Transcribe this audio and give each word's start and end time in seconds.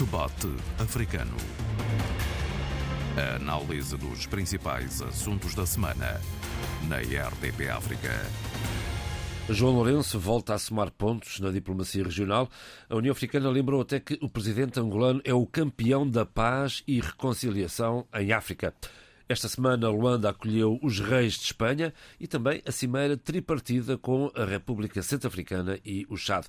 Debate 0.00 0.48
Africano. 0.78 1.36
A 3.18 3.36
análise 3.36 3.98
dos 3.98 4.24
principais 4.24 5.02
assuntos 5.02 5.54
da 5.54 5.66
semana 5.66 6.18
na 6.88 6.96
RDP 6.96 7.68
África. 7.68 8.08
João 9.50 9.74
Lourenço 9.74 10.18
volta 10.18 10.54
a 10.54 10.58
somar 10.58 10.90
pontos 10.90 11.38
na 11.38 11.50
diplomacia 11.50 12.02
regional. 12.02 12.48
A 12.88 12.96
União 12.96 13.12
Africana 13.12 13.50
lembrou 13.50 13.82
até 13.82 14.00
que 14.00 14.18
o 14.22 14.28
presidente 14.30 14.80
angolano 14.80 15.20
é 15.22 15.34
o 15.34 15.44
campeão 15.44 16.08
da 16.08 16.24
paz 16.24 16.82
e 16.88 16.98
reconciliação 16.98 18.06
em 18.14 18.32
África. 18.32 18.74
Esta 19.28 19.48
semana, 19.48 19.90
Luanda 19.90 20.30
acolheu 20.30 20.78
os 20.82 20.98
reis 20.98 21.34
de 21.34 21.44
Espanha 21.44 21.92
e 22.18 22.26
também 22.26 22.62
a 22.64 22.72
cimeira 22.72 23.18
tripartida 23.18 23.98
com 23.98 24.32
a 24.34 24.46
República 24.46 25.02
Centro-Africana 25.02 25.78
e 25.84 26.06
o 26.08 26.16
Chad 26.16 26.46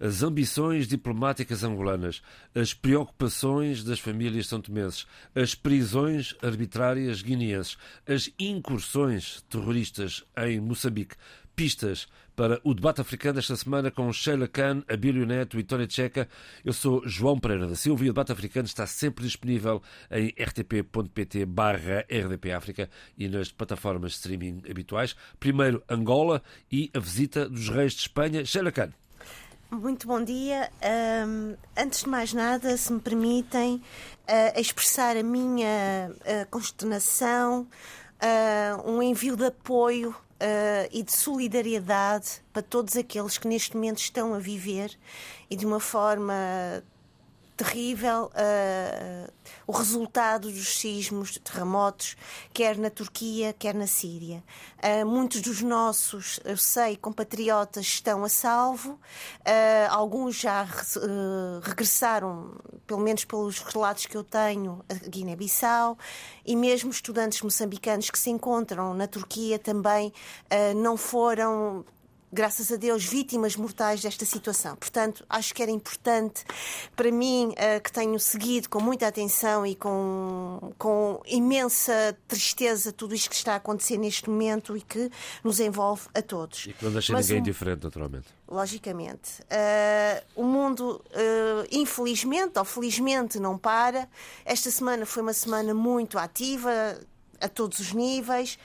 as 0.00 0.22
ambições 0.22 0.86
diplomáticas 0.86 1.64
angolanas, 1.64 2.22
as 2.54 2.74
preocupações 2.74 3.82
das 3.82 3.98
famílias 3.98 4.46
são-tomenses, 4.46 5.06
as 5.34 5.54
prisões 5.54 6.34
arbitrárias 6.42 7.22
guineenses, 7.22 7.76
as 8.06 8.30
incursões 8.38 9.42
terroristas 9.48 10.24
em 10.36 10.60
Moçambique, 10.60 11.16
pistas 11.54 12.06
para 12.36 12.60
o 12.62 12.74
debate 12.74 13.00
africano 13.00 13.36
desta 13.36 13.56
semana 13.56 13.90
com 13.90 14.12
Sheila 14.12 14.46
Khan, 14.46 14.84
Abílio 14.86 15.24
Neto 15.24 15.58
e 15.58 15.64
Tônia 15.64 15.86
Tcheca. 15.86 16.28
Eu 16.62 16.74
sou 16.74 17.02
João 17.08 17.40
Pereira 17.40 17.66
da 17.66 17.74
Silva 17.74 18.04
e 18.04 18.10
o 18.10 18.12
debate 18.12 18.30
africano 18.30 18.66
está 18.66 18.86
sempre 18.86 19.24
disponível 19.24 19.82
em 20.10 20.34
rtp.pt 20.38 21.46
barra 21.46 22.04
RDP 22.10 22.52
África 22.52 22.90
e 23.16 23.26
nas 23.26 23.50
plataformas 23.50 24.12
de 24.12 24.16
streaming 24.18 24.62
habituais. 24.68 25.16
Primeiro 25.40 25.82
Angola 25.88 26.42
e 26.70 26.90
a 26.92 27.00
visita 27.00 27.48
dos 27.48 27.70
reis 27.70 27.94
de 27.94 28.00
Espanha. 28.00 28.44
Sheila 28.44 28.70
Khan. 28.70 28.92
Muito 29.68 30.06
bom 30.06 30.22
dia. 30.22 30.70
Um, 31.26 31.56
antes 31.76 32.04
de 32.04 32.08
mais 32.08 32.32
nada, 32.32 32.76
se 32.76 32.92
me 32.92 33.00
permitem 33.00 33.74
uh, 33.74 34.60
expressar 34.60 35.16
a 35.16 35.24
minha 35.24 36.12
uh, 36.20 36.48
consternação, 36.52 37.66
uh, 38.22 38.88
um 38.88 39.02
envio 39.02 39.36
de 39.36 39.46
apoio 39.46 40.14
e 40.92 41.02
de 41.02 41.16
solidariedade 41.16 42.42
para 42.52 42.60
todos 42.60 42.94
aqueles 42.94 43.38
que 43.38 43.48
neste 43.48 43.74
momento 43.74 44.00
estão 44.00 44.34
a 44.34 44.38
viver 44.38 44.94
e 45.48 45.56
de 45.56 45.64
uma 45.64 45.80
forma 45.80 46.34
terrível 47.56 48.30
uh, 48.34 49.32
o 49.66 49.72
resultado 49.72 50.50
dos 50.50 50.78
sismos, 50.78 51.38
terremotos, 51.38 52.16
quer 52.52 52.76
na 52.76 52.90
Turquia, 52.90 53.54
quer 53.58 53.74
na 53.74 53.86
Síria. 53.86 54.44
Uh, 54.78 55.06
muitos 55.06 55.40
dos 55.40 55.62
nossos, 55.62 56.38
eu 56.44 56.56
sei, 56.56 56.96
compatriotas 56.96 57.86
estão 57.86 58.24
a 58.24 58.28
salvo, 58.28 58.92
uh, 58.92 58.98
alguns 59.90 60.36
já 60.36 60.66
regressaram, 61.62 62.54
pelo 62.86 63.00
menos 63.00 63.24
pelos 63.24 63.60
relatos 63.60 64.06
que 64.06 64.16
eu 64.16 64.22
tenho, 64.22 64.84
a 64.88 64.94
Guiné-Bissau, 65.08 65.96
e 66.44 66.54
mesmo 66.54 66.90
estudantes 66.90 67.40
moçambicanos 67.40 68.10
que 68.10 68.18
se 68.18 68.30
encontram 68.30 68.92
na 68.92 69.06
Turquia 69.06 69.58
também 69.58 70.12
não 70.76 70.96
foram 70.96 71.84
graças 72.32 72.70
a 72.72 72.76
Deus, 72.76 73.04
vítimas 73.04 73.56
mortais 73.56 74.02
desta 74.02 74.24
situação. 74.24 74.76
Portanto, 74.76 75.24
acho 75.28 75.54
que 75.54 75.62
era 75.62 75.70
importante 75.70 76.44
para 76.94 77.10
mim, 77.10 77.48
uh, 77.52 77.80
que 77.82 77.92
tenho 77.92 78.18
seguido 78.18 78.68
com 78.68 78.80
muita 78.80 79.06
atenção 79.06 79.66
e 79.66 79.74
com, 79.74 80.72
com 80.78 81.20
imensa 81.26 82.16
tristeza 82.26 82.92
tudo 82.92 83.14
isto 83.14 83.30
que 83.30 83.36
está 83.36 83.54
a 83.54 83.56
acontecer 83.56 83.96
neste 83.98 84.28
momento 84.28 84.76
e 84.76 84.80
que 84.80 85.10
nos 85.42 85.60
envolve 85.60 86.02
a 86.14 86.22
todos. 86.22 86.66
E 86.66 86.72
que 86.72 86.84
não 86.84 86.92
deixa 86.92 87.12
Mas, 87.12 87.26
ninguém 87.28 87.40
um, 87.40 87.44
diferente, 87.44 87.84
naturalmente. 87.84 88.26
Logicamente. 88.48 89.40
Uh, 89.42 90.42
o 90.42 90.44
mundo, 90.44 91.02
uh, 91.10 91.66
infelizmente 91.70 92.58
ou 92.58 92.64
felizmente, 92.64 93.38
não 93.38 93.58
para. 93.58 94.08
Esta 94.44 94.70
semana 94.70 95.06
foi 95.06 95.22
uma 95.22 95.32
semana 95.32 95.74
muito 95.74 96.18
ativa 96.18 96.98
a 97.40 97.48
todos 97.48 97.80
os 97.80 97.92
níveis. 97.92 98.58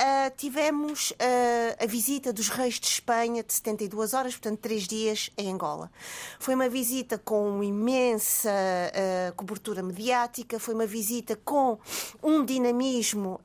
Uh, 0.00 0.30
tivemos 0.36 1.10
uh, 1.10 1.82
a 1.82 1.84
visita 1.84 2.32
dos 2.32 2.48
reis 2.48 2.78
de 2.78 2.86
Espanha 2.86 3.42
de 3.42 3.52
72 3.52 4.14
horas, 4.14 4.34
portanto, 4.34 4.60
três 4.60 4.84
dias 4.86 5.28
em 5.36 5.52
Angola. 5.52 5.90
Foi 6.38 6.54
uma 6.54 6.68
visita 6.68 7.18
com 7.18 7.64
imensa 7.64 8.48
uh, 8.48 9.34
cobertura 9.34 9.82
mediática, 9.82 10.60
foi 10.60 10.74
uma 10.74 10.86
visita 10.86 11.34
com 11.34 11.80
um 12.22 12.44
dinamismo 12.44 13.40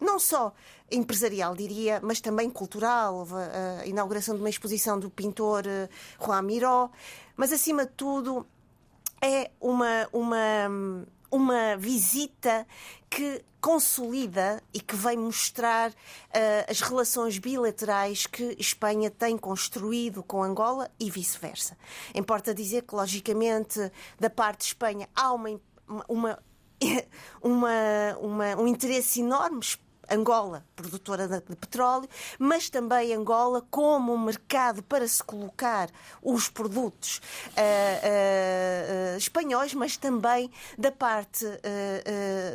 não 0.00 0.18
só 0.18 0.54
empresarial, 0.90 1.56
diria, 1.56 2.00
mas 2.00 2.20
também 2.20 2.48
cultural. 2.48 3.16
Houve 3.16 3.34
a 3.34 3.84
inauguração 3.84 4.36
de 4.36 4.40
uma 4.40 4.50
exposição 4.50 5.00
do 5.00 5.10
pintor 5.10 5.64
Juan 6.24 6.42
Miró, 6.42 6.90
mas 7.36 7.52
acima 7.52 7.86
de 7.86 7.92
tudo 7.92 8.46
é 9.20 9.50
uma, 9.60 10.08
uma, 10.12 11.06
uma 11.32 11.76
visita 11.78 12.66
que 13.08 13.42
consolida 13.58 14.62
e 14.74 14.80
que 14.80 14.94
vem 14.94 15.16
mostrar 15.16 15.90
uh, 15.90 15.94
as 16.68 16.80
relações 16.80 17.38
bilaterais 17.38 18.26
que 18.26 18.56
Espanha 18.58 19.10
tem 19.10 19.38
construído 19.38 20.22
com 20.22 20.42
Angola 20.42 20.90
e 21.00 21.10
vice-versa. 21.10 21.78
Importa 22.14 22.54
dizer 22.54 22.82
que, 22.82 22.94
logicamente, 22.94 23.78
da 24.20 24.28
parte 24.28 24.58
de 24.58 24.64
Espanha 24.66 25.08
há 25.14 25.32
uma, 25.32 25.60
uma, 26.08 26.38
uma, 27.40 28.18
uma 28.20 28.56
um 28.56 28.66
interesse 28.66 29.20
enorme 29.20 29.60
Angola, 30.10 30.64
produtora 30.74 31.28
de 31.28 31.40
petróleo, 31.56 32.08
mas 32.38 32.68
também 32.68 33.14
Angola 33.14 33.64
como 33.70 34.12
um 34.12 34.18
mercado 34.18 34.82
para 34.82 35.06
se 35.06 35.22
colocar 35.22 35.88
os 36.22 36.48
produtos 36.48 37.18
uh, 37.18 37.50
uh, 37.50 39.14
uh, 39.14 39.16
espanhóis, 39.16 39.74
mas 39.74 39.96
também 39.96 40.50
da 40.76 40.90
parte 40.90 41.46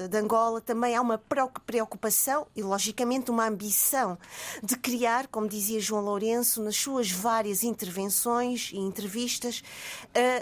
de 0.09 0.17
Angola 0.17 0.61
também 0.61 0.95
há 0.95 1.01
uma 1.01 1.17
preocupação 1.65 2.47
e, 2.55 2.61
logicamente, 2.61 3.31
uma 3.31 3.47
ambição 3.47 4.17
de 4.61 4.77
criar, 4.77 5.27
como 5.27 5.47
dizia 5.47 5.79
João 5.79 6.03
Lourenço, 6.03 6.61
nas 6.61 6.75
suas 6.75 7.09
várias 7.11 7.63
intervenções 7.63 8.71
e 8.73 8.77
entrevistas, 8.77 9.63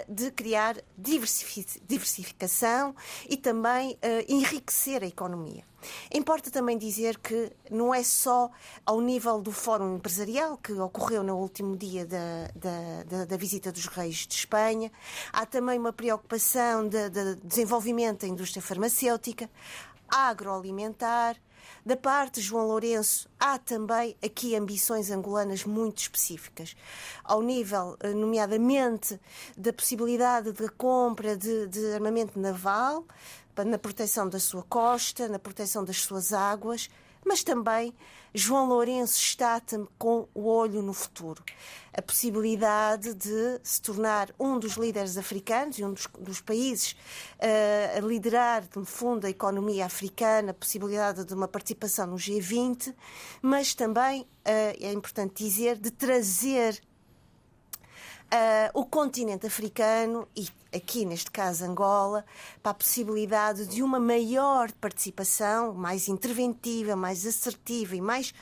de 0.08 0.30
criar 0.30 0.76
diversificação 0.96 2.94
e 3.28 3.36
também 3.36 3.98
enriquecer 4.28 5.02
a 5.02 5.06
economia. 5.06 5.64
Importa 6.12 6.50
também 6.50 6.78
dizer 6.78 7.18
que 7.18 7.52
não 7.70 7.94
é 7.94 8.02
só 8.02 8.50
ao 8.84 9.00
nível 9.00 9.40
do 9.40 9.52
Fórum 9.52 9.96
Empresarial, 9.96 10.56
que 10.56 10.72
ocorreu 10.72 11.22
no 11.22 11.36
último 11.36 11.76
dia 11.76 12.04
da, 12.06 12.50
da, 12.54 13.02
da, 13.04 13.24
da 13.24 13.36
visita 13.36 13.70
dos 13.70 13.86
reis 13.86 14.26
de 14.26 14.34
Espanha, 14.34 14.90
há 15.32 15.44
também 15.46 15.78
uma 15.78 15.92
preocupação 15.92 16.88
de, 16.88 17.10
de 17.10 17.34
desenvolvimento 17.36 18.22
da 18.22 18.28
indústria 18.28 18.62
farmacêutica, 18.62 19.50
agroalimentar, 20.08 21.36
da 21.84 21.96
parte 21.96 22.40
de 22.40 22.46
João 22.46 22.66
Lourenço, 22.66 23.28
há 23.38 23.58
também 23.58 24.16
aqui 24.20 24.56
ambições 24.56 25.10
angolanas 25.10 25.64
muito 25.64 25.98
específicas, 25.98 26.76
ao 27.22 27.40
nível, 27.40 27.96
eh, 28.00 28.12
nomeadamente, 28.12 29.20
da 29.56 29.72
possibilidade 29.72 30.52
de 30.52 30.68
compra 30.70 31.36
de, 31.36 31.68
de 31.68 31.92
armamento 31.92 32.38
naval, 32.40 33.04
na 33.64 33.78
proteção 33.78 34.28
da 34.28 34.38
sua 34.38 34.62
costa, 34.62 35.28
na 35.28 35.38
proteção 35.38 35.84
das 35.84 36.02
suas 36.02 36.32
águas, 36.32 36.88
mas 37.24 37.42
também 37.42 37.92
João 38.32 38.66
Lourenço 38.68 39.18
está 39.18 39.60
com 39.98 40.28
o 40.34 40.46
olho 40.46 40.82
no 40.82 40.92
futuro. 40.92 41.42
A 41.92 42.02
possibilidade 42.02 43.14
de 43.14 43.60
se 43.62 43.80
tornar 43.80 44.30
um 44.38 44.58
dos 44.58 44.74
líderes 44.74 45.16
africanos 45.16 45.78
e 45.78 45.84
um 45.84 45.92
dos, 45.92 46.06
dos 46.20 46.40
países 46.40 46.92
uh, 46.92 47.96
a 47.96 48.00
liderar, 48.00 48.62
no 48.76 48.84
fundo, 48.84 49.26
a 49.26 49.30
economia 49.30 49.86
africana, 49.86 50.50
a 50.50 50.54
possibilidade 50.54 51.24
de 51.24 51.34
uma 51.34 51.48
participação 51.48 52.06
no 52.06 52.16
G20, 52.16 52.94
mas 53.40 53.74
também, 53.74 54.20
uh, 54.20 54.26
é 54.44 54.92
importante 54.92 55.42
dizer, 55.42 55.78
de 55.78 55.90
trazer 55.90 56.80
uh, 58.26 58.78
o 58.78 58.84
continente 58.84 59.46
africano 59.46 60.28
e 60.36 60.46
aqui 60.76 61.04
neste 61.04 61.30
caso 61.30 61.64
Angola, 61.64 62.24
para 62.62 62.72
a 62.72 62.74
possibilidade 62.74 63.66
de 63.66 63.82
uma 63.82 63.98
maior 63.98 64.70
participação, 64.72 65.74
mais 65.74 66.08
interventiva, 66.08 66.94
mais 66.94 67.26
assertiva 67.26 67.96
e 67.96 68.00
mais 68.00 68.32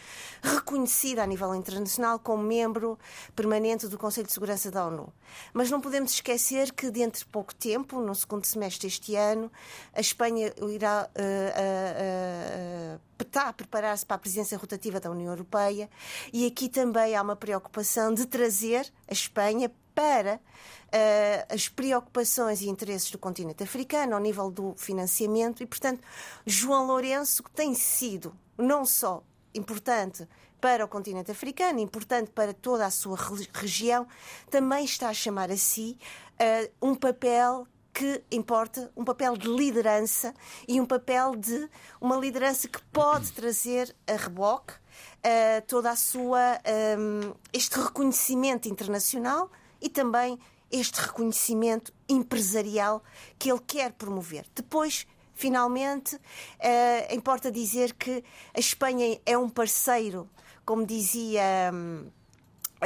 reconhecida 0.43 1.23
a 1.23 1.27
nível 1.27 1.55
internacional 1.55 2.19
como 2.19 2.43
membro 2.43 2.99
permanente 3.35 3.89
do 3.89 3.97
Conselho 3.97 4.27
de 4.27 4.33
Segurança 4.33 4.71
da 4.71 4.87
ONU. 4.87 5.13
Mas 5.53 5.71
não 5.71 5.81
podemos 5.81 6.13
esquecer 6.13 6.73
que 6.73 6.91
dentro 6.91 7.21
de 7.21 7.27
pouco 7.27 7.55
tempo, 7.55 8.01
no 8.01 8.15
segundo 8.15 8.45
semestre 8.45 8.89
deste 8.89 9.15
ano, 9.15 9.51
a 9.93 10.01
Espanha 10.01 10.53
irá 10.69 11.09
uh, 11.09 11.21
uh, 11.21 12.97
uh, 12.97 13.01
está 13.23 13.49
a 13.49 13.53
preparar-se 13.53 14.05
para 14.05 14.17
a 14.17 14.19
presidência 14.19 14.57
rotativa 14.57 15.01
da 15.01 15.11
União 15.11 15.31
Europeia 15.33 15.89
e 16.33 16.47
aqui 16.47 16.69
também 16.69 17.17
há 17.17 17.23
uma 17.23 17.35
preocupação 17.35 18.13
de 18.13 18.27
trazer 18.27 18.93
a 19.09 19.13
Espanha 19.13 19.71
para 19.95 20.37
uh, 20.37 21.55
as 21.55 21.69
preocupações 21.69 22.61
e 22.63 22.69
interesses 22.69 23.11
do 23.11 23.19
continente 23.19 23.63
africano 23.63 24.15
ao 24.15 24.21
nível 24.21 24.51
do 24.51 24.75
financiamento 24.77 25.63
e, 25.63 25.67
portanto, 25.67 26.01
João 26.45 26.87
Lourenço 26.87 27.43
tem 27.55 27.75
sido 27.75 28.35
não 28.59 28.85
só 28.85 29.23
importante 29.55 30.27
para 30.61 30.85
o 30.85 30.89
continente 30.89 31.31
africano, 31.31 31.79
importante 31.79 32.31
para 32.31 32.55
toda 32.55 32.87
a 32.87 32.91
sua 32.91 33.19
região, 33.53 34.07
também 34.51 34.85
está 34.85 35.11
a 35.11 35.15
chamar 35.15 35.51
a 35.51 35.57
si 35.57 35.99
uh, 36.41 36.89
um 36.89 36.95
papel 36.95 37.67
que 37.93 38.25
importa 38.33 38.91
um 38.97 39.05
papel 39.05 39.37
de 39.37 39.47
liderança 39.47 40.35
e 40.67 40.81
um 40.81 40.87
papel 40.87 41.37
de 41.37 41.71
uma 42.01 42.17
liderança 42.17 42.67
que 42.67 42.83
pode 42.85 43.31
trazer 43.33 43.95
a 44.07 44.17
reboque 44.17 44.73
uh, 44.73 45.63
toda 45.69 45.91
a 45.91 45.97
sua 45.97 46.59
um, 46.99 47.35
este 47.53 47.79
reconhecimento 47.79 48.69
internacional 48.69 49.51
e 49.85 49.89
também 49.91 50.39
este 50.73 50.99
reconhecimento 50.99 51.93
empresarial 52.09 53.05
que 53.39 53.51
ele 53.51 53.61
quer 53.65 53.93
promover. 53.93 54.47
Depois, 54.55 55.07
finalmente, 55.35 56.17
uh, 56.17 57.15
importa 57.15 57.53
dizer 57.53 57.93
que 57.93 58.25
a 58.55 58.59
Espanha 58.59 59.21
é 59.27 59.37
um 59.37 59.49
parceiro, 59.49 60.29
como 60.65 60.87
dizia 60.87 61.71
um, 61.73 62.11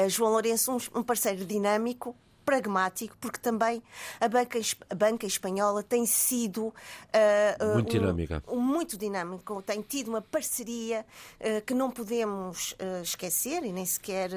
João 0.08 0.32
Lourenço, 0.32 0.76
um 0.92 1.02
parceiro 1.04 1.46
dinâmico, 1.46 2.16
pragmático, 2.48 3.14
porque 3.20 3.38
também 3.38 3.82
a 4.18 4.26
banca, 4.26 4.58
a 4.88 4.94
banca 4.94 5.26
espanhola 5.26 5.82
tem 5.82 6.06
sido 6.06 6.68
uh, 6.68 7.74
muito 7.74 7.88
um, 7.88 8.00
dinâmica. 8.00 8.42
Um, 8.48 8.58
muito 8.58 8.96
dinâmico, 8.96 9.60
tem 9.60 9.82
tido 9.82 10.08
uma 10.08 10.22
parceria 10.22 11.04
uh, 11.40 11.62
que 11.66 11.74
não 11.74 11.90
podemos 11.90 12.72
uh, 12.72 13.02
esquecer 13.02 13.62
e 13.64 13.70
nem 13.70 13.84
sequer 13.84 14.30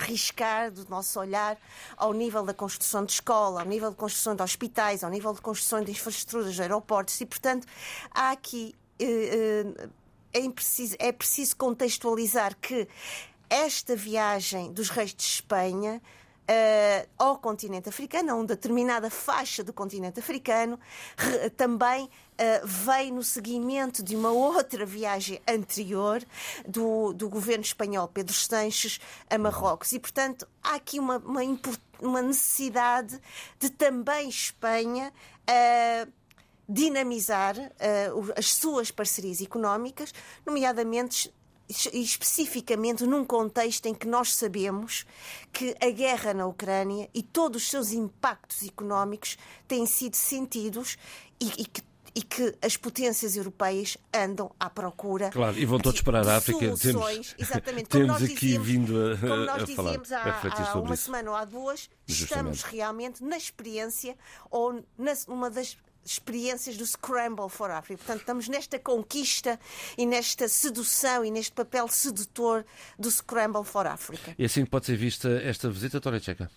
arriscar 0.00 0.70
do 0.70 0.88
nosso 0.88 1.18
olhar 1.18 1.58
ao 1.96 2.12
nível 2.12 2.44
da 2.44 2.54
construção 2.54 3.04
de 3.04 3.10
escola, 3.14 3.62
ao 3.62 3.66
nível 3.66 3.90
de 3.90 3.96
construção 3.96 4.36
de 4.36 4.44
hospitais, 4.44 5.02
ao 5.02 5.10
nível 5.10 5.34
de 5.34 5.40
construção 5.40 5.82
de 5.82 5.90
infraestruturas 5.90 6.54
de 6.54 6.62
aeroportos 6.62 7.20
e, 7.20 7.26
portanto, 7.26 7.66
há 8.12 8.30
aqui 8.30 8.76
é 10.32 10.48
preciso, 10.50 10.94
é 11.00 11.10
preciso 11.10 11.56
contextualizar 11.56 12.56
que 12.60 12.86
esta 13.50 13.96
viagem 13.96 14.72
dos 14.72 14.88
reis 14.88 15.12
de 15.12 15.22
Espanha 15.22 16.00
uh, 16.48 17.08
ao 17.18 17.38
continente 17.38 17.88
africano, 17.88 18.30
a 18.30 18.34
uma 18.34 18.44
determinada 18.44 19.10
faixa 19.10 19.62
do 19.62 19.72
continente 19.72 20.20
africano, 20.20 20.78
também 21.56 22.04
uh, 22.04 22.66
no 23.12 23.22
seguimento 23.22 24.02
de 24.02 24.14
uma 24.14 24.30
outra 24.30 24.86
viagem 24.86 25.40
anterior 25.48 26.22
do, 26.66 27.12
do 27.12 27.28
governo 27.28 27.64
espanhol 27.64 28.08
Pedro 28.08 28.34
Sanches 28.34 29.00
a 29.28 29.38
Marrocos. 29.38 29.92
E, 29.92 29.98
portanto, 29.98 30.46
há 30.62 30.76
aqui 30.76 30.98
uma, 30.98 31.18
uma, 31.18 31.40
uma 32.00 32.22
necessidade 32.22 33.20
de 33.58 33.70
também 33.70 34.28
Espanha. 34.28 35.12
Uh, 35.48 36.10
dinamizar 36.68 37.56
uh, 37.56 38.32
as 38.36 38.52
suas 38.52 38.90
parcerias 38.90 39.40
económicas, 39.40 40.12
nomeadamente 40.44 41.32
especificamente 41.68 43.04
num 43.04 43.24
contexto 43.24 43.86
em 43.86 43.94
que 43.94 44.06
nós 44.06 44.34
sabemos 44.34 45.04
que 45.52 45.74
a 45.80 45.90
guerra 45.90 46.32
na 46.32 46.46
Ucrânia 46.46 47.08
e 47.12 47.22
todos 47.22 47.62
os 47.62 47.70
seus 47.70 47.92
impactos 47.92 48.62
económicos 48.66 49.36
têm 49.66 49.86
sido 49.86 50.16
sentidos 50.16 50.96
e, 51.40 51.46
e 51.62 51.66
que 51.66 51.82
e 52.16 52.22
que 52.22 52.54
as 52.62 52.78
potências 52.78 53.36
europeias 53.36 53.98
andam 54.10 54.50
à 54.58 54.70
procura. 54.70 55.28
Claro, 55.28 55.58
e 55.58 55.66
vão 55.66 55.78
todos 55.78 56.00
para 56.00 56.22
a 56.22 56.36
África. 56.38 56.74
Temos, 56.74 57.34
exatamente, 57.38 57.90
como 57.92 58.04
temos 58.06 58.08
nós 58.08 58.22
aqui 58.22 58.34
dizíamos, 58.34 58.66
vindo 58.66 59.12
a, 59.12 59.18
como 59.18 59.36
nós 59.36 59.62
a 59.62 59.64
dizíamos 59.66 60.08
falar, 60.08 60.24
há, 60.24 60.72
há 60.72 60.80
uma 60.80 60.94
isso. 60.94 61.04
semana 61.04 61.30
ou 61.30 61.36
há 61.36 61.44
duas, 61.44 61.90
Justamente. 62.06 62.56
estamos 62.56 62.62
realmente 62.62 63.22
na 63.22 63.36
experiência 63.36 64.16
ou 64.50 64.82
numa 65.28 65.50
das 65.50 65.76
experiências 66.10 66.76
do 66.76 66.86
Scramble 66.86 67.48
for 67.48 67.70
Africa. 67.70 67.98
Portanto, 67.98 68.20
estamos 68.20 68.48
nesta 68.48 68.78
conquista 68.78 69.58
e 69.98 70.06
nesta 70.06 70.48
sedução 70.48 71.24
e 71.24 71.30
neste 71.30 71.52
papel 71.52 71.88
sedutor 71.88 72.64
do 72.98 73.10
Scramble 73.10 73.64
for 73.64 73.86
Africa. 73.86 74.34
E 74.38 74.44
assim 74.44 74.64
pode 74.64 74.86
ser 74.86 74.96
vista 74.96 75.28
esta 75.42 75.68
visita, 75.68 76.00
Tória 76.00 76.20
Checa? 76.20 76.50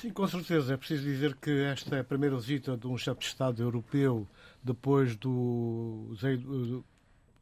Sim, 0.00 0.10
com 0.10 0.28
certeza. 0.28 0.74
É 0.74 0.76
preciso 0.76 1.02
dizer 1.02 1.36
que 1.36 1.50
esta 1.64 1.96
é 1.96 2.00
a 2.00 2.04
primeira 2.04 2.36
visita 2.36 2.76
de 2.76 2.86
um 2.86 2.96
chefe 2.96 3.20
de 3.20 3.26
Estado 3.26 3.62
europeu 3.62 4.26
depois 4.62 5.16
do, 5.16 6.14
do, 6.20 6.84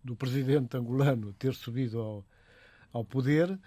do 0.03 0.17
presidente 0.17 0.77
angolano 0.77 1.35
ter 1.39 1.55
subido 1.55 2.01
ao, 2.01 2.25
ao 2.93 3.05
poder 3.05 3.59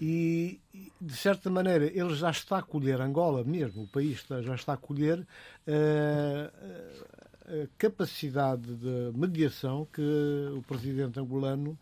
e, 0.00 0.60
de 1.00 1.14
certa 1.14 1.50
maneira, 1.50 1.86
ele 1.86 2.14
já 2.14 2.30
está 2.30 2.58
a 2.58 2.62
colher, 2.62 3.00
Angola 3.00 3.44
mesmo, 3.44 3.82
o 3.82 3.88
país 3.88 4.24
já 4.42 4.54
está 4.54 4.72
a 4.72 4.76
colher 4.76 5.18
uh, 5.18 5.26
capacidade 7.76 8.74
de 8.74 9.12
mediação 9.16 9.86
que 9.92 10.02
o 10.56 10.62
presidente 10.62 11.18
angolano 11.18 11.78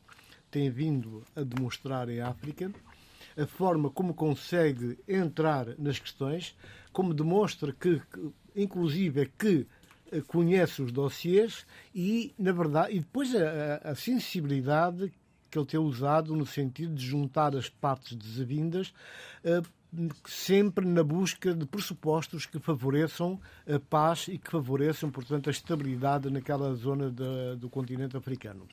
tem 0.50 0.70
vindo 0.70 1.22
a 1.34 1.42
demonstrar 1.42 2.08
em 2.08 2.20
África, 2.20 2.72
a 3.36 3.46
forma 3.46 3.90
como 3.90 4.14
consegue 4.14 4.98
entrar 5.06 5.66
nas 5.78 5.98
questões, 5.98 6.56
como 6.92 7.12
demonstra 7.12 7.72
que, 7.72 8.00
inclusive, 8.54 9.22
é 9.22 9.26
que 9.26 9.66
conhece 10.26 10.82
os 10.82 10.92
dossiês 10.92 11.66
e, 11.94 12.32
na 12.38 12.52
verdade, 12.52 12.94
e 12.94 13.00
depois 13.00 13.34
a, 13.34 13.90
a 13.90 13.94
sensibilidade 13.94 15.12
que 15.50 15.58
ele 15.58 15.66
tem 15.66 15.80
usado 15.80 16.34
no 16.34 16.46
sentido 16.46 16.94
de 16.94 17.04
juntar 17.04 17.54
as 17.56 17.68
partes 17.68 18.16
desavindas 18.16 18.92
uh, 19.44 19.66
sempre 20.24 20.84
na 20.86 21.02
busca 21.02 21.54
de 21.54 21.66
pressupostos 21.66 22.46
que 22.46 22.58
favoreçam 22.58 23.40
a 23.66 23.78
paz 23.78 24.26
e 24.28 24.38
que 24.38 24.50
favoreçam, 24.50 25.10
portanto, 25.10 25.48
a 25.48 25.50
estabilidade 25.50 26.30
naquela 26.30 26.74
zona 26.74 27.10
de, 27.10 27.56
do 27.56 27.68
continente 27.68 28.16
africano. 28.16 28.66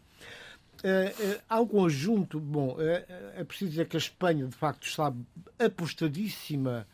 É, 0.83 1.13
é, 1.17 1.41
há 1.47 1.61
um 1.61 1.67
conjunto, 1.67 2.39
bom, 2.39 2.75
é, 2.79 3.05
é, 3.37 3.43
preciso 3.43 3.71
dizer 3.71 3.87
que 3.87 3.95
a 3.95 3.99
Espanha, 3.99 4.47
de 4.47 4.55
facto, 4.55 4.85
está 4.85 5.13
apostadíssima 5.59 6.85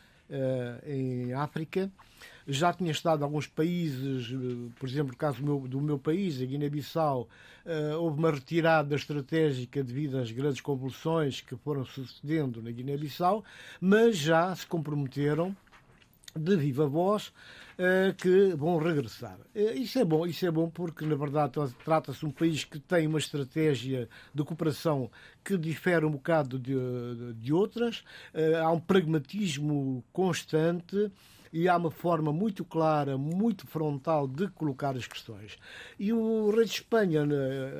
em 0.86 1.32
África 1.32 1.90
já 2.50 2.72
tinha 2.72 2.90
estado 2.90 3.20
em 3.20 3.24
alguns 3.24 3.46
países, 3.46 4.32
eh, 4.32 4.72
por 4.78 4.88
exemplo, 4.88 5.12
no 5.12 5.16
caso 5.16 5.38
do 5.38 5.44
meu, 5.44 5.68
do 5.68 5.80
meu 5.80 5.98
país, 5.98 6.40
a 6.42 6.44
Guiné-Bissau, 6.44 7.28
uh, 7.64 7.98
houve 7.98 8.18
uma 8.18 8.30
retirada 8.30 8.94
estratégica 8.94 9.82
devido 9.84 10.18
às 10.18 10.30
grandes 10.30 10.60
convulsões 10.60 11.40
que 11.40 11.56
foram 11.56 11.84
sucedendo 11.84 12.60
na 12.62 12.70
Guiné-Bissau, 12.70 13.44
mas 13.80 14.16
já 14.16 14.54
se 14.54 14.66
comprometeram 14.66 15.56
de 16.34 16.56
viva 16.56 16.86
voz 16.86 17.28
uh, 17.78 18.14
que 18.16 18.54
vão 18.56 18.78
regressar. 18.78 19.38
Isso 19.54 19.98
é 19.98 20.04
bom, 20.04 20.26
isso 20.26 20.44
é 20.44 20.50
bom 20.50 20.68
porque 20.68 21.04
na 21.04 21.14
verdade 21.14 21.52
trata-se 21.84 22.20
de 22.20 22.26
um 22.26 22.30
país 22.30 22.64
que 22.64 22.78
tem 22.80 23.06
uma 23.06 23.18
estratégia 23.18 24.08
de 24.34 24.44
cooperação 24.44 25.10
que 25.44 25.56
difere 25.56 26.04
um 26.04 26.12
bocado 26.12 26.58
de, 26.58 26.74
de, 27.34 27.52
outras. 27.52 28.04
Há 28.62 28.70
um 28.70 28.80
pragmatismo 28.80 30.04
constante 30.12 31.10
e 31.52 31.68
há 31.68 31.76
uma 31.76 31.90
forma 31.90 32.32
muito 32.32 32.64
clara, 32.64 33.18
muito 33.18 33.66
frontal 33.66 34.26
de 34.26 34.48
colocar 34.48 34.96
as 34.96 35.06
questões. 35.06 35.58
E 35.98 36.12
o 36.12 36.50
rei 36.50 36.64
de 36.64 36.72
Espanha, 36.72 37.26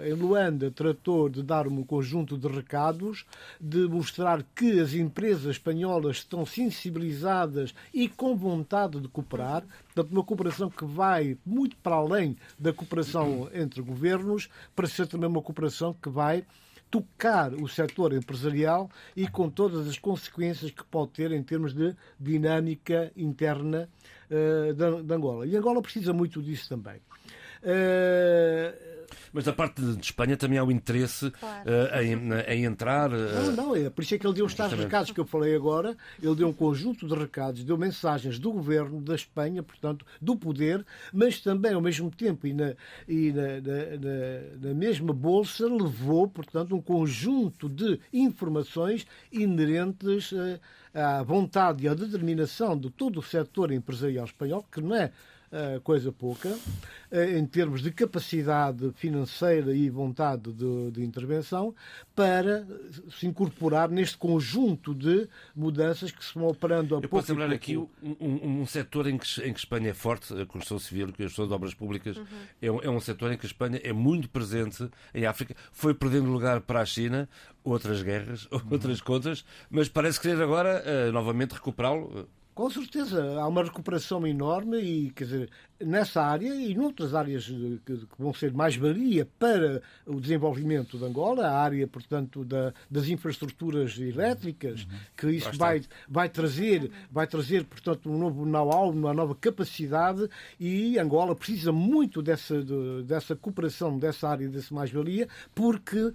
em 0.05 0.13
Luanda, 0.13 0.71
tratou 0.71 1.29
de 1.29 1.43
dar 1.43 1.67
um 1.67 1.85
conjunto 1.85 2.37
de 2.37 2.49
recados, 2.49 3.25
de 3.61 3.87
mostrar 3.89 4.43
que 4.55 4.81
as 4.81 4.95
empresas 4.95 5.57
espanholas 5.57 6.17
estão 6.17 6.45
sensibilizadas 6.45 7.75
e 7.95 8.09
com 8.09 8.37
vontade 8.37 9.01
de 9.01 9.09
cooperar, 9.09 9.65
portanto, 9.95 10.13
uma 10.13 10.25
cooperação 10.25 10.71
que 10.71 10.85
vai 10.85 11.37
muito 11.45 11.77
para 11.77 11.97
além 11.97 12.37
da 12.59 12.73
cooperação 12.73 13.49
entre 13.53 13.81
governos, 13.83 14.49
para 14.75 14.87
ser 14.87 15.07
também 15.07 15.29
uma 15.29 15.43
cooperação 15.43 15.95
que 15.95 16.09
vai 16.09 16.45
tocar 16.91 17.55
o 17.55 17.69
setor 17.69 18.13
empresarial 18.13 18.91
e 19.17 19.29
com 19.29 19.49
todas 19.49 19.87
as 19.87 19.99
consequências 19.99 20.71
que 20.71 20.85
pode 20.85 21.13
ter 21.13 21.31
em 21.33 21.43
termos 21.43 21.73
de 21.73 21.95
dinâmica 22.19 23.13
interna 23.17 23.89
uh, 24.31 25.03
de, 25.03 25.15
Angola. 25.15 25.47
E 25.47 25.57
Angola 25.57 25.81
precisa 25.81 26.13
muito 26.13 26.43
disso 26.43 26.69
também. 26.69 27.01
Uh, 27.63 28.90
mas 29.33 29.45
da 29.45 29.53
parte 29.53 29.81
de 29.81 30.01
Espanha 30.01 30.37
também 30.37 30.59
há 30.59 30.65
o 30.65 30.71
interesse 30.71 31.31
claro. 31.31 31.71
uh, 31.71 32.03
em, 32.03 32.61
em, 32.61 32.65
entrar. 32.65 33.13
Uh... 33.13 33.47
Não, 33.47 33.53
não, 33.53 33.77
é 33.77 33.91
por 33.91 34.03
isso 34.03 34.15
é 34.15 34.19
que 34.19 34.27
ele 34.27 34.35
deu 34.35 34.47
os 34.47 34.55
tais 34.55 34.73
recados 34.73 35.11
que 35.11 35.21
eu 35.21 35.25
falei 35.25 35.55
agora. 35.55 35.97
Ele 36.23 36.35
deu 36.35 36.49
um 36.49 36.53
conjunto 36.53 37.07
de 37.07 37.15
recados, 37.15 37.65
deu 37.65 37.77
mensagens 37.77 38.39
do 38.39 38.53
governo 38.53 39.01
da 39.01 39.15
Espanha, 39.15 39.63
portanto, 39.63 40.05
do 40.21 40.37
poder, 40.37 40.85
mas 41.13 41.41
também, 41.41 41.73
ao 41.73 41.81
mesmo 41.81 42.11
tempo, 42.11 42.47
e 42.47 42.53
na, 42.53 42.75
e 43.09 43.33
na, 43.33 43.43
na, 43.61 44.69
na 44.69 44.75
mesma 44.75 45.13
bolsa, 45.13 45.67
levou, 45.67 46.29
portanto, 46.29 46.75
um 46.75 46.81
conjunto 46.81 47.69
de 47.69 48.01
informações 48.13 49.07
inerentes 49.33 50.33
uh, 50.33 50.61
à 50.93 51.23
vontade 51.23 51.85
e 51.85 51.89
à 51.89 51.95
determinação 51.95 52.77
de 52.77 52.91
todo 52.91 53.21
o 53.21 53.23
setor 53.23 53.71
empresarial 53.73 54.25
espanhol, 54.25 54.67
que 54.71 54.81
não 54.81 54.95
é 54.95 55.13
coisa 55.83 56.13
pouca, 56.13 56.49
uh, 56.49 57.37
em 57.37 57.45
termos 57.45 57.83
de 57.83 57.91
capacidade 57.91 58.93
financeira 58.95 59.75
e 59.75 59.91
vontade 59.91 60.53
de, 60.53 60.91
de, 60.93 61.03
intervenção, 61.03 61.75
para 62.15 62.65
se 63.19 63.27
incorporar 63.27 63.89
neste 63.89 64.17
conjunto 64.17 64.95
de 64.95 65.29
mudanças 65.55 66.13
que 66.13 66.25
se 66.25 66.35
vão 66.35 66.49
operando 66.49 66.95
a 66.95 66.99
Eu 66.99 67.09
pouco. 67.09 67.17
Posso 67.17 67.33
lembrar 67.33 67.53
aqui 67.53 67.77
um, 67.77 67.89
um, 68.03 68.61
um, 68.61 68.67
setor 68.67 69.09
em 69.09 69.19
que, 69.19 69.43
em 69.43 69.53
que 69.53 69.59
Espanha 69.59 69.91
é 69.91 69.95
forte, 69.95 70.33
a 70.35 70.47
construção 70.47 70.79
civil, 70.79 71.09
a 71.09 71.13
construção 71.13 71.49
de 71.49 71.53
obras 71.53 71.75
públicas, 71.75 72.17
uhum. 72.17 72.25
é, 72.63 72.71
um, 72.71 72.83
é 72.83 72.91
um 72.91 73.01
setor 73.01 73.33
em 73.33 73.37
que 73.37 73.45
a 73.45 73.49
Espanha 73.49 73.81
é 73.83 73.93
muito 73.93 74.29
presente 74.29 74.89
em 75.13 75.27
África, 75.27 75.57
foi 75.73 75.95
perdendo 75.95 76.31
lugar 76.31 76.61
para 76.61 76.81
a 76.81 76.87
China, 76.87 77.29
outras 77.65 78.03
guerras, 78.03 78.47
uhum. 78.53 78.61
outras 78.71 79.01
contas, 79.01 79.45
mas 79.69 79.89
parece 79.89 80.21
querer 80.21 80.41
agora 80.41 80.83
uh, 80.85 81.13
novamente 81.13 81.53
recuperá-lo 81.55 82.29
Com 82.55 82.69
certeza, 82.69 83.41
há 83.41 83.47
uma 83.47 83.63
recuperação 83.63 84.27
enorme 84.27 84.79
e, 84.79 85.11
quer 85.11 85.25
dizer, 85.25 85.51
nessa 85.81 86.21
área 86.23 86.53
e 86.53 86.75
noutras 86.75 87.15
áreas 87.15 87.47
que, 87.47 88.07
vão 88.19 88.35
ser 88.35 88.53
mais 88.53 88.77
valia 88.77 89.27
para 89.39 89.81
o 90.05 90.21
desenvolvimento 90.21 90.99
de 90.99 91.05
Angola, 91.05 91.47
a 91.47 91.59
área, 91.59 91.87
portanto, 91.87 92.45
da, 92.45 92.75
das 92.91 93.09
infraestruturas 93.09 93.99
elétricas, 93.99 94.87
que 95.17 95.29
isso 95.31 95.57
vai, 95.57 95.83
vai 96.09 96.29
trazer, 96.29 96.91
vai 97.11 97.27
trazer, 97.27 97.65
portanto, 97.65 98.11
um 98.11 98.19
novo 98.19 98.45
know-how, 98.45 98.91
uma 98.91 99.15
nova 99.15 99.35
capacidade 99.35 100.29
e 100.59 100.99
Angola 100.99 101.35
precisa 101.35 101.73
muito 101.73 102.21
dessa, 102.21 102.63
dessa 103.05 103.35
cooperação, 103.35 103.99
dessa 103.99 104.29
área, 104.29 104.49
dessa 104.49 104.75
mais-valia, 104.75 105.29
porque 105.55 106.13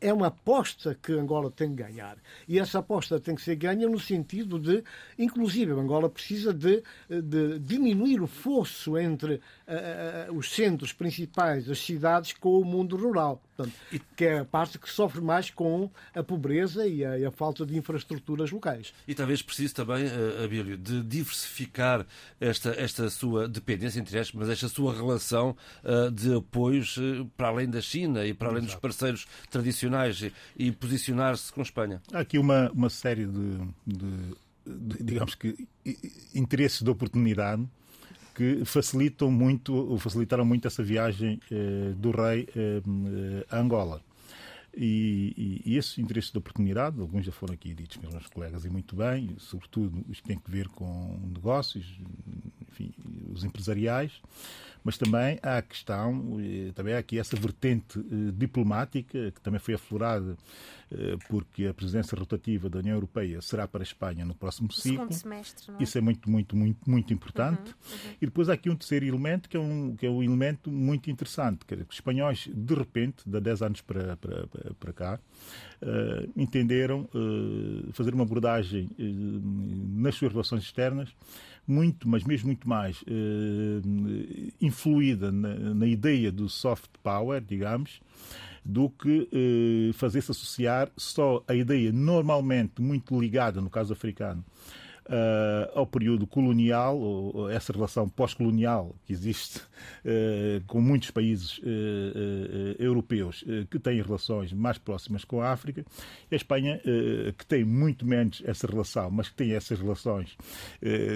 é 0.00 0.12
uma 0.12 0.28
aposta 0.28 0.96
que 1.00 1.12
Angola 1.12 1.50
tem 1.50 1.68
que 1.70 1.82
ganhar. 1.82 2.16
E 2.46 2.58
essa 2.58 2.78
aposta 2.78 3.18
tem 3.18 3.34
que 3.34 3.42
ser 3.42 3.56
ganha 3.56 3.88
no 3.88 3.98
sentido 3.98 4.58
de, 4.58 4.82
inclusive, 5.18 5.72
Angola 5.72 6.08
precisa 6.08 6.52
de, 6.52 6.82
de 7.08 7.58
diminuir 7.58 8.20
o 8.20 8.26
fosso 8.26 8.96
entre 8.96 9.34
uh, 9.34 10.32
os 10.32 10.50
centros 10.50 10.92
principais, 10.92 11.68
as 11.68 11.78
cidades, 11.78 12.32
com 12.32 12.60
o 12.60 12.64
mundo 12.64 12.96
rural. 12.96 13.42
Portanto, 13.56 13.76
que 14.16 14.24
é 14.24 14.38
a 14.38 14.44
parte 14.44 14.78
que 14.78 14.88
sofre 14.88 15.20
mais 15.20 15.50
com 15.50 15.90
a 16.14 16.22
pobreza 16.22 16.86
e 16.86 17.04
a, 17.04 17.18
e 17.18 17.24
a 17.24 17.30
falta 17.30 17.66
de 17.66 17.76
infraestruturas 17.76 18.52
locais. 18.52 18.94
E 19.06 19.14
talvez 19.14 19.42
precise 19.42 19.74
também, 19.74 20.06
uh, 20.06 20.44
Abílio, 20.44 20.76
de 20.76 21.02
diversificar 21.02 22.06
esta, 22.40 22.70
esta 22.70 23.10
sua 23.10 23.48
dependência, 23.48 23.98
entre 23.98 24.16
aspas, 24.16 24.38
mas 24.38 24.48
esta 24.48 24.68
sua 24.68 24.94
relação 24.94 25.56
uh, 25.82 26.10
de 26.10 26.36
apoios 26.36 26.98
para 27.36 27.48
além 27.48 27.68
da 27.68 27.80
China 27.80 28.24
e 28.24 28.32
para 28.32 28.48
além 28.48 28.58
Exato. 28.58 28.74
dos 28.74 28.80
parceiros 28.80 29.26
tradicionais 29.50 29.87
e, 30.20 30.32
e 30.56 30.72
posicionar-se 30.72 31.52
com 31.52 31.62
Espanha. 31.62 32.00
Há 32.12 32.20
aqui 32.20 32.38
uma, 32.38 32.70
uma 32.72 32.90
série 32.90 33.26
de, 33.26 33.58
de, 33.86 34.36
de 34.66 35.04
digamos 35.04 35.34
que, 35.34 35.68
interesses 36.34 36.82
de 36.82 36.90
oportunidade 36.90 37.66
que 38.34 38.64
facilitam 38.64 39.32
muito, 39.32 39.74
ou 39.74 39.98
facilitaram 39.98 40.44
muito 40.44 40.68
essa 40.68 40.82
viagem 40.82 41.40
eh, 41.50 41.92
do 41.96 42.12
rei 42.12 42.48
eh, 42.54 43.44
a 43.50 43.58
Angola. 43.58 44.00
E, 44.76 45.34
e, 45.64 45.72
e 45.72 45.76
esse 45.76 46.00
interesse 46.00 46.30
de 46.30 46.38
oportunidade, 46.38 47.00
alguns 47.00 47.26
já 47.26 47.32
foram 47.32 47.54
aqui 47.54 47.74
ditos 47.74 47.96
pelos 47.96 48.14
meus 48.14 48.28
colegas 48.28 48.64
e 48.64 48.70
muito 48.70 48.94
bem, 48.94 49.34
sobretudo 49.38 50.04
os 50.08 50.20
que 50.20 50.28
têm 50.28 50.38
que 50.38 50.48
ver 50.48 50.68
com 50.68 51.18
negócios, 51.34 51.98
enfim, 52.70 52.92
os 53.34 53.42
empresariais, 53.42 54.12
mas 54.88 54.96
também 54.96 55.38
há 55.42 55.58
a 55.58 55.62
questão, 55.62 56.38
também 56.74 56.94
há 56.94 56.98
aqui 56.98 57.18
essa 57.18 57.36
vertente 57.36 57.98
eh, 57.98 58.32
diplomática 58.32 59.30
que 59.32 59.40
também 59.42 59.60
foi 59.60 59.74
aflorada 59.74 60.34
eh, 60.90 61.18
porque 61.28 61.66
a 61.66 61.74
presidência 61.74 62.18
rotativa 62.18 62.70
da 62.70 62.78
União 62.78 62.94
Europeia 62.94 63.42
será 63.42 63.68
para 63.68 63.82
a 63.82 63.84
Espanha 63.84 64.24
no 64.24 64.34
próximo 64.34 64.72
ciclo. 64.72 65.12
Semestre, 65.12 65.74
é? 65.78 65.82
Isso 65.82 65.98
é 65.98 66.00
muito, 66.00 66.30
muito, 66.30 66.56
muito, 66.56 66.90
muito 66.90 67.12
importante. 67.12 67.72
Uhum, 67.72 67.92
uhum. 67.92 68.14
E 68.22 68.24
depois 68.24 68.48
há 68.48 68.54
aqui 68.54 68.70
um 68.70 68.76
terceiro 68.76 69.04
elemento 69.04 69.50
que 69.50 69.58
é 69.58 69.60
um, 69.60 69.94
que 69.94 70.06
é 70.06 70.10
um 70.10 70.22
elemento 70.22 70.70
muito 70.70 71.10
interessante. 71.10 71.66
Que 71.66 71.74
os 71.74 71.86
espanhóis, 71.90 72.48
de 72.50 72.74
repente, 72.74 73.28
de 73.28 73.38
10 73.38 73.60
anos 73.62 73.80
para, 73.82 74.16
para, 74.16 74.48
para 74.80 74.92
cá, 74.94 75.20
uh, 75.82 76.32
entenderam 76.34 77.06
uh, 77.14 77.92
fazer 77.92 78.14
uma 78.14 78.24
abordagem 78.24 78.88
uh, 78.98 80.00
nas 80.00 80.14
suas 80.14 80.32
relações 80.32 80.62
externas 80.62 81.14
muito, 81.70 82.08
mas 82.08 82.24
mesmo 82.24 82.46
muito 82.46 82.68
mais 82.68 83.04
influída 84.60 85.30
na, 85.30 85.74
na 85.74 85.86
ideia 85.86 86.32
do 86.32 86.48
soft 86.48 86.90
power, 87.02 87.40
digamos, 87.40 88.00
do 88.64 88.90
que 88.90 89.28
eh, 89.32 89.92
fazer-se 89.94 90.30
associar 90.30 90.90
só 90.96 91.42
a 91.48 91.54
ideia 91.54 91.90
normalmente 91.92 92.82
muito 92.82 93.18
ligada, 93.18 93.60
no 93.60 93.70
caso 93.70 93.92
africano, 93.92 94.44
ao 95.74 95.86
período 95.86 96.26
colonial, 96.26 96.98
ou 96.98 97.50
essa 97.50 97.72
relação 97.72 98.08
pós-colonial 98.08 98.94
que 99.06 99.12
existe 99.12 99.58
uh, 99.58 100.62
com 100.66 100.80
muitos 100.80 101.10
países 101.10 101.58
uh, 101.58 101.62
europeus 102.78 103.44
que 103.70 103.78
têm 103.78 104.02
relações 104.02 104.52
mais 104.52 104.78
próximas 104.78 105.24
com 105.24 105.40
a 105.40 105.50
África, 105.50 105.84
a 106.30 106.34
Espanha, 106.34 106.80
que 107.36 107.46
tem 107.46 107.64
muito 107.64 108.06
menos 108.06 108.42
essa 108.44 108.66
relação, 108.66 109.10
mas 109.10 109.28
que 109.28 109.34
tem 109.34 109.52
essas 109.52 109.78
relações 109.80 110.36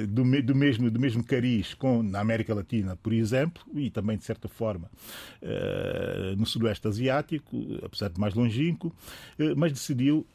do, 0.09 0.23
do, 0.43 0.55
mesmo, 0.55 0.91
do 0.91 1.01
mesmo 1.01 1.23
cariz 1.25 1.75
com 1.75 2.03
na 2.03 2.21
América 2.21 2.55
Latina, 2.55 2.97
por 2.97 3.13
exemplo, 3.13 3.63
e 3.75 3.91
também, 3.91 4.17
de 4.17 4.25
certa 4.25 4.49
forma, 4.49 4.91
no 6.37 6.47
Sudoeste 6.47 6.89
Asiático, 6.89 7.57
apesar 7.83 8.09
de 8.09 8.21
mais 8.21 8.35
longínquo, 8.35 8.95
mas 9.57 9.73
decidiu 9.73 10.27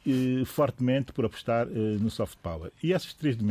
fortemente 0.45 1.11
por 1.11 1.25
apostar 1.25 1.67
no 1.67 2.09
soft 2.09 2.37
power. 2.41 2.71
E 2.81 2.93
essas 2.93 3.13
três 3.13 3.35
dimensões 3.35 3.46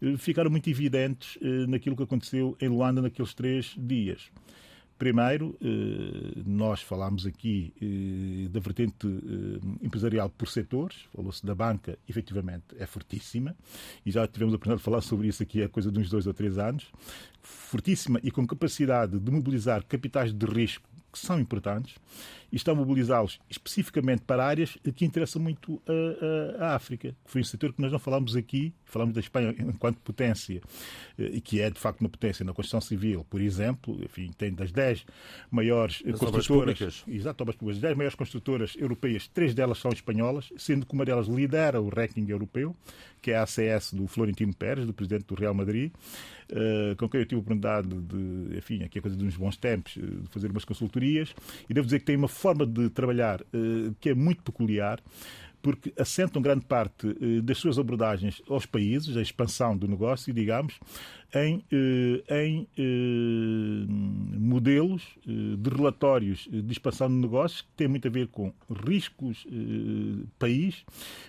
eh, 0.00 0.16
ficaram 0.16 0.50
muito 0.50 0.68
evidentes 0.68 1.38
eh, 1.42 1.66
naquilo 1.66 1.96
que 1.96 2.02
aconteceu 2.02 2.56
em 2.60 2.68
Luanda 2.68 3.02
naqueles 3.02 3.34
três 3.34 3.74
dias. 3.76 4.30
Primeiro, 4.98 5.56
eh, 5.62 6.42
nós 6.44 6.82
falámos 6.82 7.24
aqui 7.24 7.72
da 8.50 8.58
vertente 8.58 9.06
empresarial 9.80 10.28
por 10.28 10.48
setores, 10.48 10.96
falou-se 11.14 11.46
da 11.46 11.54
banca, 11.54 11.96
efetivamente 12.08 12.64
é 12.76 12.84
fortíssima, 12.84 13.54
e 14.04 14.10
já 14.10 14.26
tivemos 14.26 14.54
a 14.54 14.56
oportunidade 14.56 14.80
de 14.80 14.84
falar 14.84 15.00
sobre 15.00 15.28
isso 15.28 15.40
aqui 15.40 15.62
há 15.62 15.68
coisa 15.68 15.92
de 15.92 16.00
uns 16.00 16.10
dois 16.10 16.26
ou 16.26 16.34
três 16.34 16.58
anos, 16.58 16.90
fortíssima 17.40 18.18
e 18.24 18.30
com 18.32 18.44
capacidade 18.44 19.20
de 19.20 19.30
mobilizar 19.30 19.84
capitais 19.84 20.32
de 20.32 20.46
risco 20.46 20.88
que 21.12 21.18
são 21.18 21.38
importantes 21.38 21.94
e 22.50 22.56
está 22.56 22.72
a 22.72 22.74
mobilizá-los 22.74 23.38
especificamente 23.48 24.22
para 24.22 24.44
áreas 24.44 24.76
que 24.94 25.04
interessam 25.04 25.40
muito 25.42 25.80
a, 26.58 26.74
África, 26.74 27.14
que 27.24 27.30
foi 27.30 27.40
um 27.40 27.44
setor 27.44 27.72
que 27.72 27.80
nós 27.80 27.92
não 27.92 27.98
falámos 27.98 28.36
aqui, 28.36 28.72
falamos 28.84 29.14
da 29.14 29.20
Espanha 29.20 29.54
enquanto 29.58 29.98
potência, 29.98 30.60
eh, 31.18 31.30
e 31.34 31.40
que 31.40 31.60
é 31.60 31.70
de 31.70 31.78
facto 31.78 32.00
uma 32.00 32.08
potência 32.08 32.44
na 32.44 32.52
construção 32.52 32.80
civil, 32.80 33.26
por 33.28 33.40
exemplo, 33.40 33.98
enfim, 34.02 34.30
tem 34.36 34.52
das 34.52 34.72
10 34.72 35.04
maiores 35.50 36.02
As 36.06 36.18
construtoras, 36.18 37.04
exato, 37.06 37.42
obras 37.42 37.56
públicas, 37.56 37.80
10 37.80 37.96
maiores 37.96 38.14
construtoras 38.14 38.74
europeias, 38.76 39.28
três 39.28 39.54
delas 39.54 39.78
são 39.78 39.90
espanholas, 39.92 40.50
sendo 40.56 40.86
que 40.86 40.94
uma 40.94 41.04
delas 41.04 41.26
lidera 41.26 41.80
o 41.80 41.88
ranking 41.88 42.26
europeu, 42.28 42.74
que 43.20 43.30
é 43.30 43.36
a 43.36 43.42
ACS 43.42 43.92
do 43.92 44.06
Florentino 44.06 44.54
Pérez, 44.54 44.86
do 44.86 44.92
presidente 44.92 45.26
do 45.26 45.34
Real 45.34 45.54
Madrid, 45.54 45.92
uh, 46.50 46.96
com 46.96 47.08
quem 47.08 47.20
eu 47.20 47.26
tive 47.26 47.36
a 47.36 47.40
oportunidade 47.40 47.88
de, 47.88 48.56
enfim, 48.56 48.82
aqui 48.82 48.98
a 48.98 49.02
coisa 49.02 49.16
de 49.16 49.24
uns 49.24 49.36
bons 49.36 49.56
tempos, 49.56 49.96
eh, 49.96 50.00
de 50.00 50.28
fazer 50.30 50.50
umas 50.50 50.64
consultorias, 50.64 51.34
e 51.68 51.74
devo 51.74 51.86
dizer 51.86 51.98
que 52.00 52.06
tem 52.06 52.16
uma 52.16 52.28
forma 52.38 52.64
de 52.64 52.88
trabalhar 52.90 53.40
uh, 53.40 53.94
que 54.00 54.10
é 54.10 54.14
muito 54.14 54.42
peculiar 54.42 55.00
porque 55.60 55.92
assentam 55.98 56.40
grande 56.40 56.64
parte 56.64 57.12
das 57.42 57.58
suas 57.58 57.80
abordagens 57.80 58.40
aos 58.48 58.64
países, 58.64 59.16
a 59.16 59.20
expansão 59.20 59.76
do 59.76 59.88
negócio, 59.88 60.32
digamos, 60.32 60.78
em, 61.34 61.64
em 62.30 62.68
modelos 64.38 65.02
de 65.26 65.68
relatórios 65.68 66.48
de 66.50 66.72
expansão 66.72 67.08
de 67.08 67.16
negócios 67.16 67.62
que 67.62 67.68
têm 67.76 67.88
muito 67.88 68.06
a 68.06 68.10
ver 68.10 68.28
com 68.28 68.52
riscos 68.86 69.44
país, 70.38 70.84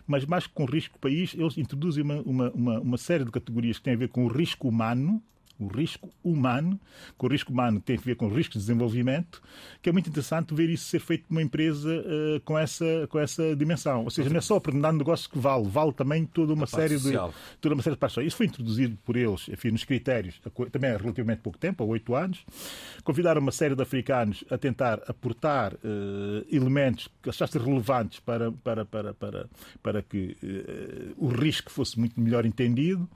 mas 0.06 0.28
mais 0.28 0.46
que 0.46 0.54
com 0.54 0.66
risco 0.66 1.00
país, 1.00 1.34
eles 1.34 1.58
introduzem 1.58 2.04
uma, 2.04 2.22
uma, 2.52 2.80
uma 2.80 2.98
série 2.98 3.26
de 3.26 3.32
categorias 3.32 3.80
que 3.80 3.86
têm 3.86 3.96
a 3.96 3.98
ver 3.98 4.10
com 4.10 4.26
o 4.26 4.28
risco 4.28 4.70
humano, 4.70 5.22
o 5.60 5.68
risco 5.68 6.10
humano, 6.24 6.80
que 7.18 7.26
o 7.26 7.28
risco 7.28 7.52
humano 7.52 7.82
tem 7.82 7.98
a 7.98 8.02
ver 8.02 8.16
com 8.16 8.28
o 8.28 8.34
risco 8.34 8.54
de 8.54 8.60
desenvolvimento, 8.60 9.42
que 9.82 9.90
é 9.90 9.92
muito 9.92 10.10
interessante 10.10 10.54
ver 10.54 10.70
isso 10.70 10.86
ser 10.86 11.00
feito 11.00 11.26
numa 11.30 11.42
empresa 11.42 11.90
uh, 11.90 12.40
com, 12.42 12.58
essa, 12.58 12.86
com 13.10 13.20
essa 13.20 13.56
dimensão. 13.56 14.06
Ou 14.06 14.10
seja, 14.10 14.30
não 14.30 14.38
é 14.38 14.42
só 14.42 14.54
a 14.54 14.58
oportunidade 14.58 14.94
de 14.94 15.00
negócio 15.00 15.30
que 15.30 15.38
vale, 15.38 15.68
vale 15.68 15.92
também 15.92 16.26
toda 16.26 16.54
uma, 16.54 16.66
série 16.66 16.98
de, 16.98 17.12
toda 17.60 17.76
uma 17.76 17.84
série 17.84 17.96
de 17.96 18.00
partes. 18.00 18.26
Isso 18.26 18.38
foi 18.38 18.46
introduzido 18.46 18.98
por 19.04 19.18
eles, 19.18 19.50
enfim, 19.50 19.72
nos 19.72 19.84
critérios, 19.84 20.42
também 20.72 20.92
há 20.92 20.98
relativamente 20.98 21.42
pouco 21.42 21.58
tempo, 21.58 21.84
há 21.84 21.88
oito 21.88 22.16
anos. 22.16 22.46
Convidaram 23.04 23.42
uma 23.42 23.52
série 23.52 23.76
de 23.76 23.82
africanos 23.82 24.44
a 24.50 24.58
tentar 24.58 25.02
aportar 25.08 25.74
uh, 25.74 26.46
elementos 26.50 27.10
que 27.22 27.30
achassem 27.30 27.62
relevantes 27.62 28.20
para, 28.22 28.52
para, 28.52 28.86
para, 28.86 29.14
para, 29.14 29.50
para 29.84 30.02
que 30.02 30.38
uh, 30.42 31.14
o 31.18 31.28
risco 31.28 31.70
fosse 31.70 32.00
muito 32.00 32.20
melhor 32.22 32.46
entendido. 32.46 33.10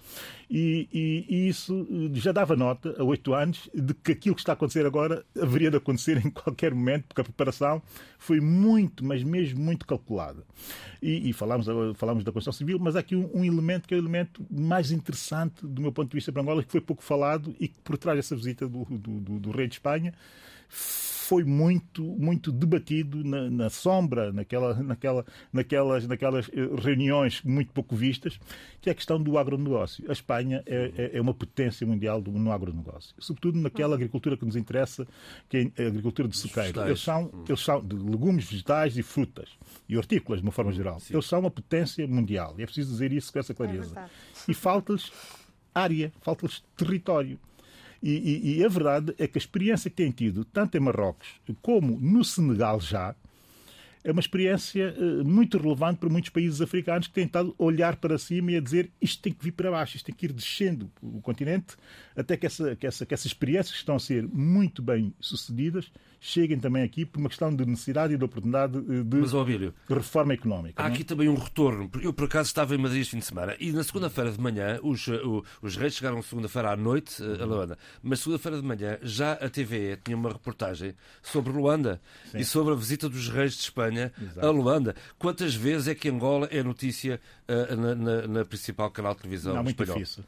E, 0.50 0.88
e, 0.94 1.26
e 1.30 1.48
isso 1.48 1.88
já 2.14 2.33
dava 2.34 2.56
nota, 2.56 2.96
há 2.98 3.04
oito 3.04 3.34
anos, 3.34 3.70
de 3.74 3.94
que 3.94 4.12
aquilo 4.12 4.36
que 4.36 4.42
está 4.42 4.52
a 4.52 4.56
acontecer 4.56 4.86
agora 4.86 5.24
haveria 5.40 5.72
de 5.72 5.78
acontecer 5.78 6.18
em 6.26 6.30
qualquer 6.30 6.74
momento, 6.74 7.06
porque 7.08 7.22
a 7.22 7.24
preparação 7.24 7.82
foi 8.18 8.42
muito, 8.42 9.06
mas 9.06 9.24
mesmo 9.24 9.62
muito 9.62 9.86
calculada. 9.86 10.44
E, 11.02 11.30
e 11.30 11.34
falámos, 11.34 11.68
falámos 11.96 12.24
da 12.24 12.32
Constituição 12.32 12.58
Civil, 12.58 12.80
mas 12.80 12.96
há 12.96 13.00
aqui 13.00 13.16
um, 13.16 13.30
um, 13.34 13.46
elemento 13.46 13.88
que 13.88 13.94
é 13.94 13.98
o 13.98 14.02
elemento 14.02 14.46
mais 14.50 14.92
interessante 14.92 15.66
do 15.66 15.82
meu 15.82 15.92
ponto 15.92 16.10
de 16.10 16.16
vista 16.16 16.32
para 16.32 16.42
Angola, 16.42 16.64
que 16.64 16.72
foi 16.72 16.82
pouco 16.82 17.04
falado 17.04 17.56
e 17.60 17.68
que 17.68 17.80
por 17.82 17.98
trás 17.98 18.18
dessa 18.18 18.36
visita 18.36 18.68
do, 18.68 18.84
do, 18.86 19.20
do, 19.20 19.40
do 19.40 19.52
rei 19.52 19.68
de 19.68 19.76
Espanha 19.76 20.14
foi 21.24 21.46
muito, 21.46 22.04
muito 22.04 22.52
debatido 22.52 23.24
na, 23.24 23.50
na, 23.50 23.70
sombra, 23.70 24.34
naquela, 24.34 24.74
naquela, 24.84 25.26
naquelas, 25.54 26.06
naquelas 26.06 26.50
eh, 26.50 26.70
reuniões 26.82 27.42
muito 27.44 27.72
pouco 27.72 27.96
vistas, 27.96 28.38
que 28.82 28.90
é 28.90 28.92
a 28.92 28.96
questão 28.96 29.22
do 29.22 29.38
agronegócio. 29.38 30.04
A 30.10 30.12
Espanha 30.12 30.62
é, 30.66 30.92
é, 30.98 31.18
é 31.18 31.22
uma 31.22 31.34
potência 31.34 31.88
mundial 31.88 32.22
do, 32.22 32.32
no 32.32 32.52
agronegócio, 32.52 33.16
sobretudo 33.20 33.58
naquela 33.58 33.96
agricultura 33.96 34.36
que 34.36 34.46
nos 34.46 34.58
interessa, 34.58 35.08
que 35.48 35.72
é 35.78 35.86
a 35.86 35.88
agricultura 35.88 36.28
de 36.28 36.36
suqueiro. 36.36 36.82
Eles 36.82 37.02
são, 37.02 37.32
eles 37.48 37.62
são 37.62 37.82
de 37.82 37.96
legumes, 37.96 38.46
vegetais 38.46 38.98
e 38.98 39.04
frutas, 39.04 39.50
e 39.88 39.98
hortícolas, 39.98 40.42
de 40.42 40.46
uma 40.46 40.52
forma 40.52 40.74
geral. 40.74 41.00
Sim. 41.00 41.14
Eles 41.14 41.26
são 41.26 41.40
uma 41.40 41.52
potência 41.52 42.06
mundial, 42.06 42.56
e 42.58 42.64
é 42.64 42.66
preciso 42.66 42.92
dizer 42.92 43.14
isso 43.14 43.32
com 43.32 43.40
essa 43.40 43.54
clareza. 43.54 43.98
É 43.98 44.52
e 44.52 44.54
falta-lhes 44.54 45.10
área, 45.74 46.12
falta-lhes 46.22 46.62
território. 46.76 47.40
E, 48.04 48.12
e, 48.12 48.58
e, 48.58 48.66
a 48.66 48.68
verdade 48.68 49.16
é 49.18 49.26
que 49.26 49.38
a 49.38 49.40
experiência 49.40 49.90
que 49.90 49.96
têm 49.96 50.12
tido, 50.12 50.44
tanto 50.44 50.76
em 50.76 50.82
Marrocos 50.82 51.40
como 51.62 51.98
no 51.98 52.22
Senegal 52.22 52.82
já, 52.82 53.16
é 54.04 54.12
uma 54.12 54.20
experiência 54.20 54.94
uh, 54.98 55.24
muito 55.24 55.58
relevante 55.58 56.00
para 56.00 56.10
muitos 56.10 56.30
países 56.30 56.60
africanos 56.60 57.08
que 57.08 57.14
têm 57.14 57.24
tentado 57.26 57.56
olhar 57.58 57.96
para 57.96 58.18
cima 58.18 58.52
e 58.52 58.58
a 58.58 58.60
dizer 58.60 58.92
isto 59.02 59.22
tem 59.22 59.32
que 59.32 59.42
vir 59.42 59.54
para 59.54 59.72
baixo, 59.72 59.96
isto 59.96 60.06
tem 60.06 60.14
que 60.14 60.26
ir 60.26 60.34
descendo 60.34 60.92
o 61.02 61.22
continente, 61.22 61.78
até 62.14 62.36
que, 62.36 62.46
essa, 62.46 62.76
que, 62.76 62.86
essa, 62.86 63.06
que 63.06 63.14
essas 63.14 63.28
experiências 63.28 63.72
que 63.72 63.78
estão 63.78 63.96
a 63.96 64.00
ser 64.00 64.28
muito 64.28 64.82
bem 64.82 65.14
sucedidas 65.22 65.90
cheguem 66.24 66.58
também 66.58 66.84
aqui 66.84 67.06
por 67.06 67.20
uma 67.20 67.28
questão 67.28 67.54
de 67.54 67.66
necessidade 67.66 68.14
e 68.14 68.18
de 68.18 68.24
oportunidade 68.24 68.78
eh, 68.78 69.04
de 69.04 69.18
Mas, 69.18 69.36
Abílio, 69.36 69.74
reforma 69.90 70.34
económica. 70.34 70.82
Há 70.82 70.86
não? 70.86 70.90
É? 70.90 70.94
aqui 70.94 71.04
também 71.04 71.28
um 71.28 71.36
retorno. 71.36 71.92
Eu, 72.02 72.14
por 72.14 72.26
acaso, 72.26 72.48
estava 72.48 72.74
em 72.74 72.78
Madrid 72.78 73.02
este 73.02 73.12
fim 73.12 73.20
de 73.20 73.26
semana 73.26 73.56
e 73.60 73.74
na 73.74 73.84
segunda-feira 73.84 74.32
de 74.32 74.40
manhã, 74.40 74.80
os, 74.82 75.06
eh, 75.10 75.20
os 75.62 75.76
reis 75.76 75.96
chegaram 75.96 76.22
segunda-feira 76.22 76.72
à 76.72 76.78
noite 76.78 77.22
a 77.22 77.46
Luanda, 77.46 77.78
mas 78.02 78.22
segunda-feira 78.22 78.62
de 78.62 78.66
manhã 78.66 78.98
já 79.02 79.34
a 79.34 79.50
TVE 79.50 79.98
tinha 80.02 80.16
uma 80.16 80.30
reportagem 80.30 80.96
sobre 81.22 81.52
Luanda 81.52 82.02
Sim. 82.32 82.38
e 82.38 82.46
sobre 82.46 82.74
a 82.74 82.76
visita 82.76 83.10
dos 83.10 83.28
reis 83.28 83.54
de 83.54 83.62
Espanha 83.62 84.14
Exato. 84.22 84.48
a 84.48 84.50
Luanda. 84.50 84.96
Quantas 85.20 85.54
vezes 85.54 85.90
é 85.90 85.96
que 85.96 86.08
Angola 86.08 86.48
é 86.52 86.64
notícia 86.64 87.20
uh, 87.48 87.76
na, 87.76 87.96
na, 87.96 88.28
na, 88.28 88.46
principal 88.46 88.90
canal 88.92 89.14
de 89.14 89.22
televisão 89.22 89.56
Não, 89.56 89.64
muito? 89.64 89.84
Difícil. 89.84 90.24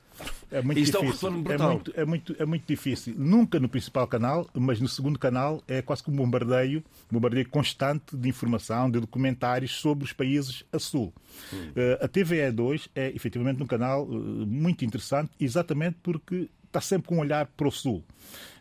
É 0.51 0.61
muito 0.61 0.79
Isto 0.79 1.01
difícil. 1.01 1.27
É, 1.27 1.31
um 1.31 1.51
é, 1.51 1.57
muito, 1.57 1.93
é, 1.95 2.05
muito, 2.05 2.35
é 2.39 2.45
muito 2.45 2.65
difícil. 2.67 3.15
Nunca 3.17 3.59
no 3.59 3.67
principal 3.67 4.07
canal, 4.07 4.49
mas 4.53 4.79
no 4.79 4.87
segundo 4.87 5.19
canal 5.19 5.63
é 5.67 5.81
quase 5.85 6.03
como 6.03 6.21
um 6.21 6.25
bombardeio, 6.25 6.83
um 7.09 7.13
bombardeio 7.13 7.47
constante 7.49 8.15
de 8.15 8.27
informação, 8.27 8.89
de 8.89 8.99
documentários 8.99 9.71
sobre 9.75 10.03
os 10.03 10.13
países 10.13 10.63
a 10.71 10.79
sul. 10.79 11.13
Hum. 11.53 11.69
Uh, 11.69 12.03
a 12.03 12.07
TVE2 12.07 12.89
é 12.95 13.09
efetivamente 13.15 13.61
um 13.61 13.67
canal 13.67 14.03
uh, 14.03 14.13
muito 14.45 14.83
interessante, 14.83 15.31
exatamente 15.39 15.97
porque 16.01 16.49
está 16.65 16.81
sempre 16.81 17.07
com 17.07 17.15
um 17.15 17.19
olhar 17.19 17.45
para 17.45 17.67
o 17.67 17.71
sul 17.71 18.03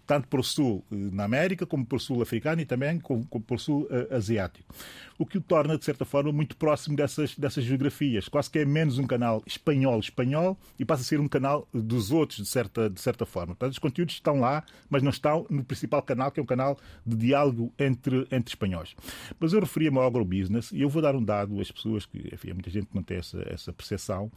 tanto 0.07 0.29
para 0.29 0.39
o 0.39 0.45
sul 0.45 0.85
eh, 0.93 0.95
na 0.95 1.25
América, 1.25 1.65
como 1.65 1.87
para 1.87 1.97
o 1.97 1.99
sul 1.99 2.21
africano 2.21 2.61
e 2.61 2.67
também 2.67 3.01
para 3.01 3.55
o 3.55 3.59
sul 3.59 3.89
asiático. 4.11 4.75
O 5.19 5.27
que 5.27 5.39
o 5.39 5.41
torna, 5.41 5.79
de 5.79 5.85
certa 5.85 6.05
forma, 6.05 6.33
muito 6.33 6.57
próximo 6.57 6.97
dessas, 6.97 7.37
dessas 7.37 7.65
geografias. 7.65 8.29
Quase 8.29 8.51
que 8.51 8.59
é 8.59 8.65
menos 8.65 8.99
um 8.99 9.07
canal 9.07 9.43
espanhol-espanhol 9.47 10.59
e 10.79 10.85
passa 10.85 11.03
a 11.03 11.05
ser 11.05 11.21
um 11.21 11.29
canal 11.29 11.69
dos 11.73 12.11
outros, 12.11 12.39
de 12.39 12.47
certa, 12.47 12.91
de 12.91 13.01
certa 13.01 13.25
forma. 13.25 13.55
Portanto, 13.55 13.73
os 13.73 13.79
conteúdos 13.79 14.15
estão 14.15 14.41
lá, 14.41 14.65
mas 14.89 15.03
não 15.03 15.11
estão 15.11 15.47
no 15.49 15.65
principal 15.65 16.03
canal, 16.03 16.31
que 16.31 16.41
é 16.41 16.43
um 16.43 16.47
canal 16.47 16.79
de 17.07 17.17
diálogo 17.17 17.73
entre, 17.79 18.27
entre 18.31 18.51
espanhóis. 18.51 18.95
Mas 19.39 19.53
eu 19.53 19.61
referia-me 19.61 19.99
ao 19.99 20.07
agrobusiness 20.07 20.73
e 20.73 20.81
eu 20.81 20.89
vou 20.89 21.03
dar 21.03 21.15
um 21.15 21.23
dado 21.23 21.61
às 21.61 21.71
pessoas, 21.71 22.07
que 22.07 22.19
enfim, 22.33 22.53
muita 22.53 22.71
gente 22.71 22.89
não 22.93 23.03
tem 23.03 23.19
essa, 23.19 23.43
essa 23.47 23.73
percepção, 23.73 24.31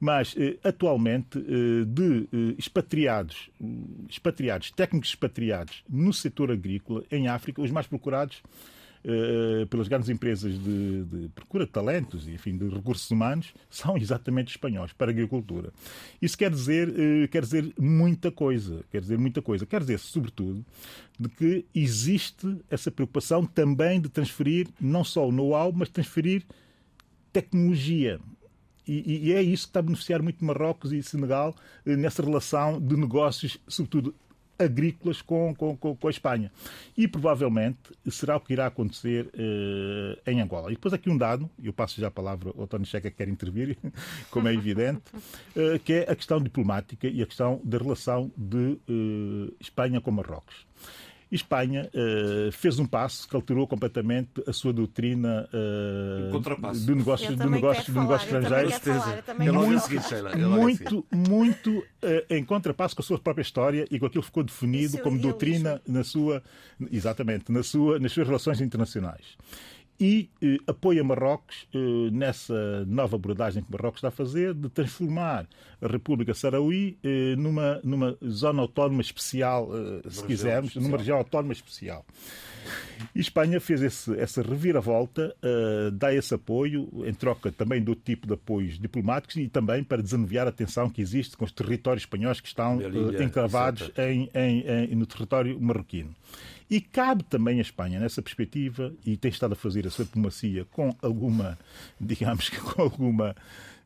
mas 0.00 0.34
eh, 0.38 0.58
atualmente 0.62 1.38
eh, 1.38 1.84
de 1.86 2.28
eh, 2.32 2.54
expatriados, 2.58 3.50
expatriados, 4.08 4.70
técnicos 4.70 5.10
expatriados 5.10 5.82
no 5.88 6.12
setor 6.12 6.50
agrícola 6.50 7.04
em 7.10 7.28
África, 7.28 7.62
os 7.62 7.70
mais 7.70 7.86
procurados 7.86 8.42
uh, 9.04 9.66
pelas 9.66 9.88
grandes 9.88 10.08
empresas 10.08 10.52
de, 10.58 11.04
de, 11.04 11.28
procura 11.28 11.66
de 11.66 11.72
talentos 11.72 12.26
e 12.26 12.32
enfim 12.32 12.56
de 12.56 12.68
recursos 12.68 13.10
humanos 13.10 13.52
são 13.70 13.96
exatamente 13.96 14.50
espanhóis 14.50 14.92
para 14.92 15.10
a 15.10 15.12
agricultura. 15.12 15.72
Isso 16.20 16.36
quer 16.36 16.50
dizer 16.50 16.88
uh, 16.88 17.28
quer 17.28 17.42
dizer 17.42 17.72
muita 17.78 18.30
coisa, 18.30 18.84
quer 18.90 19.00
dizer 19.00 19.18
muita 19.18 19.42
coisa, 19.42 19.66
quer 19.66 19.80
dizer 19.80 19.98
sobretudo 19.98 20.64
de 21.18 21.28
que 21.28 21.64
existe 21.74 22.58
essa 22.70 22.90
preocupação 22.90 23.44
também 23.44 24.00
de 24.00 24.08
transferir 24.08 24.68
não 24.80 25.02
só 25.02 25.28
o 25.28 25.32
know-how, 25.32 25.72
mas 25.72 25.88
transferir 25.88 26.44
tecnologia. 27.32 28.20
E, 28.86 29.28
e, 29.28 29.32
é 29.34 29.42
isso 29.42 29.64
que 29.64 29.70
está 29.70 29.80
a 29.80 29.82
beneficiar 29.82 30.22
muito 30.22 30.42
Marrocos 30.42 30.92
e 30.92 31.02
Senegal 31.02 31.54
eh, 31.84 31.94
nessa 31.94 32.22
relação 32.22 32.80
de 32.80 32.96
negócios, 32.96 33.58
sobretudo 33.68 34.14
agrícolas 34.58 35.22
com, 35.22 35.54
com, 35.54 35.76
com, 35.76 36.06
a 36.06 36.10
Espanha. 36.10 36.50
E 36.96 37.06
provavelmente 37.06 37.78
será 38.10 38.36
o 38.36 38.40
que 38.40 38.52
irá 38.52 38.66
acontecer 38.66 39.26
uh, 39.26 40.30
em 40.30 40.40
Angola. 40.40 40.70
E 40.70 40.74
depois 40.74 40.92
aqui 40.92 41.08
um 41.08 41.16
dado, 41.16 41.48
eu 41.62 41.72
passo 41.72 42.00
já 42.00 42.08
a 42.08 42.10
palavra 42.10 42.52
ao 42.56 42.66
Tony 42.66 42.84
Checa 42.84 43.10
que 43.10 43.16
quer 43.16 43.28
intervir, 43.28 43.78
como 44.30 44.48
é 44.48 44.54
evidente, 44.54 45.02
uh, 45.14 45.78
que 45.84 45.92
é 45.92 46.10
a 46.10 46.16
questão 46.16 46.40
diplomática 46.40 47.06
e 47.06 47.22
a 47.22 47.26
questão 47.26 47.60
da 47.64 47.78
relação 47.78 48.32
de 48.36 48.78
uh, 48.88 49.56
Espanha 49.60 50.00
com 50.00 50.10
Marrocos. 50.10 50.66
Espanha 51.30 51.90
uh, 51.94 52.50
fez 52.52 52.78
um 52.78 52.86
passo 52.86 53.28
que 53.28 53.36
alterou 53.36 53.66
completamente 53.66 54.42
a 54.46 54.52
sua 54.52 54.72
doutrina 54.72 55.48
uh, 55.52 56.72
de 56.72 56.94
negócios, 56.94 57.36
de 57.36 57.46
negócios, 57.46 57.86
de 57.86 57.92
negócios 57.92 58.32
estrangeiros. 58.32 58.74
Muito, 60.48 61.06
muito, 61.12 61.30
muito 61.30 61.78
uh, 61.78 61.84
em 62.30 62.44
contrapasso 62.44 62.96
com 62.96 63.02
a 63.02 63.04
sua 63.04 63.18
própria 63.18 63.42
história 63.42 63.86
e 63.90 63.98
com 63.98 64.06
aquilo 64.06 64.22
que 64.22 64.28
ficou 64.28 64.42
definido 64.42 64.98
como 64.98 65.18
doutrina 65.18 65.82
na 65.86 66.02
sua, 66.02 66.42
exatamente, 66.90 67.52
na 67.52 67.62
sua, 67.62 67.98
nas 67.98 68.12
suas 68.12 68.26
relações 68.26 68.60
internacionais 68.60 69.36
e 70.00 70.30
eh, 70.40 70.58
apoia 70.66 71.02
Marrocos 71.02 71.66
eh, 71.74 72.10
nessa 72.12 72.84
nova 72.86 73.16
abordagem 73.16 73.62
que 73.62 73.70
Marrocos 73.70 73.98
está 73.98 74.08
a 74.08 74.12
fazer 74.12 74.54
de 74.54 74.68
transformar 74.68 75.46
a 75.80 75.86
República 75.86 76.34
Saraui 76.34 76.96
eh, 77.02 77.34
numa, 77.36 77.80
numa 77.82 78.16
zona 78.24 78.62
autónoma 78.62 79.00
especial, 79.00 79.68
eh, 79.72 80.08
se 80.08 80.24
quisermos, 80.24 80.70
especial. 80.70 80.84
numa 80.84 80.98
região 80.98 81.18
autónoma 81.18 81.52
especial. 81.52 82.04
E 83.14 83.20
Espanha 83.20 83.60
fez 83.60 83.82
esse, 83.82 84.12
essa 84.18 84.42
reviravolta, 84.42 85.34
uh, 85.42 85.90
dá 85.90 86.12
esse 86.12 86.34
apoio, 86.34 86.88
em 87.06 87.14
troca 87.14 87.50
também 87.50 87.82
do 87.82 87.94
tipo 87.94 88.26
de 88.26 88.34
apoios 88.34 88.78
diplomáticos 88.78 89.36
e 89.36 89.48
também 89.48 89.82
para 89.82 90.02
desanuviar 90.02 90.46
a 90.46 90.52
tensão 90.52 90.90
que 90.90 91.00
existe 91.00 91.36
com 91.36 91.44
os 91.44 91.52
territórios 91.52 92.02
espanhóis 92.02 92.40
que 92.40 92.48
estão 92.48 92.76
uh, 92.78 93.22
encravados 93.22 93.90
em, 93.96 94.28
em, 94.34 94.60
em, 94.66 94.94
no 94.94 95.06
território 95.06 95.58
marroquino. 95.60 96.14
E 96.70 96.80
cabe 96.80 97.24
também 97.24 97.58
à 97.58 97.62
Espanha, 97.62 97.98
nessa 97.98 98.20
perspectiva, 98.20 98.92
e 99.04 99.16
tem 99.16 99.30
estado 99.30 99.52
a 99.52 99.56
fazer 99.56 99.86
a 99.86 99.90
sua 99.90 100.04
diplomacia 100.04 100.66
com 100.66 100.94
alguma, 101.00 101.58
digamos 101.98 102.48
que 102.48 102.58
com 102.60 102.82
alguma 102.82 103.34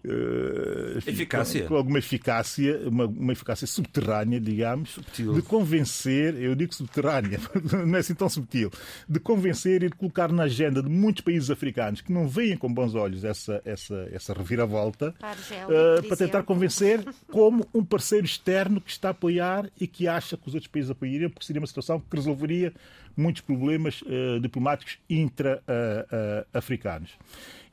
Uh, 0.04 0.98
eficácia. 0.98 1.64
Com, 1.66 1.76
alguma 1.76 1.98
eficácia, 1.98 2.88
uma, 2.88 3.06
uma 3.06 3.32
eficácia 3.32 3.68
subterrânea, 3.68 4.40
digamos, 4.40 4.90
subtil. 4.90 5.34
de 5.34 5.42
convencer, 5.42 6.34
eu 6.34 6.56
digo 6.56 6.74
subterrânea, 6.74 7.38
não 7.86 7.96
é 7.96 8.00
assim 8.00 8.14
tão 8.14 8.28
subtil, 8.28 8.68
de 9.08 9.20
convencer 9.20 9.84
e 9.84 9.88
de 9.88 9.94
colocar 9.94 10.32
na 10.32 10.42
agenda 10.44 10.82
de 10.82 10.88
muitos 10.88 11.22
países 11.22 11.50
africanos 11.50 12.00
que 12.00 12.12
não 12.12 12.26
veem 12.26 12.56
com 12.56 12.72
bons 12.72 12.96
olhos 12.96 13.22
essa, 13.22 13.62
essa, 13.64 14.08
essa 14.12 14.32
reviravolta, 14.32 15.14
Argélia, 15.22 15.68
uh, 15.68 16.02
para 16.02 16.16
tentar 16.16 16.42
convencer 16.42 17.04
como 17.30 17.64
um 17.72 17.84
parceiro 17.84 18.26
externo 18.26 18.80
que 18.80 18.90
está 18.90 19.08
a 19.08 19.12
apoiar 19.12 19.70
e 19.80 19.86
que 19.86 20.08
acha 20.08 20.36
que 20.36 20.48
os 20.48 20.54
outros 20.54 20.70
países 20.70 20.90
apoiariam, 20.90 21.30
porque 21.30 21.46
seria 21.46 21.60
uma 21.60 21.66
situação 21.68 22.00
que 22.00 22.16
resolveria 22.16 22.72
muitos 23.16 23.42
problemas 23.42 24.02
uh, 24.02 24.40
diplomáticos 24.40 24.98
intra-africanos. 25.08 27.12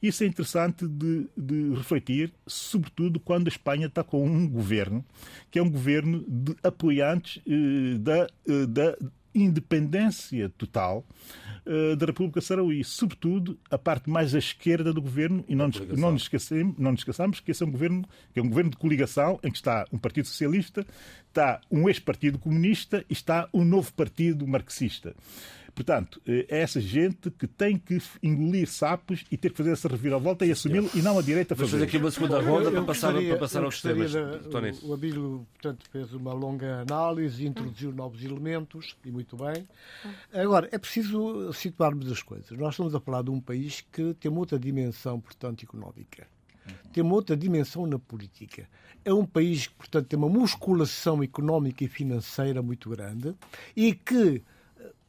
Isso 0.02 0.24
é 0.24 0.28
interessante 0.28 0.88
de, 0.88 1.28
de, 1.36 1.74
refletir, 1.76 2.34
sobretudo 2.48 3.20
quando 3.20 3.48
a 3.48 3.50
Espanha 3.50 3.88
está 3.88 4.04
com 4.04 4.26
um 4.26 4.48
governo 4.48 5.04
que 5.52 5.60
é 5.60 5.62
um 5.62 5.70
governo 5.70 6.24
de 6.28 6.56
apoiantes 6.64 7.42
eh, 7.46 7.98
da, 7.98 8.28
eh, 8.48 8.66
da 8.66 8.98
independência 9.34 10.50
total 10.58 11.06
uh, 11.66 11.96
da 11.96 12.06
República 12.08 12.42
Saraui, 12.42 12.84
sobretudo 12.84 13.58
a 13.70 13.78
parte 13.78 14.10
mais 14.10 14.34
à 14.34 14.40
esquerda 14.40 14.92
do 14.92 15.02
governo, 15.02 15.44
e 15.48 15.56
não 15.56 15.68
nos, 15.68 15.80
não 15.98 16.12
nos, 16.12 16.24
esquecemos, 16.24 16.76
não 16.78 16.92
nos 16.92 17.02
esqueçamos 17.02 17.40
que 17.40 17.52
esse 17.52 17.64
é 17.64 17.66
um 17.66 17.72
governo 17.72 18.08
que 18.34 18.40
é 18.40 18.44
um 18.44 18.50
governo 18.50 18.72
de 18.72 18.78
coligação 18.78 19.40
em 19.44 19.52
que 19.52 19.58
está 19.58 19.86
um 19.92 19.98
Partido 19.98 20.28
Socialista, 20.28 20.86
está 21.28 21.62
um 21.70 21.88
ex-partido 21.88 22.40
comunista 22.40 23.06
e 23.10 23.14
está 23.14 23.48
um 23.54 23.64
novo 23.64 23.94
partido 23.94 24.48
marxista. 24.48 25.16
Portanto, 25.74 26.22
é 26.26 26.60
essa 26.62 26.80
gente 26.80 27.30
que 27.32 27.48
tem 27.48 27.78
que 27.78 28.02
engolir 28.22 28.68
sapos 28.68 29.24
e 29.32 29.38
ter 29.38 29.52
que 29.52 29.58
fazer 29.58 29.72
essa 29.72 29.88
reviravolta 29.88 30.46
e 30.46 30.52
assumi-lo 30.52 30.90
e 30.94 31.02
não 31.02 31.18
a 31.18 31.22
direita 31.22 31.56
fazer. 31.56 31.72
Vamos 31.72 31.72
fazer 31.72 31.84
aqui 31.86 31.98
uma 31.98 32.12
segunda 32.12 32.42
ronda 32.42 32.72
para 32.72 32.84
passar, 32.84 33.14
para 33.14 33.38
passar 33.38 33.64
aos 33.64 33.82
temas. 33.82 34.12
De, 34.12 34.86
o 34.86 34.94
Abílio, 34.94 35.48
portanto, 35.54 35.86
fez 35.92 36.14
uma 36.14 36.34
longa 36.34 36.82
análise, 36.82 37.46
introduziu 37.46 37.92
novos 37.92 38.24
elementos 38.24 38.96
e 39.06 39.12
muito 39.12 39.38
bem. 39.38 39.68
Agora, 40.34 40.68
é 40.72 40.78
preciso 40.78 41.52
situarmos 41.54 42.12
as 42.12 42.22
coisas. 42.22 42.52
Nós 42.58 42.74
estamos 42.74 42.94
a 42.96 43.00
falar 43.00 43.24
de 43.24 43.30
um 43.30 43.40
país 43.40 43.82
que 43.92 44.14
tem 44.16 44.30
uma 44.30 44.40
outra 44.40 44.60
dimensão, 44.60 45.20
portanto, 45.20 45.64
económica. 45.64 46.28
Tem 46.94 47.04
uma 47.04 47.16
outra 47.16 47.36
dimensão 47.36 47.86
na 47.86 47.98
política. 47.98 48.68
É 49.04 49.14
um 49.14 49.26
país 49.26 49.68
que, 49.68 49.76
portanto, 49.76 50.08
tem 50.08 50.20
uma 50.20 50.30
musculação 50.30 51.24
económica 51.24 51.84
e 51.84 51.88
financeira 51.88 52.62
muito 52.62 52.90
grande 52.90 53.34
e 53.76 53.94
que 53.94 54.44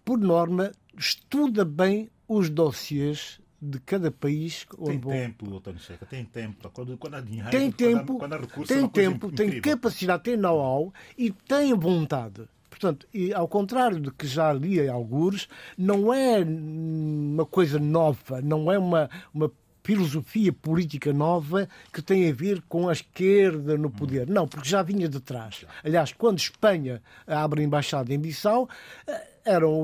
por 0.05 0.19
norma, 0.19 0.73
estuda 0.97 1.65
bem 1.65 2.11
os 2.27 2.49
dossiês 2.49 3.41
de 3.61 3.79
cada 3.81 4.11
país. 4.11 4.67
Tem 4.85 4.99
tempo, 4.99 5.57
António 5.57 5.81
Checa, 5.81 6.07
tem 6.07 6.25
tempo. 6.25 6.71
Quando, 6.71 6.97
quando 6.97 7.15
há 7.15 7.21
dinheiro, 7.21 7.51
tem 7.51 7.71
tempo, 7.71 8.19
quando 8.19 8.19
há, 8.19 8.19
quando 8.19 8.33
há 8.33 8.37
recursos, 8.39 8.69
tem, 8.69 8.85
é 8.85 8.89
tempo 8.89 9.33
tem 9.33 9.61
capacidade, 9.61 10.23
tem 10.23 10.37
know-how 10.37 10.93
e 11.17 11.31
tem 11.31 11.75
vontade. 11.75 12.49
Portanto, 12.71 13.07
e 13.13 13.35
ao 13.35 13.47
contrário 13.47 14.01
do 14.01 14.13
que 14.13 14.27
já 14.27 14.53
li 14.53 14.81
em 14.81 14.89
alguns, 14.89 15.49
não 15.77 16.15
é 16.15 16.39
uma 16.41 17.45
coisa 17.45 17.79
nova, 17.79 18.41
não 18.41 18.73
é 18.73 18.79
uma, 18.79 19.11
uma 19.35 19.53
filosofia 19.91 20.53
política 20.53 21.13
nova 21.13 21.69
que 21.93 22.01
tem 22.01 22.31
a 22.31 22.33
ver 22.33 22.63
com 22.69 22.89
a 22.89 22.93
esquerda 22.93 23.77
no 23.77 23.91
poder. 23.91 24.29
Não, 24.29 24.47
porque 24.47 24.69
já 24.69 24.83
vinha 24.83 25.09
de 25.09 25.19
trás. 25.19 25.67
Aliás, 25.83 26.13
quando 26.13 26.39
Espanha 26.39 27.03
abre 27.27 27.61
a 27.61 27.65
embaixada 27.65 28.15
em 28.15 28.19
Bissau, 28.19 28.69
eh, 29.05 29.27
eram 29.45 29.83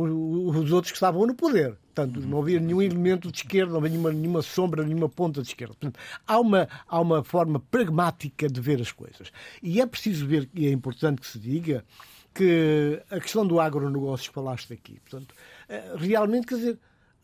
os 0.49 0.71
outros 0.71 0.93
que 0.93 0.97
estavam 0.97 1.27
no 1.27 1.35
poder. 1.35 1.77
Portanto, 1.93 2.21
não 2.21 2.39
havia 2.39 2.61
nenhum 2.61 2.81
elemento 2.81 3.33
de 3.33 3.39
esquerda, 3.39 3.73
não 3.73 3.79
havia 3.79 3.91
nenhuma, 3.91 4.13
nenhuma 4.13 4.43
sombra, 4.43 4.85
nenhuma 4.85 5.09
ponta 5.09 5.43
de 5.43 5.49
esquerda. 5.49 5.75
Portanto, 5.75 5.99
há 6.25 6.39
uma, 6.39 6.69
há 6.87 7.01
uma 7.01 7.25
forma 7.25 7.59
pragmática 7.59 8.49
de 8.49 8.61
ver 8.61 8.81
as 8.81 8.93
coisas. 8.93 9.33
E 9.61 9.81
é 9.81 9.87
preciso 9.87 10.25
ver, 10.25 10.49
e 10.55 10.69
é 10.69 10.71
importante 10.71 11.21
que 11.21 11.27
se 11.27 11.39
diga, 11.41 11.85
que 12.33 13.03
a 13.11 13.19
questão 13.19 13.45
do 13.45 13.59
agronegócio 13.59 14.29
que 14.29 14.35
falaste 14.35 14.73
aqui, 14.73 15.01
portanto, 15.01 15.35
eh, 15.69 15.95
realmente, 15.97 16.47
quer 16.47 16.57
dizer, 16.57 16.79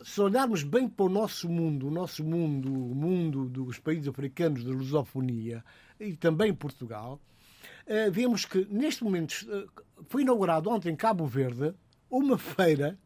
se 0.05 0.21
olharmos 0.21 0.62
bem 0.62 0.88
para 0.88 1.07
o 1.07 1.09
nosso 1.09 1.49
mundo, 1.49 1.88
o 1.88 1.91
nosso 1.91 2.25
mundo, 2.25 2.73
o 2.73 2.95
mundo 2.95 3.49
dos 3.49 3.79
países 3.79 4.09
africanos 4.09 4.65
da 4.65 4.71
lusofonia 4.71 5.65
e 5.99 6.15
também 6.15 6.53
Portugal, 6.55 7.21
eh, 7.87 8.11
vemos 8.11 8.45
que 8.45 8.67
neste 8.71 9.05
momento 9.05 9.35
eh, 9.49 9.67
foi 10.09 10.23
inaugurado 10.23 10.71
ontem 10.71 10.91
em 10.91 10.97
Cabo 10.97 11.27
Verde 11.27 11.75
uma 12.11 12.37
feira 12.37 12.99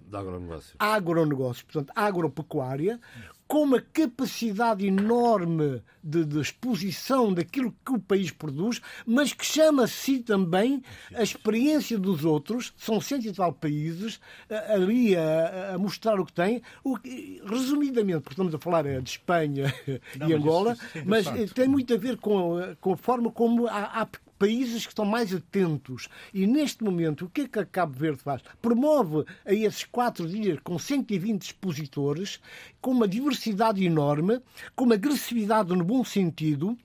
de 0.00 0.16
agronegócio. 0.16 0.76
agronegócio, 0.78 1.64
portanto, 1.66 1.92
agropecuária, 1.94 3.00
com 3.50 3.64
uma 3.64 3.80
capacidade 3.80 4.86
enorme 4.86 5.82
de, 6.04 6.24
de, 6.24 6.40
exposição 6.40 7.34
daquilo 7.34 7.74
que 7.84 7.92
o 7.92 7.98
país 7.98 8.30
produz, 8.30 8.80
mas 9.04 9.32
que 9.32 9.44
chama-se 9.44 10.20
também 10.20 10.80
a 11.12 11.20
experiência 11.20 11.98
dos 11.98 12.24
outros, 12.24 12.72
são 12.76 13.00
cento 13.00 13.26
e 13.26 13.32
tal 13.32 13.52
países, 13.52 14.20
ali 14.68 15.16
a, 15.16 15.72
a, 15.74 15.78
mostrar 15.78 16.20
o 16.20 16.24
que 16.24 16.32
têm. 16.32 16.62
O, 16.84 16.96
resumidamente, 17.44 18.20
porque 18.20 18.34
estamos 18.34 18.54
a 18.54 18.58
falar 18.58 18.86
é 18.86 19.00
de 19.00 19.10
Espanha 19.10 19.74
Não, 20.16 20.30
e 20.30 20.32
Angola, 20.32 20.76
mas, 21.04 21.26
isso, 21.26 21.34
mas 21.36 21.52
tem 21.52 21.66
muito 21.66 21.92
a 21.92 21.96
ver 21.96 22.18
com, 22.18 22.54
com 22.80 22.92
a 22.92 22.96
forma 22.96 23.32
como 23.32 23.66
há, 23.66 24.00
há 24.00 24.08
países 24.40 24.86
que 24.86 24.92
estão 24.92 25.04
mais 25.04 25.34
atentos. 25.34 26.08
E 26.32 26.46
neste 26.46 26.82
momento, 26.82 27.26
o 27.26 27.28
que 27.28 27.42
é 27.42 27.48
que 27.48 27.58
a 27.58 27.66
Cabo 27.66 27.92
Verde 27.92 28.22
faz? 28.22 28.42
Promove 28.62 29.26
a 29.44 29.52
esses 29.52 29.84
quatro 29.84 30.26
dias 30.26 30.58
com 30.64 30.78
120 30.78 31.42
expositores, 31.42 32.40
com 32.80 32.90
uma 32.90 33.06
diversidade 33.06 33.84
enorme, 33.84 34.40
com 34.74 34.84
uma 34.84 34.94
agressividade 34.94 35.76
no 35.76 35.84
bom 35.84 36.02
sentido, 36.02 36.76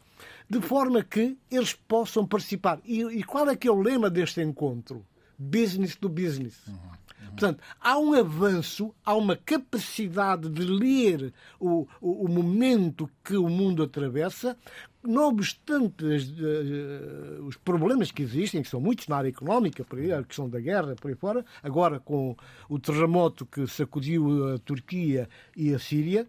de 0.49 0.59
forma 0.59 1.01
que 1.01 1.37
eles 1.49 1.73
possam 1.73 2.27
participar. 2.27 2.79
E, 2.83 3.01
e 3.01 3.23
qual 3.23 3.49
é 3.49 3.55
que 3.55 3.69
é 3.69 3.71
o 3.71 3.81
lema 3.81 4.09
deste 4.09 4.41
encontro? 4.41 5.05
Business 5.39 5.95
to 5.95 6.09
business. 6.09 6.57
Uhum. 6.67 7.04
Portanto, 7.27 7.61
há 7.79 7.97
um 7.97 8.13
avanço, 8.13 8.93
há 9.03 9.15
uma 9.15 9.35
capacidade 9.35 10.49
de 10.49 10.63
ler 10.63 11.33
o, 11.59 11.87
o, 11.99 12.25
o 12.25 12.29
momento 12.29 13.09
que 13.23 13.35
o 13.35 13.49
mundo 13.49 13.83
atravessa, 13.83 14.57
não 15.03 15.27
obstante 15.27 16.05
as, 16.13 16.23
uh, 16.23 17.43
os 17.45 17.57
problemas 17.57 18.11
que 18.11 18.23
existem, 18.23 18.61
que 18.61 18.69
são 18.69 18.79
muitos 18.79 19.07
na 19.07 19.17
área 19.17 19.29
económica, 19.29 19.83
por 19.83 19.99
aí, 19.99 20.11
a 20.11 20.23
questão 20.23 20.49
da 20.49 20.59
guerra, 20.59 20.95
por 20.95 21.09
aí 21.09 21.15
fora, 21.15 21.45
agora 21.61 21.99
com 21.99 22.35
o 22.69 22.79
terremoto 22.79 23.45
que 23.45 23.67
sacudiu 23.67 24.53
a 24.53 24.57
Turquia 24.59 25.29
e 25.55 25.73
a 25.73 25.79
Síria, 25.79 26.27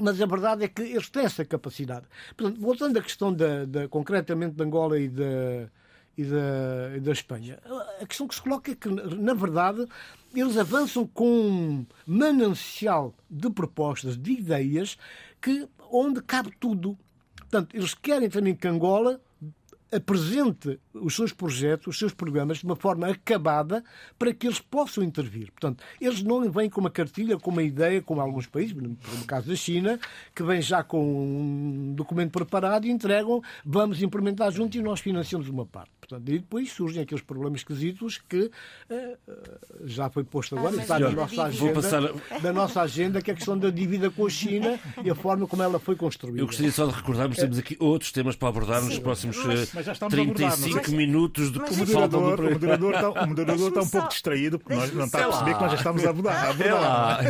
mas 0.00 0.20
a 0.20 0.26
verdade 0.26 0.64
é 0.64 0.68
que 0.68 0.82
eles 0.82 1.10
têm 1.10 1.24
essa 1.24 1.44
capacidade. 1.44 2.06
Portanto, 2.36 2.60
voltando 2.60 2.98
à 2.98 3.02
questão 3.02 3.32
da, 3.32 3.64
da 3.64 3.88
concretamente 3.88 4.54
de 4.54 4.62
Angola 4.62 4.98
e 4.98 5.08
da, 5.08 5.70
e 6.16 6.24
da, 6.24 6.96
e 6.96 7.00
da 7.00 7.12
Espanha, 7.12 7.58
a 8.00 8.06
questão 8.06 8.28
que 8.28 8.34
se 8.34 8.42
coloca 8.42 8.70
é 8.70 8.74
que, 8.74 8.88
na 8.88 9.34
verdade, 9.34 9.86
eles 10.34 10.56
avançam 10.56 11.06
com 11.06 11.26
um 11.26 11.86
manancial 12.06 13.14
de 13.30 13.50
propostas, 13.50 14.16
de 14.16 14.32
ideias, 14.32 14.98
que, 15.40 15.68
onde 15.90 16.22
cabe 16.22 16.52
tudo. 16.58 16.98
Portanto, 17.36 17.74
eles 17.74 17.94
querem 17.94 18.28
também 18.28 18.54
que 18.54 18.66
Angola 18.68 19.20
apresente 19.92 20.80
os 20.94 21.14
seus 21.14 21.32
projetos, 21.34 21.88
os 21.88 21.98
seus 21.98 22.14
programas 22.14 22.58
de 22.58 22.64
uma 22.64 22.74
forma 22.74 23.08
acabada 23.08 23.84
para 24.18 24.32
que 24.32 24.46
eles 24.46 24.58
possam 24.58 25.04
intervir. 25.04 25.52
Portanto, 25.52 25.84
eles 26.00 26.22
não 26.22 26.50
vêm 26.50 26.70
com 26.70 26.80
uma 26.80 26.90
cartilha, 26.90 27.38
com 27.38 27.50
uma 27.50 27.62
ideia, 27.62 28.00
como 28.00 28.22
alguns 28.22 28.46
países, 28.46 28.74
no 28.74 28.96
caso 29.26 29.48
da 29.48 29.54
China, 29.54 30.00
que 30.34 30.42
vêm 30.42 30.62
já 30.62 30.82
com 30.82 31.04
um 31.04 31.92
documento 31.94 32.32
preparado 32.32 32.86
e 32.86 32.90
entregam, 32.90 33.42
vamos 33.64 34.02
implementar 34.02 34.50
junto 34.50 34.78
e 34.78 34.82
nós 34.82 35.00
financiamos 35.00 35.46
uma 35.48 35.66
parte. 35.66 35.90
Portanto, 36.12 36.28
e 36.28 36.38
depois 36.38 36.70
surgem 36.70 37.02
aqueles 37.02 37.24
problemas 37.24 37.60
esquisitos 37.60 38.20
que 38.28 38.50
uh, 38.90 39.18
já 39.84 40.10
foi 40.10 40.22
posto 40.24 40.58
agora, 40.58 40.76
ah, 40.78 40.82
está 40.82 40.98
na 40.98 41.10
nossa, 41.10 41.44
agenda, 41.44 41.72
passar... 41.72 42.02
da 42.42 42.52
nossa 42.52 42.82
agenda, 42.82 43.22
que 43.22 43.30
é 43.30 43.34
a 43.34 43.36
questão 43.36 43.56
da 43.56 43.70
dívida 43.70 44.10
com 44.10 44.26
a 44.26 44.30
China 44.30 44.78
e 45.02 45.08
a 45.08 45.14
forma 45.14 45.46
como 45.46 45.62
ela 45.62 45.78
foi 45.78 45.96
construída. 45.96 46.40
Eu 46.40 46.46
gostaria 46.46 46.70
só 46.70 46.86
de 46.86 46.92
recordarmos, 46.92 47.38
temos 47.38 47.58
aqui 47.58 47.76
outros 47.80 48.12
temas 48.12 48.36
para 48.36 48.48
abordar 48.48 48.82
Sim, 48.82 48.88
nos 48.88 48.98
próximos 48.98 49.36
mas, 49.44 49.72
mas 49.72 49.98
35 49.98 50.78
abordar, 50.78 50.90
minutos 50.90 51.50
de 51.50 51.58
o 51.58 51.76
moderador, 51.76 52.40
o 52.40 52.50
moderador, 52.52 52.94
está, 52.94 53.10
o 53.10 53.28
moderador 53.28 53.68
está 53.68 53.80
um 53.80 53.88
pouco 53.88 54.08
distraído 54.08 54.58
porque 54.58 54.74
nós, 54.74 54.92
não 54.92 55.04
está 55.06 55.18
a 55.18 55.28
perceber 55.28 55.54
que 55.54 55.60
nós 55.60 55.70
já 55.70 55.76
estamos 55.78 56.04
a 56.04 56.10
abordar. 56.10 56.44
A 56.44 56.50
abordar. 56.50 57.24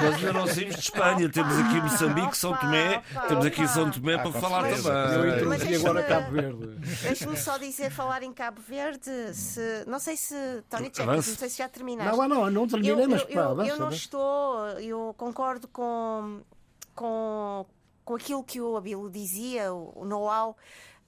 nós 0.00 0.14
ainda 0.16 0.32
não 0.32 0.46
saímos 0.46 0.74
de 0.76 0.80
Espanha, 0.80 1.28
temos 1.28 1.58
aqui 1.58 1.80
Moçambique, 1.82 2.38
São 2.38 2.56
Tomé, 2.56 3.02
temos 3.28 3.44
aqui 3.44 3.68
São 3.68 3.90
Tomé 3.90 4.16
para 4.16 4.32
falar 4.32 4.62
também. 4.62 5.12
Eu 5.12 5.36
introduzi 5.36 5.74
agora 5.74 6.02
Cabo 6.02 6.32
Verde. 6.32 6.66
Deixa-me 7.02 7.36
só 7.36 7.58
dizer, 7.58 7.90
falar 7.90 8.21
em 8.22 8.32
Cabo 8.32 8.60
Verde, 8.60 9.34
se, 9.34 9.84
não 9.86 9.98
sei 9.98 10.16
se, 10.16 10.34
Tony 10.68 10.90
Check, 10.90 11.06
não 11.06 11.22
sei 11.22 11.48
se 11.48 11.58
já 11.58 11.68
terminaste. 11.68 12.16
Não, 12.16 12.28
não, 12.28 12.50
não 12.50 12.66
terminei, 12.66 13.06
mas 13.06 13.22
eu, 13.22 13.28
eu, 13.28 13.62
eu 13.64 13.78
não 13.78 13.90
estou, 13.90 14.66
eu 14.78 15.14
concordo 15.16 15.68
com, 15.68 16.40
com, 16.94 17.66
com 18.04 18.14
aquilo 18.14 18.42
que 18.42 18.60
o 18.60 18.76
Abilo 18.76 19.10
dizia, 19.10 19.72
o 19.72 20.04
know-how 20.04 20.56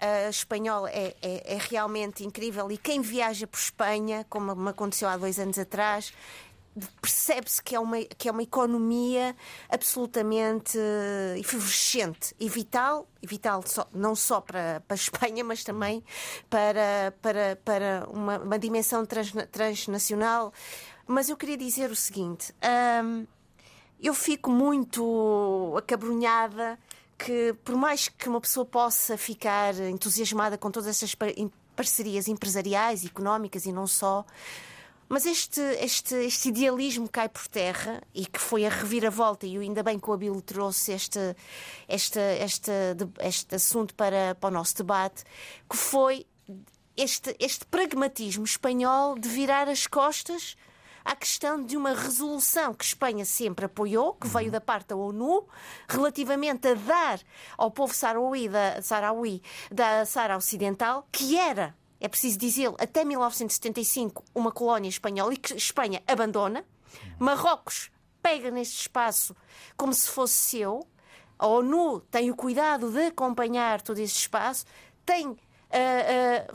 uh, 0.01 0.29
espanhol 0.29 0.87
é, 0.87 1.15
é, 1.23 1.55
é, 1.55 1.59
realmente 1.59 2.25
incrível. 2.25 2.71
E 2.71 2.79
quem 2.79 3.01
viaja 3.01 3.47
por 3.47 3.59
Espanha, 3.59 4.27
como 4.29 4.55
me 4.55 4.71
aconteceu 4.71 5.09
há 5.09 5.17
dois 5.17 5.39
anos 5.39 5.59
atrás, 5.59 6.13
percebe-se 7.01 7.63
que, 7.63 7.75
é 7.75 7.81
uma, 7.81 8.01
que 8.03 8.29
é 8.29 8.33
uma 8.33 8.43
economia 8.43 9.37
absolutamente 9.69 10.79
efervescente 11.39 12.35
e 12.39 12.49
vital, 12.49 13.09
e 13.23 13.27
vital 13.27 13.63
só, 13.65 13.87
não 13.93 14.15
só 14.15 14.41
para, 14.41 14.83
para 14.87 14.95
a 14.95 14.97
Espanha, 14.97 15.45
mas 15.45 15.63
também 15.63 16.03
para, 16.51 17.15
para, 17.23 17.57
para 17.65 18.09
uma, 18.11 18.39
uma 18.39 18.59
dimensão 18.59 19.07
trans, 19.07 19.33
transnacional. 19.53 20.53
Mas 21.07 21.29
eu 21.29 21.37
queria 21.37 21.57
dizer 21.57 21.91
o 21.91 21.97
seguinte: 21.97 22.53
hum, 23.05 23.27
eu 24.01 24.15
fico 24.15 24.51
muito 24.51 25.75
acabrunhada 25.79 26.79
que, 27.17 27.55
por 27.65 27.77
mais 27.77 28.09
que 28.09 28.29
uma 28.29 28.41
pessoa 28.41 28.67
possa 28.67 29.17
ficar 29.17 29.75
entusiasmada 29.75 30.59
com 30.59 30.71
todas 30.71 30.89
essas 30.89 31.15
parcerias 31.77 32.29
empresariais, 32.29 33.05
económicas 33.05 33.65
e 33.67 33.73
não 33.73 33.87
só, 33.87 34.25
mas 35.09 35.27
este, 35.27 35.61
este, 35.81 36.15
este 36.15 36.49
idealismo 36.49 37.09
cai 37.09 37.29
por 37.29 37.47
terra 37.49 38.03
e 38.15 38.27
que 38.27 38.41
foi 38.41 38.65
a 38.67 38.69
reviravolta, 38.69 39.47
e 39.47 39.59
ainda 39.59 39.83
bem 39.83 39.99
que 39.99 40.09
o 40.09 40.13
Abilo 40.13 40.41
trouxe 40.41 40.93
este, 40.93 41.37
este, 41.89 42.21
este, 42.41 42.73
este 43.21 43.55
assunto 43.55 43.95
para, 43.95 44.35
para 44.35 44.49
o 44.49 44.53
nosso 44.53 44.77
debate, 44.77 45.25
que 45.69 45.77
foi 45.77 46.27
este, 46.97 47.37
este 47.39 47.67
pragmatismo 47.67 48.45
espanhol 48.45 49.19
de 49.19 49.29
virar 49.29 49.69
as 49.69 49.87
costas 49.87 50.57
à 51.05 51.15
questão 51.15 51.63
de 51.63 51.77
uma 51.77 51.93
resolução 51.93 52.73
que 52.73 52.85
Espanha 52.85 53.25
sempre 53.25 53.67
apoiou, 53.67 54.15
que 54.15 54.27
veio 54.27 54.51
da 54.51 54.61
parte 54.61 54.89
da 54.89 54.97
ONU, 54.97 55.47
relativamente 55.87 56.67
a 56.69 56.75
dar 56.75 57.21
ao 57.59 57.71
povo 57.71 57.93
sarauí 57.93 58.49
da, 58.49 58.81
sarauí, 58.81 59.43
da 59.71 60.07
Sara 60.07 60.37
Ocidental, 60.37 61.07
que 61.13 61.37
era 61.37 61.77
é 62.05 62.09
preciso 62.09 62.39
dizê-lo, 62.39 62.77
até 62.79 63.03
1975, 63.03 64.23
uma 64.35 64.53
colónia 64.53 64.91
espanhola 64.91 65.33
e 65.33 65.39
que 65.39 65.55
Espanha 65.55 66.03
abandona. 66.07 66.63
Marrocos 67.19 67.91
pega 68.23 68.51
neste 68.51 68.83
espaço 68.83 69.35
como 69.75 69.95
se 69.95 70.11
fosse 70.11 70.35
seu. 70.35 70.87
A 71.39 71.47
ONU 71.47 72.01
tem 72.11 72.31
o 72.31 72.37
cuidado 72.37 72.91
de 72.91 73.07
acompanhar 73.07 73.81
todo 73.81 73.99
este 74.01 74.19
espaço. 74.19 74.67
Tem, 75.07 75.29
uh, 75.29 75.37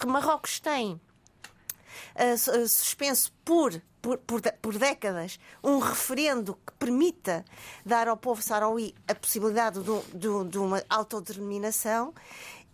uh, 0.04 0.08
Marrocos 0.08 0.60
tem 0.60 0.94
uh, 0.94 2.68
suspenso 2.68 3.34
por, 3.44 3.82
por, 4.04 4.20
por, 4.20 4.42
por, 4.62 4.78
décadas 4.78 5.40
um 5.64 5.80
referendo 5.80 6.60
que 6.64 6.74
permita 6.74 7.44
dar 7.84 8.08
ao 8.08 8.16
povo 8.16 8.40
sarauí 8.40 8.94
a 9.08 9.16
possibilidade 9.16 9.80
de, 9.80 10.02
de, 10.14 10.50
de 10.52 10.60
uma 10.60 10.84
autodeterminação 10.88 12.14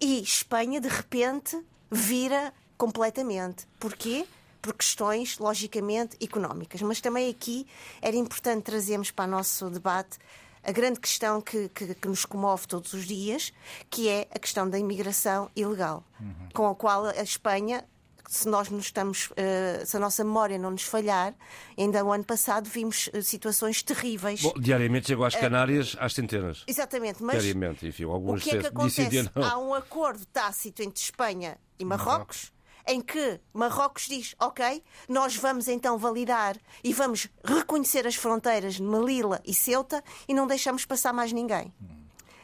e 0.02 0.22
Espanha, 0.22 0.82
de 0.82 0.90
repente, 0.90 1.58
vira 1.90 2.54
completamente. 2.78 3.68
Porquê? 3.80 4.26
por 4.66 4.74
questões, 4.74 5.38
logicamente, 5.38 6.18
económicas. 6.20 6.82
Mas 6.82 7.00
também 7.00 7.30
aqui 7.30 7.68
era 8.02 8.16
importante 8.16 8.64
trazermos 8.64 9.12
para 9.12 9.26
o 9.26 9.28
nosso 9.28 9.70
debate 9.70 10.18
a 10.64 10.72
grande 10.72 11.00
questão 11.00 11.40
que, 11.40 11.70
que, 11.70 11.94
que, 11.94 12.08
nos 12.08 12.26
comove 12.26 12.66
todos 12.66 12.92
os 12.94 13.06
dias, 13.06 13.54
que 13.92 14.10
é 14.10 14.28
a 14.34 14.40
questão 14.40 14.68
da 14.68 14.80
imigração 14.80 15.52
ilegal, 15.56 16.04
uhum. 16.20 16.50
com 16.52 16.68
a 16.68 16.74
qual 16.74 17.06
a 17.06 17.22
Espanha 17.22 17.86
se 18.28 18.50
nós 18.50 18.70
nos 18.70 18.86
estamos, 18.86 19.30
uh, 19.30 19.86
se 19.86 19.96
a 19.96 20.00
nossa 20.00 20.24
memória 20.24 20.58
não 20.58 20.72
nos 20.72 20.82
falhar, 20.82 21.36
ainda 21.78 22.04
o 22.04 22.12
ano 22.12 22.24
passado 22.24 22.68
vimos 22.68 23.08
uh, 23.14 23.22
situações 23.22 23.84
terríveis. 23.84 24.42
Bom, 24.42 24.54
diariamente 24.60 25.06
chegou 25.06 25.26
às 25.26 25.36
Canárias 25.36 25.94
uh, 25.94 25.98
às 26.02 26.14
centenas. 26.14 26.64
Exatamente, 26.66 27.22
mas 27.22 27.44
diariamente, 27.44 27.88
enfim, 27.88 28.06
alguns 28.06 28.42
o 28.42 28.44
que 28.44 28.56
é 28.56 28.62
que 28.62 28.66
acontece? 28.66 29.30
Há 29.36 29.60
um 29.60 29.76
acordo 29.76 30.26
tácito 30.26 30.82
entre 30.82 31.00
Espanha 31.00 31.56
e 31.78 31.86
Marrocos. 31.86 32.10
Marrocos 32.10 32.55
em 32.88 33.02
que 33.02 33.40
Marrocos 33.54 34.08
diz: 34.08 34.36
Ok, 34.40 34.84
nós 35.08 35.36
vamos 35.36 35.68
então 35.68 35.98
validar 35.98 36.58
e 36.84 36.94
vamos 36.94 37.30
reconhecer 37.44 38.06
as 38.08 38.16
fronteiras 38.16 38.76
de 38.76 38.84
Melilla 38.84 39.42
e 39.46 39.54
Ceuta 39.54 40.04
e 40.28 40.34
não 40.34 40.48
deixamos 40.48 40.86
passar 40.86 41.14
mais 41.14 41.32
ninguém. 41.32 41.74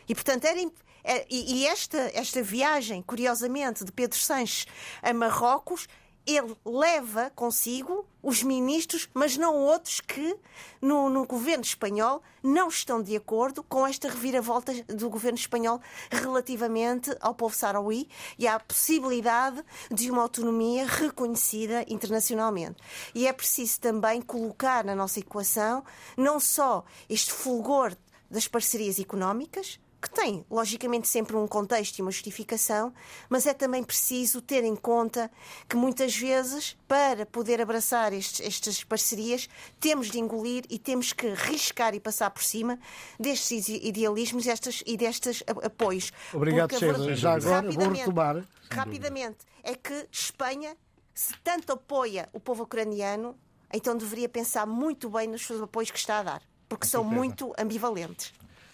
E 0.08 0.16
portanto 0.16 0.46
era. 0.46 0.60
É, 1.04 1.26
e 1.32 1.66
esta, 1.66 2.12
esta 2.14 2.44
viagem, 2.44 3.02
curiosamente, 3.02 3.84
de 3.84 3.92
Pedro 3.92 4.20
Sanches 4.20 4.68
a 5.02 5.12
Marrocos 5.12 5.88
ele 6.26 6.56
leva 6.64 7.32
consigo 7.32 8.06
os 8.22 8.44
ministros, 8.44 9.10
mas 9.14 9.38
não 9.38 9.56
outros 9.56 10.00
que 10.00 10.36
no, 10.82 11.10
no, 11.10 11.26
governo 11.26 11.64
espanhol 11.64 12.22
não 12.44 12.68
estão 12.68 13.02
de 13.02 13.16
acordo 13.16 13.64
com 13.64 13.86
esta 13.86 14.10
reviravolta 14.10 14.74
do 14.84 15.10
governo 15.10 15.38
espanhol 15.38 15.82
relativamente 16.12 17.16
ao 17.20 17.34
povo 17.34 17.56
sarauí 17.56 18.08
e 18.38 18.48
à 18.48 18.60
possibilidade 18.60 19.64
de 19.92 20.12
uma 20.12 20.22
autonomia 20.22 20.86
reconhecida 20.86 21.86
internacionalmente. 21.88 22.78
E 23.14 23.28
é 23.28 23.34
preciso 23.34 23.80
também 23.80 24.22
colocar 24.22 24.84
na 24.84 24.96
nossa 24.96 25.20
equação 25.20 25.84
não 26.18 26.40
só 26.40 26.84
este 27.10 27.32
fulgor 27.32 27.96
das 28.30 28.48
parcerias 28.48 29.00
económicas, 29.00 29.80
que 30.02 30.10
tem, 30.10 30.44
logicamente, 30.50 31.08
sempre 31.08 31.36
um 31.36 31.48
contexto 31.48 32.00
e 32.00 32.02
uma 32.02 32.10
justificação, 32.10 32.92
mas 33.30 33.46
é 33.46 33.54
também 33.54 33.84
preciso 33.84 34.42
ter 34.42 34.64
em 34.64 34.76
conta 34.76 35.30
que 35.70 35.76
muitas 35.76 36.16
vezes, 36.16 36.76
para 36.88 37.26
poder 37.26 37.62
abraçar 37.62 38.12
estes, 38.12 38.40
estas 38.46 38.84
parcerias, 38.84 39.48
temos 39.80 40.10
de 40.10 40.20
engolir 40.20 40.64
e 40.70 40.80
temos 40.80 41.14
que 41.14 41.28
riscar 41.30 41.94
e 41.94 42.00
passar 42.00 42.32
por 42.32 42.42
cima 42.42 42.80
destes 43.20 43.70
idealismos 43.70 44.48
estes, 44.48 44.84
e 44.88 44.98
destes 44.98 45.44
apoios. 45.64 46.12
Obrigado, 46.34 46.78
Sheila. 46.78 47.16
Já 47.16 47.34
agora 47.36 47.70
vou 47.70 47.90
retomar. 47.90 48.44
Rapidamente, 48.72 49.46
é 49.62 49.76
que 49.76 50.08
Espanha, 50.12 50.76
se 51.14 51.34
tanto 51.44 51.74
apoia 51.74 52.28
o 52.34 52.40
povo 52.40 52.64
ucraniano, 52.64 53.38
então 53.72 53.96
deveria 53.96 54.28
pensar 54.28 54.66
muito 54.66 55.10
bem 55.12 55.28
nos 55.28 55.46
seus 55.46 55.62
apoios 55.62 55.92
que 55.92 56.00
está 56.00 56.20
a 56.20 56.24
dar, 56.24 56.42
porque 56.68 56.88
são 56.88 57.04
muito 57.04 57.54
ambivalentes. 57.58 58.34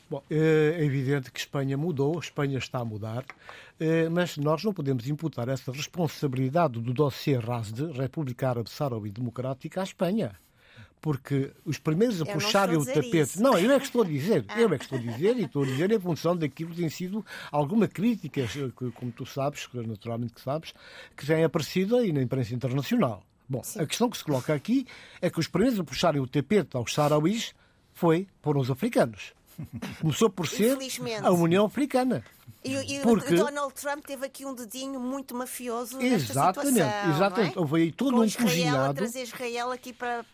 Bom, 0.10 0.24
é 0.30 0.86
evidente 0.86 1.30
que 1.30 1.40
Espanha 1.40 1.78
mudou, 1.78 2.18
Espanha 2.18 2.58
está 2.58 2.80
a 2.80 2.86
mudar, 2.86 3.26
eh, 3.78 4.08
mas 4.08 4.38
nós 4.38 4.64
não 4.64 4.74
podemos 4.74 5.06
imputar 5.06 5.50
essa 5.50 5.70
responsabilidade 5.70 6.80
do 6.80 6.94
dossiê 6.94 7.38
RASD, 7.38 7.92
República 7.92 8.50
Árabe 8.50 8.70
Saharaui 8.70 9.12
Democrática, 9.12 9.82
à 9.82 9.84
Espanha. 9.84 10.40
Porque 11.02 11.52
os 11.66 11.78
primeiros 11.78 12.22
a 12.22 12.26
eu 12.26 12.32
puxarem 12.32 12.78
o 12.78 12.86
tapete. 12.86 13.18
Isso. 13.18 13.44
Não, 13.44 13.60
eu 13.60 13.70
é 13.70 13.78
que 13.80 13.86
estou 13.86 14.02
a 14.02 14.06
dizer. 14.08 14.46
Eu 14.56 14.74
é 14.74 14.78
que 14.78 14.86
estou 14.86 14.98
a 14.98 15.02
dizer 15.02 15.38
e 15.38 15.44
estou 15.44 15.64
a 15.64 15.66
dizer 15.66 15.92
em 15.92 16.00
função 16.00 16.38
daquilo 16.38 16.72
que 16.72 16.78
tem 16.78 16.90
sido 16.90 17.26
alguma 17.52 17.88
crítica, 17.88 18.42
eh, 18.42 18.92
como 18.96 19.12
tu 19.12 19.26
sabes, 19.26 19.68
naturalmente 19.74 20.34
que 20.34 20.42
sabes, 20.42 20.74
que 21.18 21.26
tem 21.26 21.44
aparecido 21.44 21.98
aí 21.98 22.14
na 22.14 22.22
imprensa 22.22 22.56
internacional. 22.56 23.24
Bom, 23.50 23.62
Sim. 23.62 23.82
a 23.82 23.86
questão 23.86 24.10
que 24.10 24.18
se 24.18 24.24
coloca 24.24 24.54
aqui 24.54 24.88
é 25.22 25.30
que 25.30 25.40
os 25.40 25.50
primeiros 25.50 25.78
a 25.78 25.84
puxarem 25.84 26.22
o 26.22 26.28
tapete 26.28 26.78
aos 26.78 26.94
sarauís 26.94 27.54
foi, 27.94 28.26
foram 28.42 28.62
os 28.62 28.72
africanos. 28.72 29.37
Começou 30.02 30.30
por 30.30 30.48
ser 30.48 30.78
a 31.24 31.32
União 31.32 31.66
Africana. 31.66 32.24
E, 32.64 32.98
e 32.98 33.00
Porque... 33.02 33.34
o 33.34 33.38
Donald 33.38 33.74
Trump 33.74 34.06
teve 34.06 34.26
aqui 34.26 34.46
um 34.46 34.54
dedinho 34.54 35.00
muito 35.00 35.34
mafioso 35.34 36.02
exatamente, 36.02 36.74
situação, 36.74 37.12
Exatamente, 37.16 37.58
é? 37.58 37.60
houve 37.60 37.82
aí 37.82 37.92
todo 37.92 38.14
Com 38.14 38.20
um 38.20 38.24
Israel, 38.26 38.48
cozinhado. 38.48 38.92
A 38.92 38.94
trazer 38.94 39.22
Israel 39.22 39.72
aqui 39.72 39.94
para, 39.94 40.26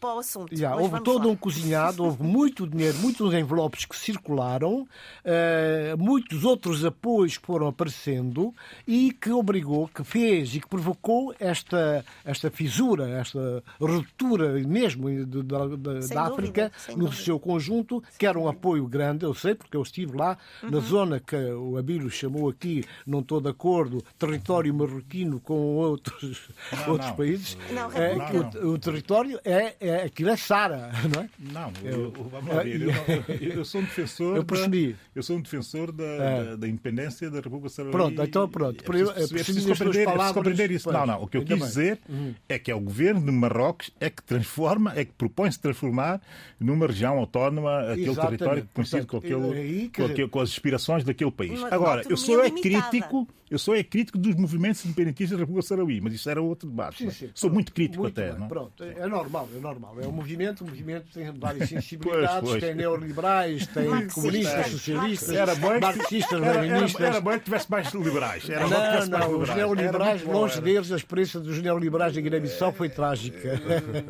para 0.00 0.14
o 0.14 0.18
assunto. 0.18 0.56
Já, 0.56 0.74
houve 0.74 1.00
todo 1.02 1.26
lá. 1.26 1.32
um 1.32 1.36
cozinhado, 1.36 2.02
houve 2.04 2.22
muito 2.22 2.66
dinheiro, 2.66 2.98
muitos 2.98 3.32
envelopes 3.34 3.84
que 3.84 3.96
circularam, 3.96 4.82
uh, 4.82 5.98
muitos 5.98 6.42
outros 6.44 6.84
apoios 6.84 7.36
que 7.36 7.46
foram 7.46 7.68
aparecendo 7.68 8.54
e 8.86 9.12
que 9.12 9.30
obrigou, 9.30 9.88
que 9.88 10.02
fez 10.02 10.54
e 10.54 10.60
que 10.60 10.68
provocou 10.68 11.34
esta, 11.38 12.04
esta 12.24 12.50
fisura, 12.50 13.08
esta 13.10 13.62
ruptura 13.80 14.52
mesmo 14.66 15.08
de, 15.10 15.24
de, 15.26 15.42
de, 15.42 16.14
da 16.14 16.22
África 16.22 16.72
no 16.90 17.04
dúvida. 17.04 17.22
seu 17.22 17.38
conjunto, 17.38 18.02
que 18.18 18.26
era 18.26 18.38
um 18.38 18.48
apoio 18.48 18.86
grande, 18.86 19.24
eu 19.24 19.34
sei, 19.34 19.54
porque 19.54 19.76
eu 19.76 19.82
estive 19.82 20.16
lá, 20.16 20.38
uhum. 20.62 20.70
na 20.70 20.80
zona 20.80 21.20
que 21.20 21.36
o 21.36 21.76
Abílio 21.76 22.10
chamou 22.10 22.48
aqui, 22.48 22.84
não 23.06 23.20
estou 23.20 23.40
de 23.40 23.48
acordo, 23.48 24.02
território 24.18 24.72
marroquino 24.72 25.40
com 25.40 25.76
outros, 25.76 26.48
não, 26.72 26.92
outros 26.92 27.10
não. 27.10 27.16
países. 27.16 27.58
Não, 27.70 27.92
é, 27.92 28.16
o, 28.62 28.72
o, 28.72 28.78
território 28.78 29.40
é, 29.44 29.74
é 29.80 29.89
é, 29.90 30.04
aquilo 30.04 30.30
é 30.30 30.36
Sara, 30.36 30.90
não 31.12 31.22
é? 31.22 31.28
Não, 31.38 31.72
eu, 31.82 32.10
vamos 32.12 32.54
lá 32.54 32.62
ver. 32.62 32.82
Eu, 32.82 32.90
eu, 33.40 33.52
eu, 33.58 33.64
sou 33.64 33.80
um 33.80 33.84
defensor. 33.84 34.36
Eu 34.36 34.44
percebi. 34.44 34.92
Da, 34.92 34.98
eu 35.14 35.22
sou 35.22 35.36
um 35.36 35.40
defensor 35.40 35.92
da, 35.92 36.04
é. 36.04 36.44
da, 36.44 36.56
da 36.56 36.68
independência 36.68 37.30
da 37.30 37.40
República 37.40 37.68
Saharaui. 37.68 37.92
Pronto, 37.92 38.22
então 38.22 38.48
pronto. 38.48 38.80
É 38.80 38.86
preciso, 38.86 39.10
é 39.10 39.14
preciso, 39.14 39.34
é 39.34 39.42
preciso 39.42 39.68
compreender, 39.68 40.04
palavras, 40.04 40.32
compreender 40.34 40.70
isso. 40.70 40.84
Pois, 40.84 40.96
não, 40.96 41.06
não. 41.06 41.22
O 41.22 41.26
que 41.26 41.36
eu 41.36 41.44
quis 41.44 41.58
bem. 41.58 41.66
dizer 41.66 41.98
uhum. 42.08 42.34
é 42.48 42.58
que 42.58 42.70
é 42.70 42.74
o 42.74 42.80
governo 42.80 43.20
de 43.20 43.32
Marrocos 43.32 43.90
é 44.00 44.08
que 44.08 44.22
transforma, 44.22 44.92
é 44.96 45.04
que 45.04 45.12
propõe-se 45.12 45.58
transformar 45.58 46.20
numa 46.58 46.86
região 46.86 47.18
autónoma 47.18 47.80
aquele 47.80 48.10
Exatamente. 48.10 48.38
território 48.38 48.68
conhecido 48.74 49.06
com, 49.06 49.16
aquele, 49.16 49.58
aí, 49.58 49.90
com, 49.94 50.04
aquele, 50.04 50.28
com, 50.28 50.40
as 50.40 50.50
aspirações 50.50 51.04
daquele 51.04 51.30
país. 51.30 51.62
Agora, 51.64 52.02
eu 52.08 52.16
sou 52.16 52.44
é 52.44 52.50
crítico. 52.50 53.26
Eu 53.50 53.58
sou 53.58 53.74
é 53.74 53.82
crítico 53.82 54.16
dos 54.16 54.36
movimentos 54.36 54.84
independentistas 54.86 55.36
da 55.36 55.42
República 55.42 55.66
Saharaui, 55.66 56.00
mas 56.00 56.14
isso 56.14 56.30
era 56.30 56.40
outro 56.40 56.68
debate. 56.68 56.98
Sim, 56.98 57.10
sim, 57.10 57.30
sou 57.34 57.50
pronto, 57.50 57.54
muito 57.54 57.72
crítico 57.72 58.02
muito 58.04 58.20
até. 58.20 58.32
Não? 58.38 58.46
Pronto, 58.46 58.84
é 58.84 59.08
normal, 59.08 59.48
é 59.52 59.58
normal. 59.58 59.79
É 60.02 60.06
um 60.06 60.12
movimento, 60.12 60.64
um 60.64 60.68
movimento 60.68 61.06
tem 61.12 61.30
várias 61.32 61.68
sensibilidades, 61.70 62.40
pois, 62.40 62.50
pois. 62.50 62.62
tem 62.62 62.74
neoliberais, 62.74 63.66
tem 63.66 64.08
comunistas, 64.08 64.66
socialistas, 64.68 65.30
era 65.30 65.54
bom 65.54 65.80
marxistas, 65.80 66.42
era, 66.42 66.66
era, 66.66 67.06
era 67.06 67.20
bom 67.20 67.32
que 67.32 67.44
tivesse 67.44 67.70
mais 67.70 67.92
liberais. 67.92 68.48
Era 68.48 68.68
não, 68.68 68.70
não, 68.70 68.78
não 68.78 69.32
liberais. 69.32 69.48
os 69.48 69.56
neoliberais, 69.56 70.24
longe 70.24 70.56
bom, 70.56 70.62
deles, 70.62 70.92
a 70.92 70.96
experiência 70.96 71.40
dos 71.40 71.58
neoliberais 71.60 72.16
em 72.16 72.22
Guiné-Bissau 72.22 72.72
foi 72.72 72.88
trágica. 72.88 73.60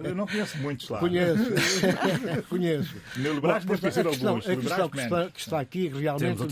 Eu 0.03 0.15
não 0.15 0.27
conheço 0.27 0.59
muitos 0.59 0.89
lá. 0.89 0.99
Conheço, 0.99 1.45
conheço. 2.49 2.97
Neoliberais 3.17 3.65
deve 3.65 3.91
ser 3.91 4.07
alguns. 4.07 4.49
A 4.49 4.57
questão 4.57 4.89
que 4.89 4.99
está, 4.99 5.31
que 5.31 5.41
está 5.41 5.61
aqui 5.61 5.89
realmente 5.89 6.43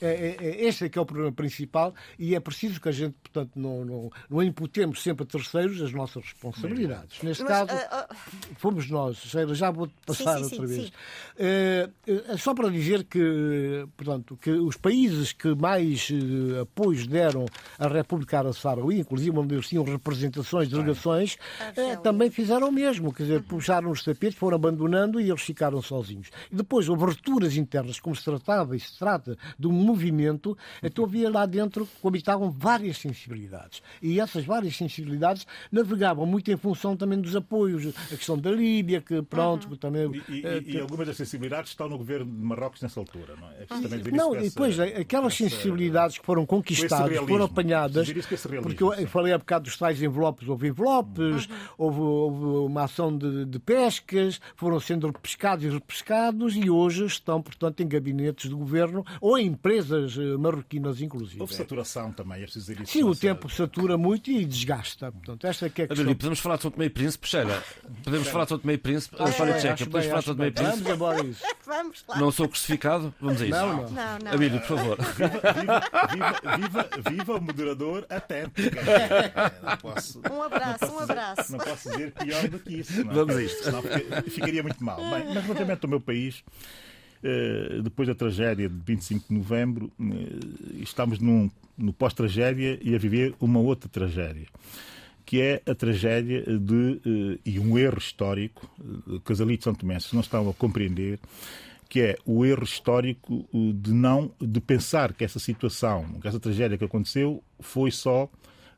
é, 0.00 0.06
é, 0.06 0.36
é, 0.40 0.64
este 0.64 0.84
é 0.84 0.88
que 0.88 0.98
é 0.98 1.02
o 1.02 1.06
problema 1.06 1.32
principal 1.32 1.94
e 2.18 2.34
é 2.34 2.40
preciso 2.40 2.80
que 2.80 2.88
a 2.88 2.92
gente, 2.92 3.14
portanto, 3.22 3.52
não, 3.56 3.84
não, 3.84 4.10
não 4.28 4.42
imputemos 4.42 5.02
sempre 5.02 5.24
a 5.24 5.26
terceiros 5.26 5.80
as 5.80 5.92
nossas 5.92 6.24
responsabilidades. 6.24 7.22
Neste 7.22 7.42
Mas, 7.42 7.52
caso, 7.52 7.72
uh, 7.72 8.12
uh... 8.12 8.16
fomos 8.56 8.88
nós, 8.88 9.18
já 9.52 9.70
vou 9.70 9.90
passar 10.06 10.38
sim, 10.38 10.44
sim, 10.44 10.54
outra 10.54 10.68
sim, 10.68 10.74
vez. 10.74 10.92
Uh, 11.38 12.38
só 12.38 12.54
para 12.54 12.68
dizer 12.68 13.04
que, 13.04 13.86
portanto, 13.96 14.38
que 14.40 14.50
os 14.50 14.76
países 14.76 15.32
que 15.32 15.54
mais 15.54 16.08
uh, 16.10 16.62
apoios 16.62 17.06
deram 17.06 17.46
à 17.78 17.88
República 17.88 18.38
Árabe 18.38 18.56
Saharaui, 18.56 19.00
inclusive 19.00 19.36
onde 19.36 19.54
eles 19.54 19.68
tinham 19.68 19.84
representações, 19.84 20.68
delegações, 20.68 21.34
uh, 21.34 22.00
também 22.02 22.30
fizeram 22.30 22.68
o 22.68 22.72
mesmo. 22.72 23.12
Quer 23.12 23.24
dizer, 23.24 23.36
uhum. 23.36 23.42
puxaram 23.42 23.90
os 23.90 24.02
tapetes, 24.02 24.38
foram 24.38 24.56
abandonando 24.56 25.20
e 25.20 25.28
eles 25.28 25.42
ficaram 25.42 25.80
sozinhos. 25.82 26.28
E 26.50 26.56
depois, 26.56 26.88
aberturas 26.88 27.56
internas, 27.56 27.98
como 27.98 28.14
se 28.14 28.24
tratava 28.24 28.76
e 28.76 28.80
se 28.80 28.98
trata 28.98 29.36
de 29.58 29.66
um 29.66 29.72
movimento, 29.72 30.56
então 30.82 31.04
havia 31.04 31.30
lá 31.30 31.46
dentro 31.46 31.88
habitavam 32.04 32.50
várias 32.50 32.98
sensibilidades. 32.98 33.82
E 34.02 34.20
essas 34.20 34.44
várias 34.44 34.76
sensibilidades 34.76 35.46
navegavam 35.70 36.26
muito 36.26 36.50
em 36.50 36.56
função 36.56 36.96
também 36.96 37.20
dos 37.20 37.34
apoios. 37.34 37.94
A 38.12 38.16
questão 38.16 38.38
da 38.38 38.50
Líbia, 38.50 39.00
que 39.00 39.22
pronto, 39.22 39.68
uhum. 39.68 39.76
também. 39.76 40.22
E, 40.28 40.40
e, 40.40 40.46
uh, 40.46 40.62
e, 40.66 40.80
algumas 40.80 41.06
das 41.06 41.16
sensibilidades 41.16 41.70
estão 41.70 41.88
no 41.88 41.96
governo 41.96 42.26
de 42.26 42.42
Marrocos 42.42 42.80
nessa 42.82 43.00
altura, 43.00 43.34
não 43.40 43.48
é? 43.48 43.62
é 43.62 44.10
não, 44.10 44.36
e 44.36 44.48
depois, 44.48 44.78
essa, 44.78 45.00
aquelas 45.00 45.32
essa, 45.34 45.48
sensibilidades 45.48 46.18
que 46.18 46.24
foram 46.24 46.44
conquistadas, 46.44 47.16
foram 47.18 47.44
apanhadas. 47.44 48.08
Porque 48.62 48.82
eu 48.82 49.08
falei 49.08 49.32
há 49.32 49.38
bocado 49.38 49.64
dos 49.64 49.76
tais 49.76 50.02
envelopes, 50.02 50.48
houve 50.48 50.68
envelopes, 50.68 51.46
uhum. 51.46 51.56
houve, 51.78 52.00
houve, 52.00 52.44
uma 52.70 52.84
ação 52.84 53.16
de, 53.16 53.44
de, 53.44 53.58
pescas, 53.58 54.40
foram 54.56 54.78
sendo 54.80 55.06
repescados 55.06 55.64
e 55.64 55.68
repescados 55.68 56.56
e 56.56 56.68
hoje 56.68 57.06
estão, 57.06 57.40
portanto, 57.40 57.80
em 57.80 57.88
gabinetes 57.88 58.48
de 58.48 58.54
governo 58.54 59.04
ou 59.20 59.38
em 59.38 59.46
empresas 59.46 60.16
eh, 60.18 60.36
marroquinas, 60.36 61.00
inclusive. 61.00 61.40
Houve 61.40 61.54
saturação 61.54 62.12
também, 62.12 62.38
é 62.38 62.42
preciso 62.42 62.66
dizer 62.66 62.82
isso. 62.82 62.92
Sim, 62.92 63.04
o 63.04 63.14
tempo 63.14 63.48
satura 63.48 63.96
muito 63.96 64.30
e 64.30 64.44
desgasta. 64.44 65.12
Portanto, 65.12 65.46
esta 65.46 65.66
é 65.66 65.70
que 65.70 65.82
é 65.82 65.84
a 65.84 65.88
questão. 65.88 66.14
podemos 66.14 66.40
falar 66.40 66.56
de 66.56 66.62
São 66.62 66.70
Tomé 66.70 66.86
e 66.86 66.90
Príncipe, 66.90 67.28
Sheila. 67.28 67.62
Podemos 68.02 68.28
falar 68.28 68.46
todo 68.46 68.62
meio 68.64 68.78
príncipe. 68.78 69.16
A 69.18 69.28
história 69.28 69.54
tcheca. 69.54 69.84
Podemos 69.86 70.06
falar 70.06 70.22
todo 70.22 70.38
meio 70.38 70.52
príncipe. 70.52 70.78
Vamos 70.82 70.94
embora 70.94 71.26
isso. 71.26 71.42
Vamos 71.66 72.04
lá. 72.08 72.18
Não 72.18 72.30
sou 72.32 72.48
crucificado? 72.48 73.14
Vamos 73.20 73.40
a 73.40 73.46
isso. 73.46 73.56
Não, 73.56 73.68
não. 73.76 73.90
Não, 73.90 74.18
não. 74.24 74.32
Abílio, 74.32 74.60
por 74.60 74.66
favor. 74.76 74.98
Viva, 75.16 75.40
viva, 76.12 76.56
viva, 76.56 76.88
viva 77.10 77.34
o 77.36 77.40
moderador 77.40 78.06
atento. 78.10 78.60
Não 79.62 79.76
posso, 79.78 80.20
Um 80.30 80.42
abraço, 80.42 80.84
um 80.92 80.98
abraço. 80.98 81.52
não 81.52 81.58
posso 81.58 81.90
dizer 81.90 82.12
pior 82.12 82.48
do 82.48 82.58
que 82.58 82.74
isso. 82.80 83.04
Não. 83.04 83.10
é? 83.12 83.14
Vamos 83.14 83.36
a 83.36 83.42
isto. 83.42 83.64
Senão 83.64 83.82
fica- 83.82 84.22
ficaria 84.30 84.62
muito 84.62 84.82
mal. 84.84 84.96
Bem, 84.96 85.24
mas 85.34 85.44
relativamente 85.44 85.84
ao 85.84 85.90
meu 85.90 86.00
país, 86.00 86.42
eh, 87.22 87.80
depois 87.82 88.08
da 88.08 88.14
tragédia 88.14 88.68
de 88.68 88.74
25 88.84 89.28
de 89.28 89.34
novembro, 89.34 89.92
eh, 90.00 90.82
estamos 90.82 91.18
num, 91.18 91.50
no 91.78 91.92
pós-tragédia 91.92 92.78
e 92.82 92.94
a 92.94 92.98
viver 92.98 93.34
uma 93.40 93.60
outra 93.60 93.88
tragédia, 93.88 94.46
que 95.32 95.40
é 95.40 95.62
a 95.64 95.74
tragédia 95.74 96.42
de, 96.42 97.00
eh, 97.06 97.38
e 97.46 97.58
um 97.58 97.78
erro 97.78 97.96
histórico, 97.96 98.70
eh, 98.78 99.32
os 99.32 99.40
elites 99.40 99.64
são 99.64 99.74
tomenses 99.74 100.12
não 100.12 100.20
estão 100.20 100.46
a 100.50 100.52
compreender, 100.52 101.18
que 101.88 102.02
é 102.02 102.18
o 102.26 102.44
erro 102.44 102.64
histórico 102.64 103.48
eh, 103.54 103.72
de 103.74 103.94
não 103.94 104.30
de 104.38 104.60
pensar 104.60 105.14
que 105.14 105.24
essa 105.24 105.38
situação, 105.38 106.04
que 106.20 106.28
essa 106.28 106.38
tragédia 106.38 106.76
que 106.76 106.84
aconteceu 106.84 107.42
foi 107.60 107.90
só 107.90 108.28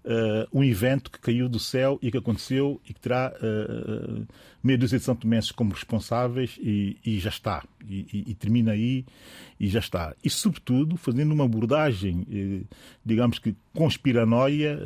eh, 0.05 0.47
um 0.53 0.63
evento 0.63 1.11
que 1.11 1.19
caiu 1.19 1.49
do 1.49 1.59
céu 1.59 1.99
e 2.03 2.11
que 2.11 2.19
aconteceu 2.19 2.81
e 2.89 2.93
que 2.93 3.01
terá 3.01 3.33
eh, 3.43 4.23
meia 4.63 4.79
dúzia 4.79 4.99
de 4.99 5.05
São 5.05 5.15
Tomenses 5.17 5.51
como 5.53 5.73
responsáveis 5.73 6.59
e, 6.61 6.97
e 7.05 7.19
já 7.19 7.31
está. 7.31 7.65
E, 7.89 8.07
e- 8.13 8.25
e 8.31 8.35
termina 8.35 8.73
aí 8.73 9.05
e 9.59 9.67
já 9.69 9.79
está. 9.79 10.15
E, 10.25 10.29
sobretudo, 10.31 10.97
fazendo 10.97 11.33
uma 11.33 11.45
abordagem, 11.45 12.27
digamos 13.05 13.39
que 13.39 13.55
conspiranoia 13.75 14.79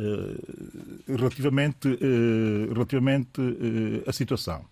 relativamente, 1.07 1.89
relativamente 2.69 3.41
à 4.07 4.13
situação. 4.13 4.65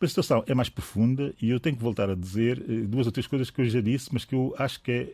A 0.00 0.06
situação 0.06 0.44
é 0.46 0.54
mais 0.54 0.68
profunda 0.68 1.34
e 1.42 1.50
eu 1.50 1.58
tenho 1.58 1.76
que 1.76 1.82
voltar 1.82 2.08
a 2.08 2.14
dizer 2.14 2.60
duas 2.86 3.06
ou 3.06 3.12
três 3.12 3.26
coisas 3.26 3.50
que 3.50 3.60
eu 3.60 3.66
já 3.68 3.80
disse, 3.80 4.08
mas 4.12 4.24
que 4.24 4.34
eu 4.34 4.54
acho 4.56 4.80
que 4.80 4.92
é, 4.92 5.12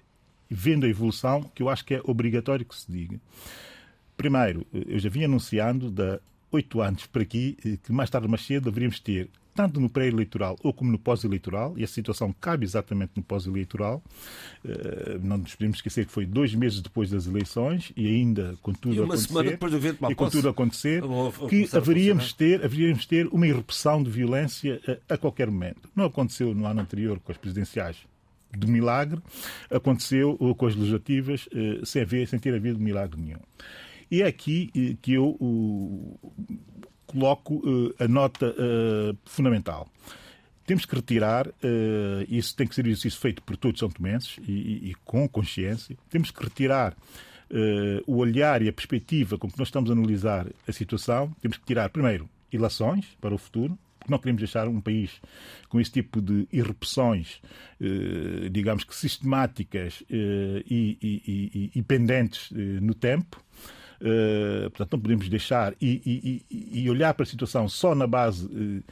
vendo 0.50 0.84
a 0.84 0.88
evolução, 0.88 1.42
que 1.54 1.62
eu 1.62 1.68
acho 1.70 1.84
que 1.84 1.94
é 1.94 2.00
obrigatório 2.04 2.64
que 2.66 2.76
se 2.76 2.90
diga. 2.92 3.18
Primeiro, 4.16 4.66
eu 4.72 4.98
já 4.98 5.08
vim 5.08 5.24
anunciando 5.24 5.90
de 5.90 6.18
oito 6.52 6.80
anos 6.80 7.06
para 7.06 7.22
aqui 7.22 7.56
eh, 7.64 7.76
que 7.82 7.92
mais 7.92 8.08
tarde 8.10 8.26
ou 8.26 8.30
mais 8.30 8.46
cedo 8.46 8.64
deveríamos 8.64 9.00
ter, 9.00 9.28
tanto 9.56 9.80
no 9.80 9.88
pré-eleitoral 9.88 10.56
ou 10.62 10.72
como 10.72 10.90
no 10.90 10.98
pós-eleitoral, 10.98 11.74
e 11.76 11.84
a 11.84 11.86
situação 11.86 12.34
cabe 12.40 12.64
exatamente 12.64 13.12
no 13.16 13.22
pós-eleitoral. 13.22 14.02
Eh, 14.64 15.18
Não 15.22 15.38
nos 15.38 15.54
podemos 15.54 15.78
esquecer 15.78 16.06
que 16.06 16.12
foi 16.12 16.26
dois 16.26 16.54
meses 16.54 16.80
depois 16.80 17.10
das 17.10 17.26
eleições 17.26 17.92
e 17.96 18.06
ainda 18.06 18.56
com 18.62 18.72
tudo 18.72 18.94
E 18.94 18.98
uma 19.00 19.06
acontecer, 19.06 19.28
semana 19.28 19.50
depois 19.50 19.72
do 19.72 19.78
evento 19.78 20.10
e 20.10 20.14
com 20.14 20.28
tudo 20.30 20.48
acontecer, 20.48 21.02
que 21.48 21.68
haveríamos 21.76 22.32
ter, 22.32 22.64
haveríamos 22.64 23.06
ter 23.06 23.26
uma 23.28 23.46
irrupção 23.46 24.02
de 24.02 24.10
violência 24.10 24.80
a, 25.08 25.14
a 25.14 25.18
qualquer 25.18 25.50
momento. 25.50 25.88
Não 25.94 26.04
aconteceu 26.04 26.54
no 26.54 26.66
ano 26.66 26.80
anterior 26.80 27.18
com 27.20 27.32
as 27.32 27.38
presidenciais 27.38 27.96
de 28.56 28.68
milagre, 28.68 29.20
aconteceu 29.68 30.36
com 30.56 30.66
as 30.66 30.76
legislativas 30.76 31.48
eh, 31.52 31.80
sem, 31.84 32.02
haver, 32.02 32.28
sem 32.28 32.38
ter 32.38 32.54
havido 32.54 32.78
milagre 32.78 33.20
nenhum. 33.20 33.40
E 34.14 34.22
é 34.22 34.28
aqui 34.28 34.70
eh, 34.76 34.96
que 35.02 35.14
eu 35.14 35.36
coloco 37.04 37.60
eh, 37.98 38.04
a 38.04 38.06
nota 38.06 38.54
eh, 38.56 39.16
fundamental. 39.24 39.88
Temos 40.64 40.86
que 40.86 40.94
retirar, 40.94 41.46
isso 42.26 42.56
tem 42.56 42.66
que 42.66 42.74
ser 42.74 42.86
exercício 42.86 43.20
feito 43.20 43.42
por 43.42 43.54
todos 43.54 43.74
os 43.74 43.80
são 43.80 43.90
tomenses 43.90 44.38
e, 44.48 44.94
com 45.04 45.28
consciência, 45.28 45.94
temos 46.08 46.30
que 46.30 46.42
retirar 46.42 46.96
o 48.06 48.16
olhar 48.16 48.62
e 48.62 48.68
a 48.70 48.72
perspectiva 48.72 49.36
com 49.36 49.46
que 49.50 49.58
nós 49.58 49.68
estamos 49.68 49.90
a 49.90 49.92
analisar 49.92 50.46
a 50.66 50.72
situação, 50.72 51.36
temos 51.42 51.58
que 51.58 51.66
tirar, 51.66 51.90
primeiro, 51.90 52.26
ilações 52.50 53.04
para 53.20 53.34
o 53.34 53.36
futuro, 53.36 53.78
porque 53.98 54.10
não 54.10 54.18
queremos 54.18 54.40
deixar 54.40 54.66
um 54.66 54.80
país 54.80 55.20
com 55.68 55.78
esse 55.78 55.90
tipo 55.90 56.22
de 56.22 56.48
irrupções, 56.50 57.42
digamos 58.50 58.84
que 58.84 58.96
sistemáticas 58.96 60.02
e, 60.08 61.84
pendentes 61.86 62.50
no 62.80 62.94
tempo. 62.94 63.38
Uh, 64.00 64.70
portanto, 64.70 64.92
não 64.92 65.00
podemos 65.00 65.28
deixar 65.28 65.74
e, 65.80 66.42
e- 66.50 66.80
e- 66.82 66.90
olhar 66.90 67.14
para 67.14 67.22
a 67.22 67.26
situação 67.26 67.68
só 67.68 67.94
na 67.94 68.06
base 68.06 68.46
uh, 68.46 68.82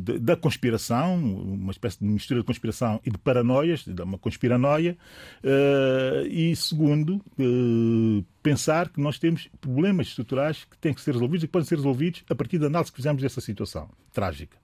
da, 0.00 0.36
conspiração, 0.36 1.16
uma 1.16 1.72
espécie 1.72 1.98
de 1.98 2.04
mistura 2.06 2.40
de 2.40 2.46
conspiração 2.46 3.00
e 3.04 3.10
de 3.10 3.18
paranoias, 3.18 3.84
de 3.84 4.02
uma 4.02 4.18
conspiranoia. 4.18 4.96
Uh, 5.42 6.26
e, 6.26 6.54
segundo, 6.56 7.20
pensar 8.42 8.88
que 8.88 9.00
nós 9.00 9.18
temos 9.18 9.48
problemas 9.60 10.08
estruturais 10.08 10.64
que 10.64 10.76
têm 10.78 10.94
que 10.94 11.00
ser 11.00 11.12
resolvidos 11.12 11.44
e 11.44 11.46
que 11.46 11.52
podem 11.52 11.68
ser 11.68 11.76
resolvidos 11.76 12.24
a 12.28 12.34
partir 12.34 12.58
da 12.58 12.66
análise 12.66 12.90
que 12.90 12.96
fizemos 12.96 13.22
dessa 13.22 13.40
situação 13.40 13.88
trágica. 14.12 14.56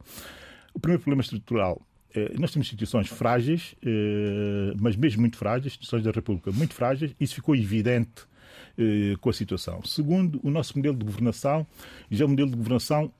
O 0.74 0.80
primeiro 0.80 1.02
problema 1.02 1.22
estrutural 1.22 1.80
eh, 2.14 2.34
nós 2.38 2.50
temos 2.50 2.66
instituições 2.66 3.08
frágeis, 3.08 3.74
eh, 3.84 4.72
mas 4.80 4.96
mesmo 4.96 5.20
muito 5.20 5.36
frágeis, 5.36 5.66
instituições 5.66 6.02
da 6.02 6.10
República 6.10 6.50
muito 6.50 6.74
frágeis, 6.74 7.14
isso 7.20 7.34
ficou 7.34 7.54
evidente 7.54 8.26
eh, 8.78 9.14
com 9.20 9.30
a 9.30 9.32
situação. 9.32 9.82
Segundo, 9.84 10.40
o 10.42 10.50
nosso 10.50 10.76
modelo 10.76 10.96
de 10.96 11.04
governação 11.04 11.66
já 12.10 12.24
é 12.24 12.26
um 12.26 12.30
modelo 12.30 12.50
de 12.50 12.56
governação 12.56 13.12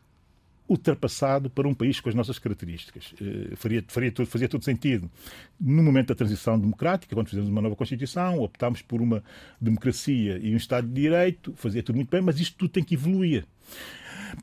ultrapassado 0.69 1.49
para 1.49 1.67
um 1.67 1.73
país 1.73 1.99
com 1.99 2.11
as 2.11 2.15
nossas 2.15 2.39
características. 2.39 3.15
Eh, 3.21 3.57
Faria, 3.57 3.83
faria, 3.89 4.13
todo- 4.13 4.27
fazia 4.27 4.49
todo 4.49 4.63
sentido. 4.65 5.11
No 5.59 5.83
momento 5.83 6.09
da 6.09 6.15
transição 6.15 6.59
democrática, 6.61 7.15
quando 7.15 7.29
fizemos 7.29 7.49
uma 7.49 7.63
nova 7.63 7.75
Constituição, 7.75 8.39
optámos 8.41 8.83
por 8.83 9.01
uma 9.01 9.23
democracia 9.61 10.39
e 10.43 10.53
um 10.53 10.57
Estado 10.59 10.87
de 10.87 10.93
Direito, 11.01 11.55
fazia 11.57 11.83
tudo 11.83 11.97
muito 11.97 12.11
bem, 12.11 12.21
mas 12.21 12.39
isto 12.39 12.57
tudo 12.59 12.71
tem 12.71 12.85
que 12.85 12.95
evoluir. 12.95 13.47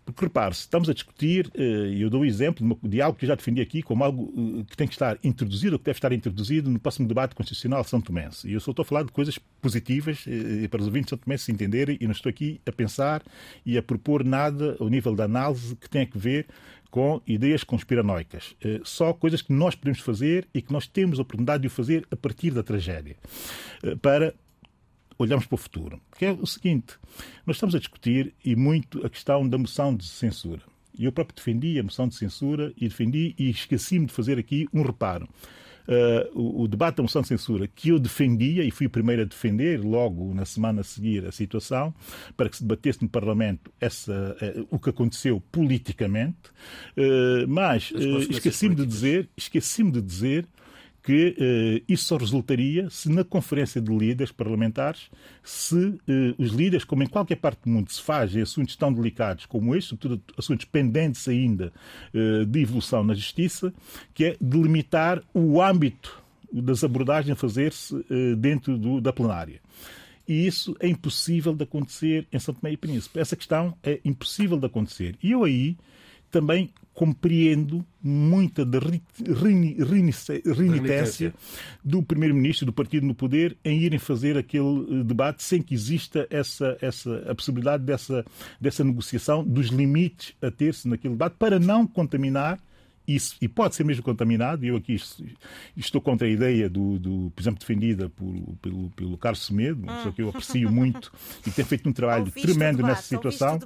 Porque 0.03 0.25
repare-se, 0.25 0.61
estamos 0.61 0.89
a 0.89 0.93
discutir, 0.93 1.51
eh, 1.53 1.93
e 1.93 2.01
eu 2.01 2.09
dou 2.09 2.21
o 2.21 2.25
exemplo 2.25 2.77
de, 2.81 3.01
algo 3.01 3.17
que 3.17 3.25
eu 3.25 3.27
já 3.27 3.35
defendi 3.35 3.61
aqui 3.61 3.81
como 3.81 4.03
algo 4.03 4.33
eh, 4.59 4.63
que 4.67 4.75
tem 4.75 4.87
que 4.87 4.93
estar 4.93 5.17
introduzido, 5.23 5.73
ou 5.73 5.79
que 5.79 5.85
deve 5.85 5.97
estar 5.97 6.11
introduzido 6.11 6.69
no 6.69 6.79
próximo 6.79 7.07
debate 7.07 7.35
constitucional 7.35 7.83
de 7.83 7.89
São 7.89 8.01
Tomense. 8.01 8.47
E 8.47 8.53
eu 8.53 8.59
só 8.59 8.71
estou 8.71 8.83
a 8.83 8.85
falar 8.85 9.03
de 9.03 9.11
coisas 9.11 9.37
positivas 9.61 10.25
eh, 10.27 10.67
para 10.67 10.81
os 10.81 10.87
ouvintes 10.87 11.05
de 11.05 11.09
São 11.11 11.17
Tomense 11.19 11.43
se 11.45 11.51
entenderem, 11.51 11.97
e 12.01 12.05
não 12.05 12.13
estou 12.13 12.29
aqui 12.29 12.59
a 12.65 12.71
pensar 12.71 13.21
e 13.65 13.77
a 13.77 13.83
propor 13.83 14.23
nada 14.23 14.75
ao 14.79 14.89
nível 14.89 15.15
da 15.15 15.25
análise 15.25 15.75
que 15.75 15.89
tenha 15.89 16.05
que 16.05 16.17
ver 16.17 16.47
com 16.89 17.21
ideias 17.27 17.63
conspiranoicas. 17.63 18.55
Eh, 18.63 18.79
Só 18.83 19.13
coisas 19.13 19.41
que 19.41 19.53
nós 19.53 19.75
podemos 19.75 19.99
fazer 19.99 20.47
e 20.53 20.61
que 20.61 20.71
nós 20.73 20.87
temos 20.87 21.19
a 21.19 21.21
oportunidade 21.21 21.61
de 21.61 21.67
o 21.67 21.69
fazer 21.69 22.07
a 22.09 22.15
partir 22.15 22.51
da 22.51 22.63
tragédia. 22.63 23.17
Eh, 23.83 23.95
Para 23.95 24.33
olhamos 25.17 25.45
para 25.45 25.55
o 25.55 25.57
futuro. 25.57 25.99
Que 26.17 26.25
é 26.25 26.31
o 26.31 26.45
seguinte: 26.45 26.95
nós 27.45 27.55
estamos 27.55 27.75
a 27.75 27.79
discutir 27.79 28.33
e 28.43 28.55
muito 28.55 29.05
a 29.05 29.09
questão 29.09 29.47
da 29.47 29.57
moção 29.57 29.95
de 29.95 30.05
censura. 30.05 30.61
E 30.97 31.05
eu 31.05 31.11
próprio 31.11 31.35
defendi 31.35 31.77
a 31.79 31.83
moção 31.83 32.07
de 32.07 32.15
censura 32.15 32.73
e 32.77 32.87
defendi 32.87 33.35
e 33.37 33.49
esqueci-me 33.49 34.05
de 34.05 34.13
fazer 34.13 34.39
aqui 34.39 34.67
um 34.73 34.81
reparo. 34.81 35.27
Uh, 35.87 36.41
o, 36.41 36.63
o 36.63 36.67
debate 36.67 36.95
da 36.95 37.03
moção 37.03 37.21
de 37.21 37.27
censura 37.27 37.67
que 37.67 37.89
eu 37.89 37.99
defendia 37.99 38.63
e 38.63 38.71
fui 38.71 38.87
o 38.87 38.89
primeiro 38.89 39.21
a 39.21 39.25
defender 39.25 39.79
logo 39.83 40.33
na 40.33 40.43
semana 40.43 40.81
a 40.81 40.83
seguir 40.83 41.23
a 41.27 41.31
situação 41.31 41.93
para 42.35 42.49
que 42.49 42.57
se 42.57 42.63
debatesse 42.63 43.03
no 43.03 43.09
Parlamento 43.09 43.71
essa, 43.79 44.35
eh, 44.41 44.63
o 44.71 44.79
que 44.79 44.89
aconteceu 44.89 45.39
politicamente, 45.51 46.49
Uh, 46.97 47.47
mas 47.47 47.83
As 47.83 47.89
uh, 47.91 47.93
consequências 47.93 48.29
esqueci-me 48.37 48.75
de 48.75 48.85
dizer, 48.85 49.29
esqueci-me 49.37 49.91
de 49.91 50.01
dizer 50.01 50.47
que 51.05 51.35
eh, 51.37 51.83
isso 51.87 52.05
só 52.05 52.17
resultaria 52.17 52.89
se 52.89 53.09
na 53.11 53.23
conferência 53.23 53.79
de 53.79 53.95
líderes 53.95 54.31
parlamentares, 54.31 55.11
se 55.43 55.99
eh, 56.07 56.33
os 56.39 56.49
líderes, 56.51 56.83
como 56.83 57.03
em 57.03 57.07
qualquer 57.07 57.35
parte 57.35 57.61
do 57.63 57.69
mundo 57.69 57.91
se 57.91 58.01
faz 58.01 58.35
em 58.35 58.41
assuntos 58.41 58.75
tão 58.75 58.91
delicados 58.91 59.45
como 59.45 59.75
este, 59.75 59.89
sobretudo 59.89 60.21
assuntos 60.35 60.65
pendentes 60.65 61.27
ainda 61.27 61.71
eh, 62.11 62.43
de 62.45 62.59
evolução 62.59 63.03
na 63.03 63.13
justiça, 63.13 63.71
que 64.15 64.25
é 64.25 64.37
delimitar 64.41 65.21
o 65.31 65.61
âmbito 65.61 66.23
das 66.51 66.83
abordagens 66.83 67.33
a 67.33 67.35
fazer-se 67.35 67.93
dentro 68.37 68.77
do- 68.77 69.01
da 69.01 69.11
plenária. 69.11 69.59
E 70.27 70.47
isso 70.47 70.75
é 70.79 70.87
impossível 70.87 71.53
de 71.53 71.63
acontecer 71.63 72.25
em 72.31 72.39
São 72.39 72.53
Tomé 72.53 72.71
e 72.73 72.77
Príncipe. 72.77 73.19
Essa 73.19 73.35
questão 73.35 73.75
é 73.83 73.99
impossível 74.05 74.57
de 74.57 74.65
acontecer. 74.65 75.15
E 75.21 75.31
eu 75.31 75.43
aí 75.43 75.75
também 76.31 76.69
compreendo 76.95 77.85
muita 78.01 78.65
da 78.65 78.79
renitência. 78.79 80.41
do 81.83 82.01
Primeiro-Ministro, 82.01 82.65
do 82.65 82.73
Partido 82.73 83.05
no 83.05 83.13
Poder, 83.13 83.57
em 83.65 83.81
irem 83.81 83.99
fazer 83.99 84.37
aquele 84.37 85.01
eh, 85.01 85.03
debate 85.03 85.43
sem 85.43 85.61
que 85.61 85.73
exista 85.75 86.25
essa, 86.29 86.77
essa, 86.81 87.17
a 87.29 87.35
possibilidade 87.35 87.83
dessa, 87.83 88.25
dessa 88.59 88.83
negociação 88.83 89.43
dos 89.43 89.67
limites 89.67 90.33
a 90.41 90.49
ter-se 90.49 90.87
naquele 90.87 91.15
debate 91.15 91.35
para 91.37 91.59
não 91.59 91.85
contaminar 91.85 92.57
isso, 93.07 93.35
e 93.41 93.47
pode 93.47 93.75
ser 93.75 93.83
mesmo 93.83 94.01
contaminado, 94.03 94.65
e 94.65 94.69
eu 94.69 94.77
aqui 94.77 94.93
es- 94.93 95.21
estou 95.77 96.01
contra 96.01 96.27
a 96.27 96.29
ideia 96.29 96.69
do, 96.69 96.97
do 96.99 97.31
por 97.35 97.41
exemplo, 97.41 97.59
defendida 97.59 98.09
por, 98.09 98.33
pelo, 98.61 98.89
pelo 98.91 99.17
Carlos 99.17 99.45
Semedo, 99.45 99.83
uma 99.83 99.95
pessoa 99.97 100.13
que 100.13 100.21
eu 100.21 100.29
aprecio 100.29 100.71
muito 100.71 101.11
e 101.41 101.49
que 101.49 101.55
tem 101.55 101.65
feito 101.65 101.87
um 101.87 101.93
trabalho 101.93 102.31
tremendo 102.31 102.77
debate, 102.77 102.89
nessa 102.95 103.01
situação. 103.03 103.59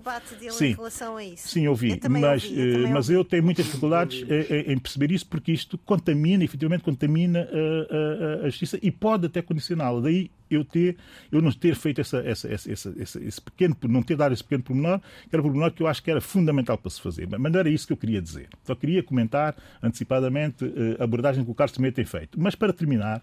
Sim. 0.51 0.65
em 0.67 0.73
relação 0.75 1.17
a 1.17 1.23
isso? 1.23 1.47
Sim, 1.47 1.67
ouvi, 1.67 1.99
Eu 2.03 2.09
mas, 2.09 2.43
ouvi, 2.43 2.59
eu 2.59 2.85
eh, 2.85 2.89
mas 2.89 3.05
ouvi. 3.09 3.13
eu 3.19 3.23
tenho 3.25 3.43
muitas 3.43 3.65
dificuldades 3.65 4.23
em, 4.29 4.53
em- 4.55 4.73
em 4.73 4.77
perceber 4.77 5.11
isso 5.11 5.25
porque 5.27 5.51
isto 5.51 5.77
contamina, 5.77 6.43
efetivamente 6.43 6.83
contamina 6.83 7.39
a, 7.39 7.43
a- 7.43 8.43
a- 8.43 8.45
a 8.45 8.49
justiça 8.49 8.77
e 8.81 8.91
pode 8.91 9.25
até 9.27 9.41
condicioná-la. 9.41 10.01
Daí 10.01 10.29
eu 10.49 10.63
ter, 10.63 10.97
eu 11.31 11.41
não 11.41 11.51
ter 11.51 11.75
feito 11.75 12.01
essa, 12.01 12.17
essa, 12.19 12.51
essa, 12.51 12.69
essa, 12.69 13.23
esse 13.23 13.41
pequeno, 13.41 13.75
não 13.83 14.01
ter 14.01 14.15
dado 14.15 14.33
esse 14.33 14.43
pequeno 14.43 14.63
pormenor, 14.63 14.99
que 14.99 15.35
era 15.35 15.41
um 15.41 15.45
pormenor 15.45 15.71
que 15.71 15.83
eu 15.83 15.87
acho 15.87 16.01
que 16.01 16.09
era 16.09 16.21
fundamental 16.21 16.77
para 16.77 16.89
se 16.89 17.01
fazer. 17.01 17.27
Mas 17.27 17.51
não 17.51 17.59
era 17.59 17.69
isso 17.69 17.87
que 17.87 17.93
eu 17.93 17.97
queria 17.97 18.21
dizer. 18.21 18.49
Só 18.63 18.75
queria 18.75 19.03
comentar 19.03 19.55
antecipadamente 19.81 20.65
eh, 20.65 20.97
a 20.99 21.03
abordagem 21.03 21.43
que 21.43 21.51
o 21.51 21.55
Carlos 21.55 21.75
também 21.75 21.91
tem 21.91 22.05
feito. 22.05 22.39
Mas 22.39 22.55
para 22.55 22.73
terminar, 22.73 23.21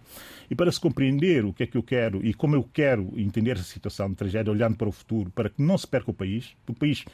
e 0.49 0.55
para 0.55 0.71
se 0.71 0.79
compreender 0.79 1.45
o 1.45 1.53
que 1.53 1.63
é 1.63 1.67
que 1.67 1.77
eu 1.77 1.83
quero 1.83 2.25
e 2.25 2.33
como 2.33 2.55
eu 2.55 2.63
quero 2.63 3.11
entender 3.17 3.51
essa 3.51 3.63
situação 3.63 4.09
de 4.09 4.15
tragédia, 4.15 4.51
olhando 4.51 4.75
para 4.75 4.87
o 4.87 4.91
futuro, 4.91 5.29
para 5.31 5.49
que 5.49 5.61
não 5.61 5.77
se 5.77 5.87
perca 5.87 6.11
o 6.11 6.13
país, 6.13 6.53
o 6.67 6.73
país 6.73 7.05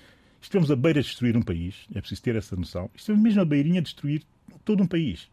Estamos 0.43 0.70
à 0.70 0.76
beira 0.76 1.01
de 1.01 1.07
destruir 1.07 1.38
um 1.38 1.41
país, 1.41 1.88
é 1.95 2.01
preciso 2.01 2.22
ter 2.22 2.36
essa 2.36 2.53
noção. 2.53 2.89
Estamos 2.93 3.22
mesmo 3.22 3.39
à 3.41 3.45
beirinha 3.45 3.82
de 3.82 3.86
destruir 3.86 4.24
todo 4.66 4.84
um 4.84 4.86
país. 4.86 5.30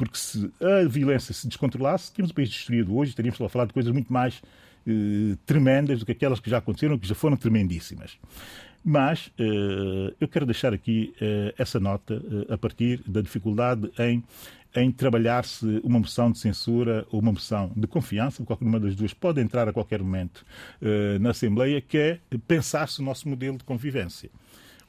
Porque 0.00 0.16
se 0.16 0.50
a 0.62 0.88
violência 0.88 1.34
se 1.34 1.46
descontrolasse, 1.46 2.10
tínhamos 2.10 2.30
um 2.30 2.34
país 2.34 2.48
destruído 2.48 2.96
hoje, 2.96 3.10
estaríamos 3.10 3.38
a 3.38 3.48
falar 3.50 3.66
de 3.66 3.74
coisas 3.74 3.92
muito 3.92 4.10
mais 4.10 4.40
eh, 4.86 5.36
tremendas 5.44 5.98
do 6.00 6.06
que 6.06 6.12
aquelas 6.12 6.40
que 6.40 6.48
já 6.48 6.56
aconteceram, 6.56 6.98
que 6.98 7.06
já 7.06 7.14
foram 7.14 7.36
tremendíssimas. 7.36 8.18
Mas 8.82 9.30
eh, 9.38 10.14
eu 10.18 10.26
quero 10.26 10.46
deixar 10.46 10.72
aqui 10.72 11.12
eh, 11.20 11.54
essa 11.58 11.78
nota 11.78 12.14
eh, 12.14 12.54
a 12.54 12.56
partir 12.56 13.02
da 13.06 13.20
dificuldade 13.20 13.90
em 13.98 14.24
em 14.74 14.90
trabalhar-se 14.90 15.80
uma 15.82 15.98
moção 15.98 16.30
de 16.30 16.38
censura 16.38 17.04
ou 17.10 17.20
uma 17.20 17.32
moção 17.32 17.72
de 17.76 17.86
confiança, 17.86 18.44
qualquer 18.44 18.64
uma 18.64 18.78
das 18.78 18.94
duas 18.94 19.12
pode 19.12 19.40
entrar 19.40 19.68
a 19.68 19.72
qualquer 19.72 20.00
momento 20.00 20.44
uh, 20.80 21.18
na 21.18 21.30
Assembleia, 21.30 21.80
que 21.80 21.98
é 21.98 22.20
pensar-se 22.46 23.00
o 23.00 23.02
nosso 23.02 23.28
modelo 23.28 23.58
de 23.58 23.64
convivência. 23.64 24.30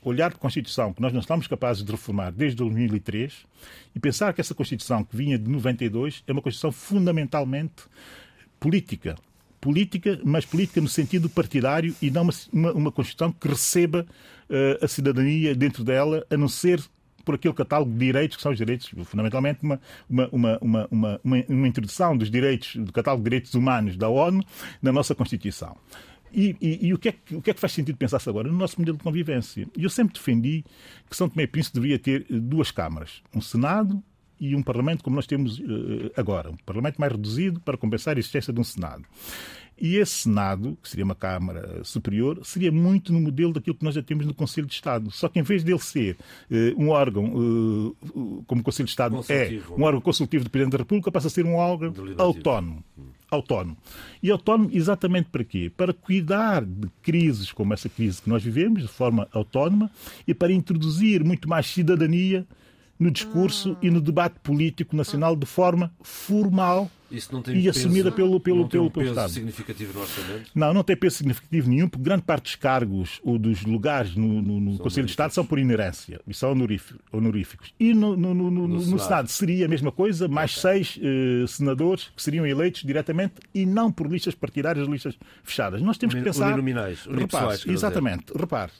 Olhar 0.03 0.31
para 0.31 0.37
a 0.37 0.41
Constituição, 0.41 0.93
que 0.93 1.01
nós 1.01 1.13
não 1.13 1.19
estamos 1.19 1.47
capazes 1.47 1.83
de 1.83 1.91
reformar 1.91 2.31
desde 2.31 2.57
2003, 2.57 3.45
e 3.95 3.99
pensar 3.99 4.33
que 4.33 4.41
essa 4.41 4.55
Constituição, 4.55 5.03
que 5.03 5.15
vinha 5.15 5.37
de 5.37 5.49
92, 5.49 6.23
é 6.27 6.31
uma 6.31 6.41
Constituição 6.41 6.71
fundamentalmente 6.71 7.83
política. 8.59 9.15
Política, 9.59 10.19
mas 10.23 10.43
política 10.43 10.81
no 10.81 10.87
sentido 10.87 11.29
partidário 11.29 11.95
e 12.01 12.09
não 12.09 12.23
uma, 12.23 12.33
uma, 12.51 12.71
uma 12.73 12.91
Constituição 12.91 13.31
que 13.31 13.47
receba 13.47 14.07
uh, 14.49 14.83
a 14.83 14.87
cidadania 14.87 15.53
dentro 15.53 15.83
dela, 15.83 16.25
a 16.31 16.35
não 16.35 16.47
ser 16.47 16.81
por 17.23 17.35
aquele 17.35 17.53
catálogo 17.53 17.91
de 17.91 17.97
direitos 17.99 18.37
que 18.37 18.43
são 18.43 18.51
os 18.51 18.57
direitos, 18.57 18.91
fundamentalmente, 19.05 19.59
uma, 19.63 19.79
uma, 20.09 20.29
uma, 20.31 20.57
uma, 20.61 20.89
uma, 20.89 21.19
uma 21.47 21.67
introdução 21.67 22.17
dos 22.17 22.29
direitos, 22.29 22.75
do 22.75 22.91
catálogo 22.91 23.23
de 23.23 23.29
direitos 23.29 23.53
humanos 23.53 23.95
da 23.95 24.09
ONU 24.09 24.43
na 24.81 24.91
nossa 24.91 25.13
Constituição. 25.15 25.77
E, 26.33 26.55
e, 26.61 26.87
e, 26.87 26.93
o, 26.93 26.97
que 26.97 27.09
é 27.09 27.11
que, 27.11 27.35
o 27.35 27.41
que 27.41 27.51
é 27.51 27.53
que 27.53 27.59
faz 27.59 27.73
sentido 27.73 27.97
pensar-se 27.97 28.29
agora? 28.29 28.47
No 28.47 28.57
nosso 28.57 28.79
modelo 28.79 28.97
de 28.97 29.03
convivência. 29.03 29.67
Eu 29.77 29.89
sempre 29.89 30.13
defendi 30.13 30.63
que 31.09 31.15
São 31.15 31.27
Tomé 31.27 31.43
e 31.43 31.47
Príncipe 31.47 31.75
deveria 31.75 31.99
ter 31.99 32.25
eh, 32.29 32.39
duas 32.39 32.71
câmaras, 32.71 33.21
um 33.35 33.41
Senado 33.41 34.01
e 34.39 34.55
um 34.55 34.63
Parlamento 34.63 35.03
como 35.03 35.15
nós 35.15 35.27
temos 35.27 35.59
uh, 35.59 36.11
agora. 36.15 36.49
Um 36.49 36.57
Parlamento 36.65 36.99
mais 36.99 37.11
reduzido 37.11 37.59
para 37.59 37.77
compensar 37.77 38.15
a 38.15 38.19
existência 38.19 38.51
de 38.51 38.59
um 38.59 38.63
Senado. 38.63 39.03
E 39.77 39.97
esse 39.97 40.23
Senado, 40.23 40.77
que 40.81 40.89
seria 40.89 41.03
uma 41.03 41.15
Câmara 41.15 41.83
Superior, 41.83 42.39
seria 42.43 42.71
muito 42.71 43.11
no 43.11 43.19
modelo 43.19 43.51
daquilo 43.51 43.75
que 43.75 43.83
nós 43.83 43.95
já 43.95 44.01
temos 44.01 44.25
no 44.25 44.33
Conselho 44.33 44.67
de 44.67 44.73
Estado. 44.73 45.09
Só 45.11 45.27
que 45.27 45.39
em 45.39 45.41
vez 45.41 45.63
dele 45.63 45.79
ser 45.79 46.17
um 46.77 46.89
órgão, 46.89 47.25
como 48.45 48.61
o 48.61 48.63
Conselho 48.63 48.85
de 48.85 48.91
Estado 48.91 49.19
é, 49.27 49.59
um 49.75 49.81
órgão 49.81 49.99
consultivo 49.99 50.43
do 50.43 50.51
Presidente 50.51 50.73
da 50.73 50.77
República, 50.77 51.11
passa 51.11 51.27
a 51.27 51.31
ser 51.31 51.47
um 51.47 51.55
órgão 51.55 51.91
autónomo. 52.19 52.83
Autónomo. 53.31 53.77
E 54.21 54.29
autónomo 54.29 54.69
exatamente 54.73 55.29
para 55.29 55.43
quê? 55.43 55.71
Para 55.75 55.93
cuidar 55.93 56.65
de 56.65 56.89
crises 57.01 57.51
como 57.51 57.73
essa 57.73 57.87
crise 57.87 58.21
que 58.21 58.29
nós 58.29 58.43
vivemos, 58.43 58.81
de 58.81 58.89
forma 58.89 59.27
autónoma, 59.31 59.89
e 60.27 60.33
para 60.33 60.51
introduzir 60.51 61.23
muito 61.23 61.47
mais 61.47 61.65
cidadania 61.65 62.45
no 62.99 63.09
discurso 63.09 63.77
e 63.81 63.89
no 63.89 64.01
debate 64.01 64.35
político 64.43 64.95
nacional 64.95 65.35
de 65.35 65.45
forma 65.45 65.91
formal 66.03 66.91
e 67.53 67.69
assumida 67.69 68.11
pelo, 68.11 68.39
pelo, 68.39 68.61
não 68.61 68.67
pelo, 68.67 68.85
um 68.85 68.89
pelo 68.89 69.09
Estado. 69.09 69.31
significativo 69.31 69.93
no 69.93 70.01
orçamento? 70.01 70.51
Não, 70.55 70.73
não 70.73 70.83
tem 70.83 70.95
peso 70.95 71.17
significativo 71.17 71.69
nenhum, 71.69 71.89
porque 71.89 72.03
grande 72.03 72.23
parte 72.23 72.43
dos 72.43 72.55
cargos 72.55 73.19
ou 73.23 73.37
dos 73.37 73.63
lugares 73.63 74.15
no, 74.15 74.41
no, 74.41 74.59
no 74.59 74.77
Conselho 74.77 75.05
de 75.05 75.11
Estado 75.11 75.31
são 75.33 75.45
por 75.45 75.59
inerência 75.59 76.21
e 76.27 76.33
são 76.33 76.51
honoríficos. 77.11 77.73
E 77.79 77.93
no, 77.93 78.15
no 78.15 78.81
Senado. 78.81 78.99
Senado. 79.01 79.27
seria 79.27 79.65
a 79.65 79.69
mesma 79.69 79.91
coisa, 79.91 80.27
mais 80.27 80.57
okay. 80.57 80.83
seis 80.83 80.99
eh, 81.01 81.45
senadores 81.47 82.11
que 82.15 82.21
seriam 82.21 82.45
eleitos 82.45 82.83
diretamente 82.83 83.35
e 83.53 83.65
não 83.65 83.91
por 83.91 84.09
listas 84.09 84.35
partidárias, 84.35 84.87
listas 84.87 85.17
fechadas. 85.43 85.81
Nós 85.81 85.97
temos 85.97 86.15
que 86.15 86.21
pensar. 86.21 86.47
Uninominais, 86.47 87.05
repare, 87.05 87.59
exatamente, 87.67 88.25
repare 88.35 88.71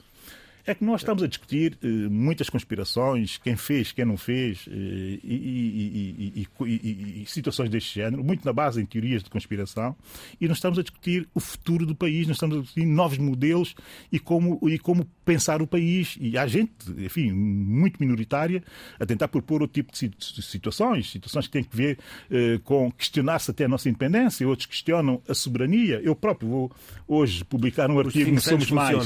é 0.66 0.76
que 0.76 0.84
nós 0.84 1.02
estamos 1.02 1.24
a 1.24 1.28
discutir 1.28 1.78
uh, 1.84 1.88
muitas 2.10 2.50
conspirações, 2.50 3.38
quem 3.38 3.56
fez, 3.56 3.92
quem 3.92 4.06
não 4.06 4.18
fez, 4.18 4.68
uh, 4.68 4.72
e, 4.72 5.20
e, 5.24 6.48
e, 6.60 7.22
e, 7.24 7.26
situações 7.26 7.70
deste 7.70 7.96
género, 7.96 8.24
muito 8.24 8.46
na 8.46 8.54
base 8.54 8.82
em 8.82 8.86
teorias 8.86 9.24
de 9.24 9.30
conspiração, 9.30 9.96
e 10.40 10.48
nós 10.48 10.58
estamos 10.58 10.78
a 10.80 10.82
discutir 10.82 11.28
o 11.34 11.40
futuro 11.40 11.86
do 11.86 11.96
país, 11.96 12.28
nós 12.28 12.38
estamos 12.38 12.58
a 12.58 12.62
discutir 12.62 12.86
novos 12.86 13.18
modelos 13.18 13.76
e 14.12 14.20
como, 14.20 14.60
e 14.70 14.78
como 14.78 15.06
pensar 15.34 15.62
o 15.62 15.68
país. 15.68 16.18
E 16.20 16.38
há 16.38 16.46
gente, 16.48 16.72
enfim, 16.98 17.32
muito 17.32 17.98
minoritária, 18.00 18.64
a 19.00 19.06
tentar 19.06 19.28
propor 19.28 19.62
outro 19.62 19.74
tipo 19.74 19.92
de 19.92 20.42
situações, 20.42 21.12
situações 21.12 21.48
que 21.48 21.54
têm 21.54 21.64
que 21.64 21.76
ver 21.76 21.98
uh, 22.30 22.60
com 22.60 22.92
questionar-se 22.92 23.52
até 23.52 23.66
a 23.66 23.68
nossa 23.68 23.90
independência, 23.90 24.48
outros 24.48 24.68
questionam 24.68 25.22
a 25.28 25.34
soberania. 25.34 26.00
Eu 26.04 26.16
próprio 26.16 26.50
vou 26.50 26.72
hoje 27.08 27.44
publicar 27.44 27.90
um 27.90 28.00
artigo 28.00 28.32
no 28.32 28.40
Somos 28.40 28.72
Mais. 28.72 28.98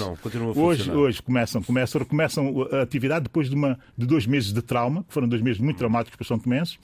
Hoje, 0.56 0.92
hoje 0.92 1.22
começa 1.22 1.46
começam, 1.46 1.62
começam, 1.62 2.06
começam 2.06 2.68
a 2.72 2.82
atividade 2.82 3.24
depois 3.24 3.50
de, 3.50 3.56
uma, 3.56 3.80
de 3.98 4.06
dois 4.06 4.26
meses 4.26 4.52
de 4.52 4.62
trauma, 4.62 5.04
que 5.04 5.14
foram 5.14 5.28
dois 5.28 5.42
meses 5.42 5.62
muito 5.62 5.78
traumáticos 5.78 6.18
para 6.18 6.28
São 6.28 6.40
Tomenses, 6.40 6.80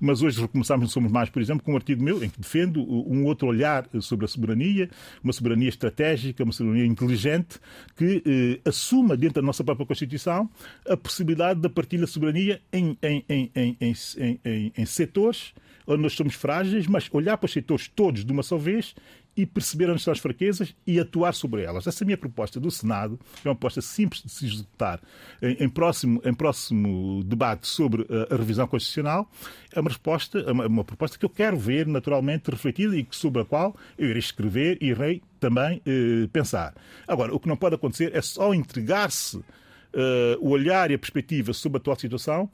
mas 0.00 0.22
hoje 0.22 0.40
recomeçamos 0.40 0.86
no 0.86 0.90
Somos 0.90 1.12
Mais, 1.12 1.28
por 1.28 1.40
exemplo, 1.40 1.64
com 1.64 1.72
um 1.72 1.76
artigo 1.76 2.02
meu 2.02 2.22
em 2.22 2.28
que 2.28 2.40
defendo 2.40 2.80
um 2.80 3.24
outro 3.24 3.48
olhar 3.48 3.88
sobre 4.00 4.24
a 4.24 4.28
soberania, 4.28 4.88
uma 5.22 5.32
soberania 5.32 5.68
estratégica, 5.68 6.42
uma 6.42 6.52
soberania 6.52 6.86
inteligente, 6.86 7.58
que 7.96 8.22
eh, 8.26 8.70
assuma 8.86 9.16
dentro 9.16 9.42
da 9.42 9.46
nossa 9.46 9.64
própria 9.64 9.86
Constituição 9.86 10.48
a 10.88 10.96
possibilidade 10.96 11.60
da 11.60 11.68
partilha 11.68 12.04
de 12.04 12.10
soberania 12.10 12.60
em, 12.72 12.96
em, 13.02 13.24
em, 13.28 13.50
em, 13.54 13.76
em, 13.80 14.40
em, 14.44 14.72
em 14.76 14.86
setores 14.86 15.52
onde 15.86 16.02
nós 16.02 16.14
somos 16.14 16.34
frágeis, 16.34 16.86
mas 16.86 17.08
olhar 17.12 17.36
para 17.36 17.46
os 17.46 17.52
setores 17.52 17.88
todos 17.88 18.24
de 18.24 18.32
uma 18.32 18.42
só 18.42 18.56
vez 18.56 18.94
e 19.36 19.44
perceber 19.44 19.90
as 19.90 20.18
fraquezas 20.18 20.74
e 20.86 20.98
atuar 20.98 21.34
sobre 21.34 21.62
elas. 21.62 21.86
Essa 21.86 22.02
é 22.02 22.04
a 22.04 22.06
minha 22.06 22.16
proposta 22.16 22.58
do 22.58 22.70
Senado, 22.70 23.18
é 23.44 23.48
uma 23.48 23.54
proposta 23.54 23.82
simples 23.82 24.22
de 24.22 24.30
se 24.30 24.46
executar 24.46 25.00
em, 25.42 25.64
em 25.64 25.68
próximo, 25.68 26.22
em 26.24 26.32
próximo 26.32 27.22
debate 27.24 27.66
sobre 27.66 28.06
a, 28.08 28.34
a, 28.34 28.36
revisão 28.36 28.66
constitucional. 28.66 29.30
É 29.72 29.80
uma, 29.80 29.90
resposta, 29.90 30.38
é 30.38 30.52
uma, 30.52 30.66
uma, 30.66 30.84
proposta 30.84 31.18
que 31.18 31.24
eu 31.24 31.30
quero 31.30 31.58
ver 31.58 31.86
naturalmente 31.86 32.50
refletida 32.50 32.96
e 32.96 33.06
sobre 33.10 33.42
a 33.42 33.44
qual 33.44 33.76
eu 33.98 34.08
irei 34.08 34.18
escrever 34.18 34.78
e 34.80 34.86
irei 34.86 35.22
também 35.38 35.82
eh, 35.84 36.28
pensar. 36.32 36.74
Agora, 37.06 37.34
o 37.34 37.38
que 37.38 37.48
não 37.48 37.56
pode 37.56 37.74
acontecer 37.74 38.14
é 38.14 38.22
só 38.22 38.54
entregar-se 38.54 39.44
eh, 39.92 40.36
o 40.40 40.50
olhar 40.50 40.90
e 40.90 40.94
a 40.94 40.98
perspectiva 40.98 41.52
sobre 41.52 41.76
a 41.76 41.80
atual 41.80 41.98
situação 41.98 42.50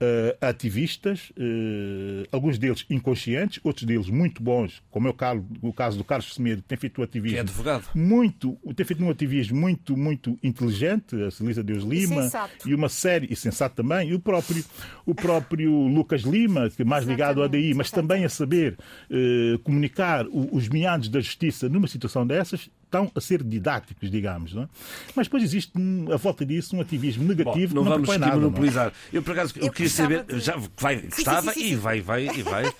uh, 0.00 0.36
ativistas, 0.40 1.30
uh, 1.30 2.26
alguns 2.32 2.58
deles 2.58 2.84
inconscientes, 2.88 3.60
outros 3.62 3.86
deles 3.86 4.08
muito 4.08 4.42
bons, 4.42 4.82
como 4.90 5.08
é 5.08 5.10
o 5.10 5.14
caso, 5.14 5.44
o 5.62 5.72
caso 5.72 5.98
do 5.98 6.04
Carlos 6.04 6.34
Semedo, 6.34 6.62
que 6.62 6.68
tem 6.68 6.78
feito 6.78 7.00
um 7.00 7.04
ativismo. 7.04 7.34
Que 7.34 7.38
é 7.38 7.40
advogado. 7.40 7.88
Muito, 7.94 8.58
tem 8.74 8.86
feito 8.86 9.04
um 9.04 9.10
ativismo 9.10 9.58
muito, 9.58 9.96
muito 9.96 10.38
inteligente, 10.42 11.20
a 11.22 11.30
Celisa 11.30 11.62
Deus 11.62 11.84
Lima. 11.84 12.30
E, 12.64 12.70
e 12.70 12.74
uma 12.74 12.88
série, 12.88 13.26
e 13.30 13.36
sensato 13.36 13.76
também, 13.76 14.10
e 14.10 14.14
o 14.14 14.20
próprio, 14.20 14.64
o 15.06 15.14
próprio 15.14 15.72
Lucas 15.86 16.22
Lima, 16.22 16.70
que 16.70 16.82
é 16.82 16.84
mais 16.84 17.04
ligado 17.04 17.40
ao 17.40 17.44
ADI, 17.44 17.74
mas 17.74 17.90
também 17.90 18.24
a 18.24 18.28
saber 18.28 18.76
uh, 19.10 19.58
comunicar 19.60 20.26
os 20.28 20.68
meandros 20.68 21.08
da 21.08 21.20
justiça 21.20 21.68
numa 21.68 21.86
situação 21.86 22.26
dessas, 22.26 22.68
estão 22.94 23.10
a 23.14 23.20
ser 23.20 23.42
didáticos, 23.42 24.10
digamos. 24.10 24.54
Não 24.54 24.62
é? 24.62 24.68
Mas 25.14 25.26
depois 25.26 25.42
existe, 25.42 25.72
a 26.12 26.16
volta 26.16 26.46
disso, 26.46 26.76
um 26.76 26.80
ativismo 26.80 27.24
negativo 27.24 27.74
Bom, 27.74 27.82
não 27.82 27.84
que 27.84 27.90
não 27.90 28.04
vamos 28.04 28.18
nada. 28.18 28.36
monopolizar. 28.36 28.92
Eu, 29.12 29.22
por 29.22 29.32
acaso, 29.32 29.54
eu, 29.56 29.66
eu 29.66 29.72
queria 29.72 29.90
saber, 29.90 30.24
de... 30.24 30.38
já 30.38 30.56
vai, 30.78 31.02
gostava 31.02 31.52
sim, 31.52 31.60
sim, 31.60 31.68
sim, 31.68 31.72
e 31.72 31.76
vai, 31.76 32.00
vai, 32.00 32.26
e 32.26 32.42
vai. 32.42 32.72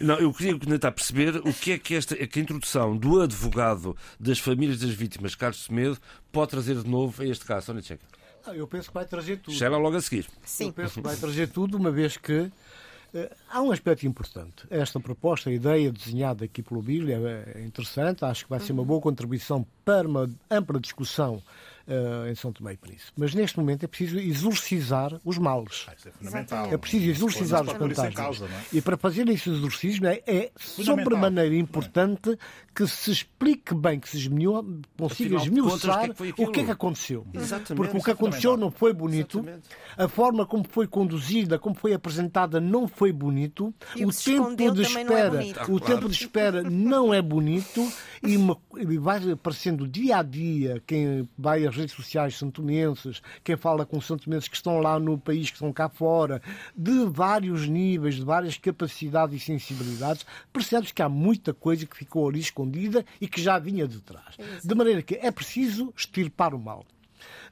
não, 0.00 0.16
eu 0.16 0.32
queria 0.32 0.58
tentar 0.58 0.90
perceber 0.90 1.36
o 1.36 1.52
que 1.52 1.72
é 1.72 1.78
que 1.78 1.94
esta 1.94 2.16
que 2.26 2.38
a 2.38 2.42
introdução 2.42 2.96
do 2.96 3.20
advogado 3.20 3.96
das 4.18 4.38
famílias 4.38 4.80
das 4.80 4.90
vítimas, 4.90 5.34
Carlos 5.34 5.64
Semedo, 5.64 5.98
pode 6.32 6.50
trazer 6.50 6.76
de 6.76 6.88
novo 6.88 7.22
a 7.22 7.26
este 7.26 7.44
caso. 7.44 7.66
Sónia 7.66 7.82
Tcheca. 7.82 8.04
Eu 8.54 8.66
penso 8.66 8.88
que 8.88 8.94
vai 8.94 9.04
trazer 9.04 9.36
tudo. 9.38 9.54
Cheira 9.54 9.76
logo 9.76 9.96
a 9.96 10.00
seguir. 10.00 10.26
Sim. 10.44 10.66
Eu 10.68 10.72
penso 10.72 10.94
que 10.94 11.00
vai 11.00 11.14
trazer 11.14 11.48
tudo, 11.48 11.76
uma 11.76 11.90
vez 11.90 12.16
que 12.16 12.50
há 13.48 13.62
um 13.62 13.70
aspecto 13.70 14.06
importante. 14.06 14.66
Esta 14.70 15.00
proposta, 15.00 15.50
a 15.50 15.52
ideia 15.52 15.90
desenhada 15.90 16.44
aqui 16.44 16.62
pelo 16.62 16.82
Bíblia 16.82 17.16
é 17.54 17.62
interessante, 17.62 18.24
acho 18.24 18.44
que 18.44 18.50
vai 18.50 18.60
ser 18.60 18.72
uma 18.72 18.84
boa 18.84 19.00
contribuição 19.00 19.66
para 19.84 20.06
uma 20.06 20.30
ampla 20.50 20.78
discussão 20.80 21.42
uh, 21.90 22.28
em 22.28 22.34
São 22.34 22.52
Tomé 22.52 22.74
e 22.74 22.76
Príncipe. 22.76 23.12
Mas 23.16 23.34
neste 23.34 23.58
momento 23.58 23.84
é 23.84 23.86
preciso 23.86 24.18
exorcizar 24.18 25.20
os 25.24 25.36
males. 25.38 25.86
Ah, 25.88 25.94
isso 25.96 26.08
é 26.08 26.12
fundamental. 26.12 26.72
É 26.72 26.78
preciso 26.78 27.10
exorcizar 27.10 27.62
os 27.62 27.72
fantasmas. 27.72 28.50
É? 28.50 28.76
E 28.76 28.80
para 28.80 28.96
fazer 28.96 29.28
esse 29.28 29.50
exorcismo 29.50 30.06
é, 30.06 30.22
é 30.26 30.50
sobremaneira 30.56 31.56
importante 31.56 32.38
que 32.74 32.86
se 32.86 33.10
explique 33.10 33.74
bem, 33.74 33.98
que 33.98 34.08
se 34.08 34.16
esmiu, 34.16 34.80
consiga 34.96 35.36
esmiuçar 35.36 36.10
o 36.10 36.14
que, 36.14 36.42
é 36.42 36.46
que, 36.46 36.60
é 36.60 36.70
aconteceu. 36.70 37.26
Exatamente. 37.34 37.74
Porque 37.74 37.96
o 37.96 38.02
que 38.02 38.10
aconteceu 38.10 38.56
não 38.56 38.70
foi 38.70 38.92
bonito, 38.92 39.38
Exatamente. 39.38 39.68
a 39.96 40.08
forma 40.08 40.46
como 40.46 40.64
foi 40.68 40.86
conduzida, 40.86 41.58
como 41.58 41.74
foi 41.74 41.92
apresentada 41.92 42.60
não 42.60 42.86
foi 42.86 43.12
bonito, 43.12 43.74
e 43.96 44.04
o, 44.04 44.12
tempo 44.12 44.54
de 44.72 44.82
é 44.82 44.84
espera, 44.84 45.44
é 45.44 45.72
o 45.72 45.80
tempo 45.80 46.08
de 46.08 46.14
espera 46.14 46.62
não 46.62 47.12
é 47.12 47.20
bonito 47.20 47.86
e, 48.22 48.36
uma, 48.36 48.56
e 48.76 48.98
vai 48.98 49.32
aparecendo 49.32 49.88
dia 49.88 50.18
a 50.18 50.22
dia 50.22 50.82
quem 50.86 51.28
vai 51.36 51.66
redes 51.80 51.94
sociais 51.94 52.36
santomenses, 52.36 53.22
quem 53.42 53.56
fala 53.56 53.84
com 53.84 54.00
santomenses 54.00 54.48
que 54.48 54.56
estão 54.56 54.78
lá 54.78 54.98
no 54.98 55.18
país, 55.18 55.50
que 55.50 55.56
estão 55.56 55.72
cá 55.72 55.88
fora, 55.88 56.40
de 56.76 57.04
vários 57.06 57.66
níveis, 57.66 58.16
de 58.16 58.24
várias 58.24 58.56
capacidades 58.56 59.42
e 59.42 59.44
sensibilidades, 59.44 60.24
percebes 60.52 60.92
que 60.92 61.02
há 61.02 61.08
muita 61.08 61.52
coisa 61.52 61.86
que 61.86 61.96
ficou 61.96 62.28
ali 62.28 62.40
escondida 62.40 63.04
e 63.20 63.26
que 63.26 63.40
já 63.40 63.58
vinha 63.58 63.88
de 63.88 64.00
trás. 64.00 64.36
De 64.62 64.74
maneira 64.74 65.02
que 65.02 65.14
é 65.14 65.30
preciso 65.30 65.92
extirpar 65.96 66.54
o 66.54 66.58
mal. 66.58 66.84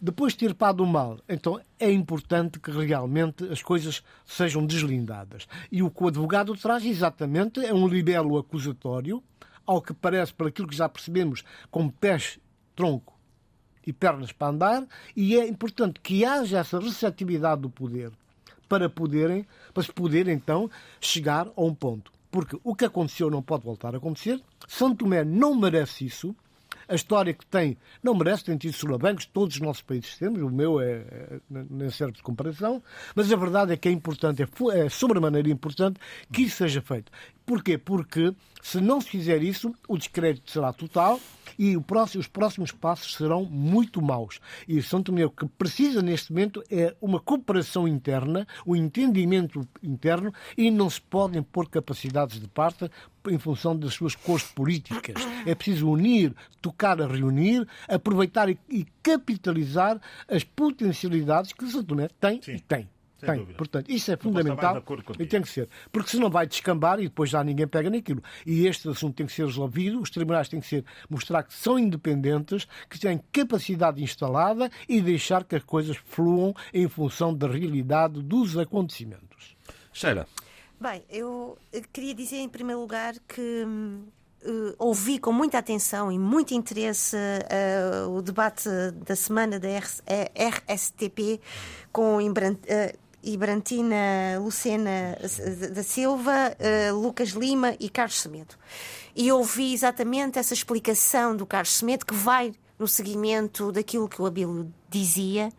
Depois 0.00 0.32
de 0.32 0.44
extirpado 0.44 0.82
o 0.82 0.86
mal, 0.86 1.18
então 1.28 1.60
é 1.78 1.90
importante 1.90 2.58
que 2.58 2.70
realmente 2.70 3.44
as 3.44 3.62
coisas 3.62 4.02
sejam 4.24 4.64
deslindadas. 4.64 5.46
E 5.70 5.82
o 5.82 5.90
que 5.90 6.02
o 6.02 6.08
advogado 6.08 6.56
traz 6.56 6.84
exatamente 6.84 7.64
é 7.64 7.74
um 7.74 7.86
libelo 7.86 8.38
acusatório, 8.38 9.22
ao 9.66 9.82
que 9.82 9.92
parece, 9.92 10.32
por 10.32 10.46
aquilo 10.46 10.68
que 10.68 10.76
já 10.76 10.88
percebemos, 10.88 11.44
com 11.70 11.90
pés, 11.90 12.38
tronco 12.74 13.17
e 13.88 13.92
pernas 13.92 14.32
para 14.32 14.48
andar, 14.48 14.86
e 15.16 15.34
é 15.38 15.48
importante 15.48 15.98
que 16.02 16.22
haja 16.22 16.58
essa 16.58 16.78
receptividade 16.78 17.62
do 17.62 17.70
poder 17.70 18.12
para 18.68 18.86
poderem, 18.86 19.46
para 19.72 19.82
se 19.82 19.90
poder 19.90 20.28
então 20.28 20.70
chegar 21.00 21.48
a 21.56 21.62
um 21.62 21.74
ponto. 21.74 22.12
Porque 22.30 22.58
o 22.62 22.74
que 22.74 22.84
aconteceu 22.84 23.30
não 23.30 23.42
pode 23.42 23.64
voltar 23.64 23.94
a 23.94 23.96
acontecer. 23.96 24.42
Santo 24.66 24.96
Tomé 24.96 25.24
não 25.24 25.54
merece 25.54 26.04
isso. 26.04 26.36
A 26.88 26.94
história 26.94 27.34
que 27.34 27.44
tem 27.44 27.76
não 28.02 28.14
merece, 28.14 28.44
tem 28.44 28.56
tido 28.56 28.72
solavancos, 28.72 29.26
todos 29.26 29.56
os 29.56 29.60
nossos 29.60 29.82
países 29.82 30.16
temos, 30.16 30.40
o 30.40 30.48
meu 30.48 30.80
é, 30.80 30.92
é, 30.92 31.40
nem 31.50 31.90
serve 31.90 32.14
de 32.14 32.22
comparação, 32.22 32.82
mas 33.14 33.30
a 33.30 33.36
verdade 33.36 33.72
é 33.72 33.76
que 33.76 33.88
é 33.88 33.92
importante, 33.92 34.42
é, 34.42 34.48
é 34.78 34.88
sobremaneira 34.88 35.50
importante 35.50 36.00
que 36.32 36.42
isso 36.42 36.56
seja 36.56 36.80
feito. 36.80 37.12
Porquê? 37.44 37.78
Porque 37.78 38.34
se 38.62 38.80
não 38.80 39.00
se 39.00 39.08
fizer 39.08 39.42
isso, 39.42 39.74
o 39.88 39.96
descrédito 39.96 40.50
será 40.50 40.72
total 40.72 41.18
e 41.58 41.78
próximo, 41.80 42.20
os 42.20 42.28
próximos 42.28 42.72
passos 42.72 43.14
serão 43.14 43.44
muito 43.44 44.02
maus. 44.02 44.40
E 44.66 44.82
São 44.82 45.02
Tomé 45.02 45.24
o 45.24 45.30
que 45.30 45.46
precisa 45.46 46.02
neste 46.02 46.30
momento 46.30 46.62
é 46.70 46.94
uma 47.00 47.20
cooperação 47.20 47.88
interna, 47.88 48.46
o 48.66 48.72
um 48.72 48.76
entendimento 48.76 49.66
interno 49.82 50.32
e 50.56 50.70
não 50.70 50.90
se 50.90 51.00
podem 51.00 51.42
pôr 51.42 51.68
capacidades 51.68 52.38
de 52.38 52.48
parte 52.48 52.90
em 53.28 53.38
função 53.38 53.76
das 53.76 53.94
suas 53.94 54.14
cores 54.14 54.44
políticas. 54.44 55.22
É 55.46 55.54
preciso 55.54 55.90
unir, 55.90 56.34
tocar 56.60 57.00
a 57.00 57.06
reunir, 57.06 57.66
aproveitar 57.88 58.48
e 58.48 58.86
capitalizar 59.02 60.00
as 60.28 60.44
potencialidades 60.44 61.52
que 61.52 61.66
São 61.66 61.82
Tomé 61.82 62.08
tem 62.20 62.40
Sim. 62.42 62.54
e 62.54 62.60
tem. 62.60 62.88
Sem 63.18 63.28
tem. 63.28 63.38
Dúvida. 63.38 63.58
Portanto, 63.58 63.90
isso 63.90 64.12
é 64.12 64.16
fundamental 64.16 64.82
e 65.18 65.26
tem 65.26 65.42
que 65.42 65.48
ser. 65.48 65.68
Porque 65.90 66.10
senão 66.10 66.30
vai 66.30 66.46
descambar 66.46 67.00
e 67.00 67.04
depois 67.04 67.28
já 67.30 67.42
ninguém 67.42 67.66
pega 67.66 67.90
naquilo. 67.90 68.22
E 68.46 68.66
este 68.66 68.88
assunto 68.88 69.16
tem 69.16 69.26
que 69.26 69.32
ser 69.32 69.44
resolvido, 69.44 70.00
os 70.00 70.10
tribunais 70.10 70.48
têm 70.48 70.60
que 70.60 70.66
ser, 70.66 70.84
mostrar 71.10 71.42
que 71.42 71.52
são 71.52 71.78
independentes, 71.78 72.68
que 72.88 72.98
têm 72.98 73.20
capacidade 73.32 74.02
instalada 74.02 74.70
e 74.88 75.00
deixar 75.00 75.44
que 75.44 75.56
as 75.56 75.64
coisas 75.64 75.96
fluam 75.96 76.54
em 76.72 76.88
função 76.88 77.34
da 77.34 77.48
realidade 77.48 78.22
dos 78.22 78.56
acontecimentos. 78.56 79.56
Sheila. 79.92 80.26
Bem, 80.80 81.04
eu 81.10 81.58
queria 81.92 82.14
dizer 82.14 82.36
em 82.36 82.48
primeiro 82.48 82.80
lugar 82.80 83.14
que 83.26 83.66
Uh, 84.40 84.72
ouvi 84.78 85.18
com 85.18 85.32
muita 85.32 85.58
atenção 85.58 86.12
e 86.12 86.18
muito 86.18 86.54
interesse 86.54 87.16
uh, 87.16 88.08
o 88.08 88.22
debate 88.22 88.68
da 89.04 89.16
semana 89.16 89.58
da 89.58 89.66
RSTP 89.68 91.40
com 91.90 92.18
uh, 92.18 92.98
Ibrantina 93.20 94.38
Lucena 94.40 95.18
da 95.74 95.82
Silva, 95.82 96.56
Lucas 96.94 97.30
Lima 97.30 97.74
e 97.80 97.90
Carlos 97.90 98.20
Semedo. 98.20 98.54
E 99.16 99.32
ouvi 99.32 99.74
exatamente 99.74 100.38
essa 100.38 100.54
explicação 100.54 101.36
do 101.36 101.44
Carlos 101.44 101.74
Semedo 101.74 102.06
que 102.06 102.14
vai 102.14 102.54
no 102.78 102.86
seguimento 102.86 103.72
daquilo 103.72 104.08
que 104.08 104.22
o 104.22 104.26
Abílio 104.26 104.72
dizia, 104.88 105.50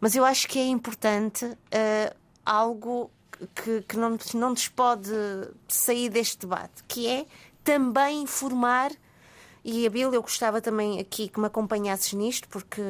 mas 0.00 0.16
eu 0.16 0.24
acho 0.24 0.48
que 0.48 0.58
é 0.58 0.66
importante 0.66 1.56
algo 2.44 3.12
que, 3.54 3.82
que 3.82 3.96
não, 3.96 4.18
não 4.34 4.50
nos 4.50 4.68
pode 4.68 5.10
sair 5.68 6.08
deste 6.08 6.38
debate, 6.38 6.82
que 6.86 7.06
é 7.06 7.26
também 7.62 8.22
informar 8.22 8.92
e, 9.64 9.86
Abel, 9.86 10.12
eu 10.12 10.20
gostava 10.20 10.60
também 10.60 11.00
aqui 11.00 11.26
que 11.26 11.40
me 11.40 11.46
acompanhasses 11.46 12.12
nisto, 12.12 12.46
porque 12.48 12.82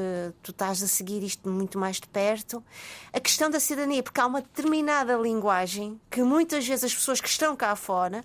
tu 0.42 0.50
estás 0.50 0.82
a 0.82 0.88
seguir 0.88 1.22
isto 1.22 1.48
muito 1.48 1.78
mais 1.78 2.00
de 2.00 2.08
perto. 2.08 2.64
A 3.12 3.20
questão 3.20 3.48
da 3.48 3.60
cidadania, 3.60 4.02
porque 4.02 4.20
há 4.20 4.26
uma 4.26 4.42
determinada 4.42 5.14
linguagem 5.14 6.00
que 6.10 6.20
muitas 6.20 6.66
vezes 6.66 6.82
as 6.82 6.94
pessoas 6.94 7.20
que 7.20 7.28
estão 7.28 7.54
cá 7.54 7.76
fora, 7.76 8.24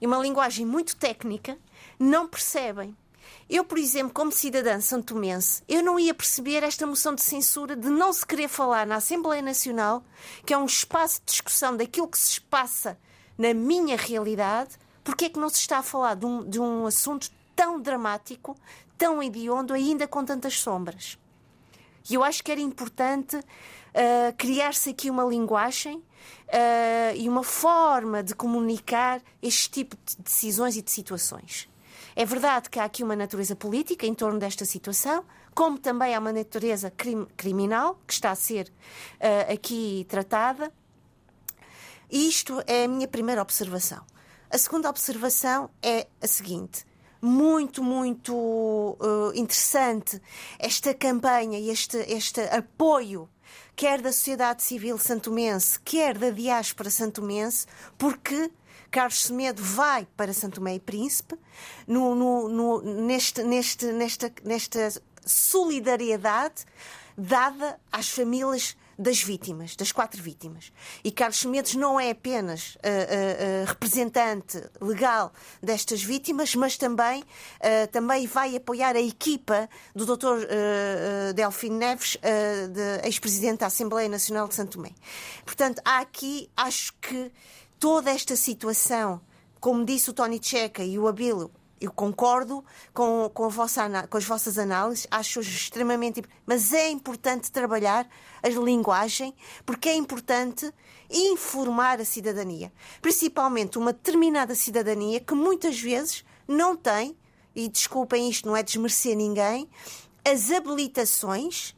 e 0.00 0.06
uma 0.06 0.18
linguagem 0.18 0.66
muito 0.66 0.96
técnica, 0.96 1.56
não 1.96 2.26
percebem. 2.26 2.96
Eu, 3.50 3.64
por 3.64 3.78
exemplo, 3.78 4.14
como 4.14 4.30
cidadã 4.30 4.80
santomense, 4.80 5.64
eu 5.68 5.82
não 5.82 5.98
ia 5.98 6.14
perceber 6.14 6.62
esta 6.62 6.86
moção 6.86 7.16
de 7.16 7.22
censura 7.22 7.74
de 7.74 7.90
não 7.90 8.12
se 8.12 8.24
querer 8.24 8.46
falar 8.46 8.86
na 8.86 8.94
Assembleia 8.94 9.42
Nacional, 9.42 10.04
que 10.46 10.54
é 10.54 10.56
um 10.56 10.66
espaço 10.66 11.18
de 11.18 11.32
discussão 11.32 11.76
daquilo 11.76 12.06
que 12.06 12.16
se 12.16 12.40
passa 12.42 12.96
na 13.36 13.52
minha 13.52 13.96
realidade, 13.96 14.78
porque 15.02 15.24
é 15.24 15.28
que 15.28 15.40
não 15.40 15.48
se 15.48 15.58
está 15.58 15.78
a 15.78 15.82
falar 15.82 16.14
de 16.14 16.26
um, 16.26 16.48
de 16.48 16.60
um 16.60 16.86
assunto 16.86 17.28
tão 17.56 17.80
dramático, 17.80 18.56
tão 18.96 19.20
hediondo, 19.20 19.74
ainda 19.74 20.06
com 20.06 20.24
tantas 20.24 20.60
sombras. 20.60 21.18
E 22.08 22.14
eu 22.14 22.22
acho 22.22 22.44
que 22.44 22.52
era 22.52 22.60
importante 22.60 23.36
uh, 23.36 24.32
criar-se 24.38 24.90
aqui 24.90 25.10
uma 25.10 25.24
linguagem 25.24 25.96
uh, 25.96 27.16
e 27.16 27.28
uma 27.28 27.42
forma 27.42 28.22
de 28.22 28.32
comunicar 28.32 29.20
este 29.42 29.68
tipo 29.70 29.96
de 30.06 30.18
decisões 30.18 30.76
e 30.76 30.82
de 30.82 30.92
situações. 30.92 31.69
É 32.20 32.24
verdade 32.26 32.68
que 32.68 32.78
há 32.78 32.84
aqui 32.84 33.02
uma 33.02 33.16
natureza 33.16 33.56
política 33.56 34.06
em 34.06 34.12
torno 34.12 34.38
desta 34.38 34.66
situação, 34.66 35.24
como 35.54 35.78
também 35.78 36.14
há 36.14 36.18
uma 36.18 36.34
natureza 36.34 36.90
crim 36.90 37.24
criminal 37.34 37.98
que 38.06 38.12
está 38.12 38.30
a 38.30 38.34
ser 38.34 38.68
uh, 38.68 39.50
aqui 39.50 40.04
tratada. 40.06 40.70
Isto 42.10 42.62
é 42.66 42.84
a 42.84 42.88
minha 42.88 43.08
primeira 43.08 43.40
observação. 43.40 44.04
A 44.50 44.58
segunda 44.58 44.90
observação 44.90 45.70
é 45.82 46.08
a 46.20 46.26
seguinte: 46.26 46.84
muito, 47.22 47.82
muito 47.82 48.34
uh, 48.34 49.32
interessante 49.34 50.20
esta 50.58 50.92
campanha 50.92 51.58
e 51.58 51.70
este, 51.70 51.96
este 52.06 52.42
apoio, 52.54 53.30
quer 53.74 54.02
da 54.02 54.12
sociedade 54.12 54.62
civil 54.62 54.98
santomense, 54.98 55.80
quer 55.80 56.18
da 56.18 56.28
diáspora 56.28 56.90
santomense, 56.90 57.66
porque 57.96 58.50
Carlos 58.90 59.22
Semedo 59.22 59.62
vai 59.62 60.06
para 60.16 60.32
Santo 60.32 60.56
Tomé 60.56 60.74
e 60.74 60.80
Príncipe 60.80 61.36
no, 61.86 62.14
no, 62.14 62.48
no, 62.48 62.82
neste, 62.82 63.42
neste, 63.42 63.86
nesta, 63.92 64.32
nesta 64.44 65.02
solidariedade 65.24 66.64
dada 67.16 67.78
às 67.92 68.08
famílias 68.08 68.76
das 68.98 69.22
vítimas, 69.22 69.74
das 69.76 69.92
quatro 69.92 70.22
vítimas. 70.22 70.70
E 71.02 71.10
Carlos 71.10 71.42
Mendes 71.46 71.74
não 71.74 71.98
é 71.98 72.10
apenas 72.10 72.74
uh, 72.74 72.78
uh, 72.78 73.66
representante 73.66 74.62
legal 74.78 75.32
destas 75.62 76.02
vítimas, 76.02 76.54
mas 76.54 76.76
também, 76.76 77.24
também 77.92 78.26
vai 78.26 78.56
apoiar 78.56 78.96
a 78.96 79.00
equipa 79.00 79.70
do 79.94 80.04
Dr. 80.04 80.46
Delfim 81.34 81.70
Neves, 81.70 82.18
ex-presidente 83.02 83.60
da 83.60 83.66
Assembleia 83.66 84.08
Nacional 84.08 84.48
de 84.48 84.54
Santo 84.54 84.72
Tomé. 84.72 84.90
Portanto, 85.46 85.80
há 85.82 86.00
aqui, 86.00 86.50
acho 86.54 86.92
que 87.00 87.32
toda 87.80 88.10
esta 88.10 88.36
situação, 88.36 89.22
como 89.58 89.84
disse 89.86 90.10
o 90.10 90.12
Tony 90.12 90.38
Checa 90.40 90.84
e 90.84 90.98
o 90.98 91.08
Abilo, 91.08 91.50
eu 91.80 91.90
concordo 91.90 92.62
com, 92.92 93.30
com, 93.32 93.48
vossa, 93.48 94.06
com, 94.06 94.18
as 94.18 94.24
vossas 94.24 94.58
análises, 94.58 95.06
acho 95.10 95.40
extremamente. 95.40 96.22
Mas 96.44 96.74
é 96.74 96.90
importante 96.90 97.50
trabalhar 97.50 98.06
a 98.42 98.48
linguagem, 98.50 99.34
porque 99.64 99.88
é 99.88 99.94
importante 99.94 100.70
informar 101.08 101.98
a 101.98 102.04
cidadania. 102.04 102.70
Principalmente 103.00 103.78
uma 103.78 103.94
determinada 103.94 104.54
cidadania 104.54 105.18
que 105.18 105.34
muitas 105.34 105.80
vezes 105.80 106.22
não 106.46 106.76
tem, 106.76 107.16
e 107.54 107.66
desculpem 107.66 108.28
isto, 108.28 108.46
não 108.46 108.54
é 108.54 108.62
desmerecer 108.62 109.16
ninguém, 109.16 109.66
as 110.22 110.50
habilitações 110.50 111.74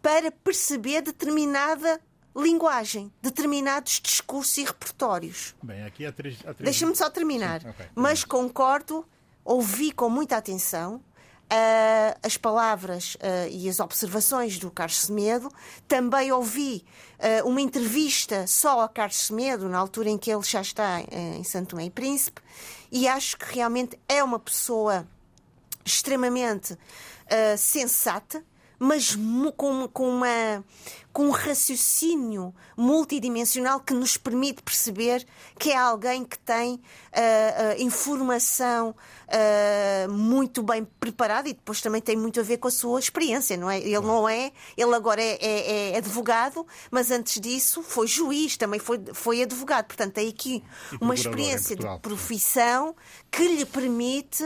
para 0.00 0.32
perceber 0.32 1.02
determinada 1.02 2.00
linguagem, 2.36 3.10
determinados 3.22 4.00
discursos 4.00 4.58
e 4.58 4.64
repertórios. 4.64 5.54
Bem, 5.62 5.82
aqui 5.84 6.04
há 6.04 6.12
três. 6.12 6.36
três... 6.38 6.56
Deixa-me 6.58 6.94
só 6.94 7.08
terminar. 7.08 7.62
Sim, 7.62 7.70
okay. 7.70 7.86
Mas 7.94 8.24
concordo 8.24 9.06
ouvi 9.46 9.92
com 9.92 10.10
muita 10.10 10.36
atenção 10.36 10.96
uh, 10.96 12.18
as 12.22 12.36
palavras 12.36 13.14
uh, 13.16 13.48
e 13.50 13.68
as 13.68 13.80
observações 13.80 14.58
do 14.58 14.70
Carlos 14.70 14.98
Semedo. 14.98 15.50
Também 15.86 16.32
ouvi 16.32 16.84
uh, 17.18 17.48
uma 17.48 17.60
entrevista 17.60 18.46
só 18.46 18.80
a 18.80 18.88
Carlos 18.88 19.16
Semedo, 19.16 19.68
na 19.68 19.78
altura 19.78 20.10
em 20.10 20.18
que 20.18 20.30
ele 20.30 20.42
já 20.42 20.60
está 20.60 21.00
em 21.00 21.44
Santo 21.44 21.70
Tomé 21.70 21.86
e 21.86 21.90
Príncipe, 21.90 22.42
e 22.90 23.06
acho 23.06 23.36
que 23.36 23.54
realmente 23.54 23.98
é 24.08 24.22
uma 24.22 24.38
pessoa 24.38 25.06
extremamente 25.84 26.76
sensata, 27.58 28.44
mas 28.78 29.16
com, 29.56 29.88
com, 29.88 30.08
uma, 30.08 30.64
com 31.16 31.28
um 31.28 31.30
raciocínio 31.30 32.54
multidimensional 32.76 33.80
que 33.80 33.94
nos 33.94 34.18
permite 34.18 34.62
perceber 34.62 35.26
que 35.58 35.70
é 35.70 35.76
alguém 35.78 36.22
que 36.22 36.38
tem 36.38 36.74
uh, 36.74 36.78
uh, 36.78 37.82
informação 37.82 38.90
uh, 38.90 40.12
muito 40.12 40.62
bem 40.62 40.84
preparada 41.00 41.48
e 41.48 41.54
depois 41.54 41.80
também 41.80 42.02
tem 42.02 42.18
muito 42.18 42.38
a 42.38 42.42
ver 42.42 42.58
com 42.58 42.68
a 42.68 42.70
sua 42.70 43.00
experiência, 43.00 43.56
não 43.56 43.70
é? 43.70 43.78
Ele 43.78 43.98
não 44.00 44.28
é, 44.28 44.52
ele 44.76 44.94
agora 44.94 45.22
é, 45.22 45.38
é, 45.40 45.92
é 45.92 45.96
advogado, 45.96 46.66
mas 46.90 47.10
antes 47.10 47.40
disso 47.40 47.82
foi 47.82 48.06
juiz, 48.06 48.58
também 48.58 48.78
foi, 48.78 49.02
foi 49.14 49.42
advogado. 49.42 49.86
Portanto, 49.86 50.12
tem 50.12 50.28
aqui 50.28 50.62
uma 51.00 51.14
experiência 51.14 51.74
de 51.74 51.86
profissão 52.00 52.94
que 53.30 53.48
lhe 53.48 53.64
permite, 53.64 54.44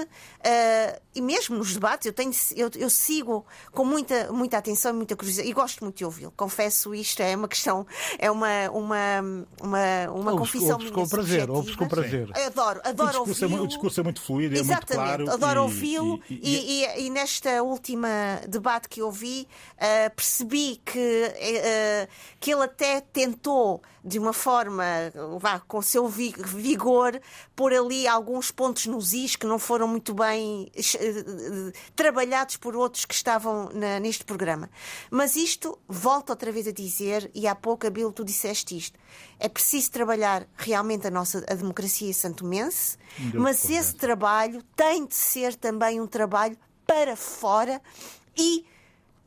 e 1.15 1.21
mesmo 1.21 1.57
nos 1.57 1.75
debates, 1.75 2.07
eu, 2.07 2.13
tenho, 2.13 2.33
eu, 2.55 2.71
eu 2.77 2.91
sigo 2.91 3.45
com 3.73 3.85
muita, 3.85 4.33
muita 4.33 4.59
atenção 4.59 4.93
e 4.93 4.95
muita 4.95 5.17
curiosidade 5.17 5.51
e 5.51 5.53
gosto 5.53 5.83
muito 5.83 5.97
de 5.97 6.05
ouvi-lo. 6.05 6.33
Confesso 6.37 6.60
isto, 6.95 7.21
é 7.23 7.37
uma 7.37 7.49
questão, 7.49 7.87
é 8.19 8.31
uma, 8.31 8.71
uma, 8.71 9.47
uma, 9.61 10.11
uma 10.13 10.37
confissão 10.37 10.73
ouves 10.73 10.91
com 10.91 11.09
prazer, 11.09 11.51
ouves 11.51 11.77
com 11.77 11.89
prazer. 11.89 12.31
Adoro, 12.47 12.81
adoro 12.85 13.23
o 13.23 13.27
discurso, 13.27 13.45
é, 13.45 13.61
o 13.61 13.67
discurso 13.67 14.01
é 14.01 14.03
muito 14.03 14.21
fluido, 14.21 14.59
é 14.59 14.63
muito 14.63 14.87
claro. 14.87 15.31
Adoro 15.31 15.63
ouvi-lo 15.63 16.21
e, 16.29 16.35
e, 16.35 16.85
e, 16.85 17.07
e, 17.07 17.11
nesta 17.11 17.63
última 17.63 18.09
debate 18.49 18.89
que 18.89 19.03
ouvi 19.03 19.47
uh, 19.77 20.15
percebi 20.15 20.81
que, 20.85 20.99
uh, 20.99 22.09
que 22.39 22.53
ele 22.53 22.65
até 22.65 23.01
tentou 23.01 23.83
de 24.05 24.19
uma 24.19 24.33
forma, 24.33 24.85
vá, 25.39 25.61
com 25.61 25.83
seu 25.83 26.09
vigor, 26.09 27.21
pôr 27.55 27.73
ali 27.73 28.09
alguns 28.09 28.51
pontos 28.51 28.87
nos 28.87 29.13
is 29.13 29.37
que 29.37 29.47
não 29.47 29.59
foram 29.59 29.87
muito 29.87 30.15
bem 30.15 30.71
uh, 30.75 31.73
trabalhados 31.95 32.57
por 32.57 32.75
outros 32.75 33.05
que 33.05 33.15
estavam 33.15 33.71
na, 33.73 34.01
neste 34.01 34.25
programa. 34.25 34.71
Mas 35.11 35.37
isto, 35.37 35.79
volto 35.87 36.31
outra 36.31 36.51
vez 36.51 36.67
a 36.67 36.73
dizer, 36.73 37.31
e 37.35 37.47
há 37.47 37.55
pouco, 37.55 37.87
Abilo, 37.87 38.13
tu 38.13 38.25
disseste 38.25 38.77
isto, 38.77 38.99
é 39.39 39.49
preciso 39.49 39.91
trabalhar 39.91 40.47
realmente 40.57 41.07
a 41.07 41.11
nossa 41.11 41.45
a 41.49 41.55
democracia 41.55 42.13
santomense, 42.13 42.97
mas 43.35 43.69
esse 43.69 43.95
trabalho 43.95 44.63
tem 44.75 45.07
de 45.07 45.15
ser 45.15 45.55
também 45.55 46.01
um 46.01 46.07
trabalho 46.07 46.57
para 46.87 47.17
fora 47.17 47.81
e 48.37 48.65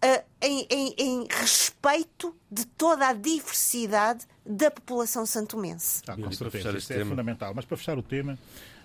uh, 0.03 0.23
em, 0.41 0.67
em, 0.69 0.95
em, 0.97 1.27
respeito 1.29 2.35
de 2.51 2.65
toda 2.65 3.07
a 3.07 3.13
diversidade 3.13 4.25
da 4.45 4.69
população 4.69 5.25
santomense. 5.25 6.01
Ah, 6.05 6.15
com 6.15 6.31
certeza, 6.31 6.77
isso 6.77 6.93
é 6.93 7.05
fundamental. 7.05 7.53
Mas 7.55 7.65
para 7.65 7.77
fechar 7.77 7.97
o 7.97 8.03
tema, 8.03 8.37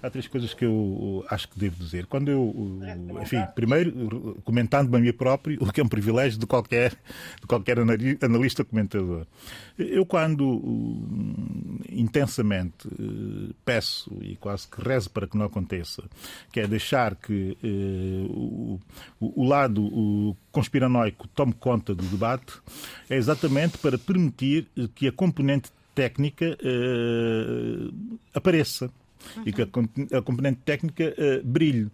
há 0.02 0.10
três 0.10 0.26
coisas 0.26 0.54
que 0.54 0.64
eu 0.64 1.24
acho 1.28 1.48
que 1.48 1.58
devo 1.58 1.76
dizer. 1.76 2.06
Quando 2.06 2.30
eu, 2.30 2.80
enfim, 3.22 3.42
primeiro, 3.54 4.40
comentando-me 4.44 4.96
a 4.96 5.00
mim 5.00 5.12
próprio, 5.12 5.58
o 5.62 5.72
que 5.72 5.80
é 5.80 5.84
um 5.84 5.88
privilégio 5.88 6.38
de 6.38 6.46
qualquer, 6.46 6.92
de 7.40 7.46
qualquer 7.46 7.78
analista 7.78 8.64
comentador. 8.64 9.26
Eu, 9.78 10.04
quando 10.04 10.62
intensamente 11.90 12.88
eh, 12.88 13.54
peço 13.64 14.12
e 14.20 14.36
quase 14.36 14.68
que 14.68 14.82
rezo 14.82 15.10
para 15.10 15.26
que 15.26 15.36
não 15.36 15.46
aconteça, 15.46 16.02
que 16.52 16.60
é 16.60 16.66
deixar 16.66 17.14
que 17.14 17.56
eh, 17.62 18.26
o, 18.28 18.80
o 19.20 19.44
lado 19.44 20.36
conspiranoico 20.50 21.28
tome 21.28 21.52
conta 21.52 21.94
do 21.94 22.04
debate, 22.04 22.54
é 23.08 23.16
exatamente 23.16 23.78
para 23.78 23.98
permitir 23.98 24.66
que 24.94 25.08
a 25.08 25.12
componente 25.12 25.70
técnica 25.98 26.56
uh, 26.62 28.18
apareça 28.32 28.88
uhum. 29.36 29.42
e 29.46 29.52
que 29.52 29.62
a, 29.62 30.22
componente 30.22 30.60
técnica 30.64 31.04
uh, 31.04 31.46
brilhe 31.46 31.90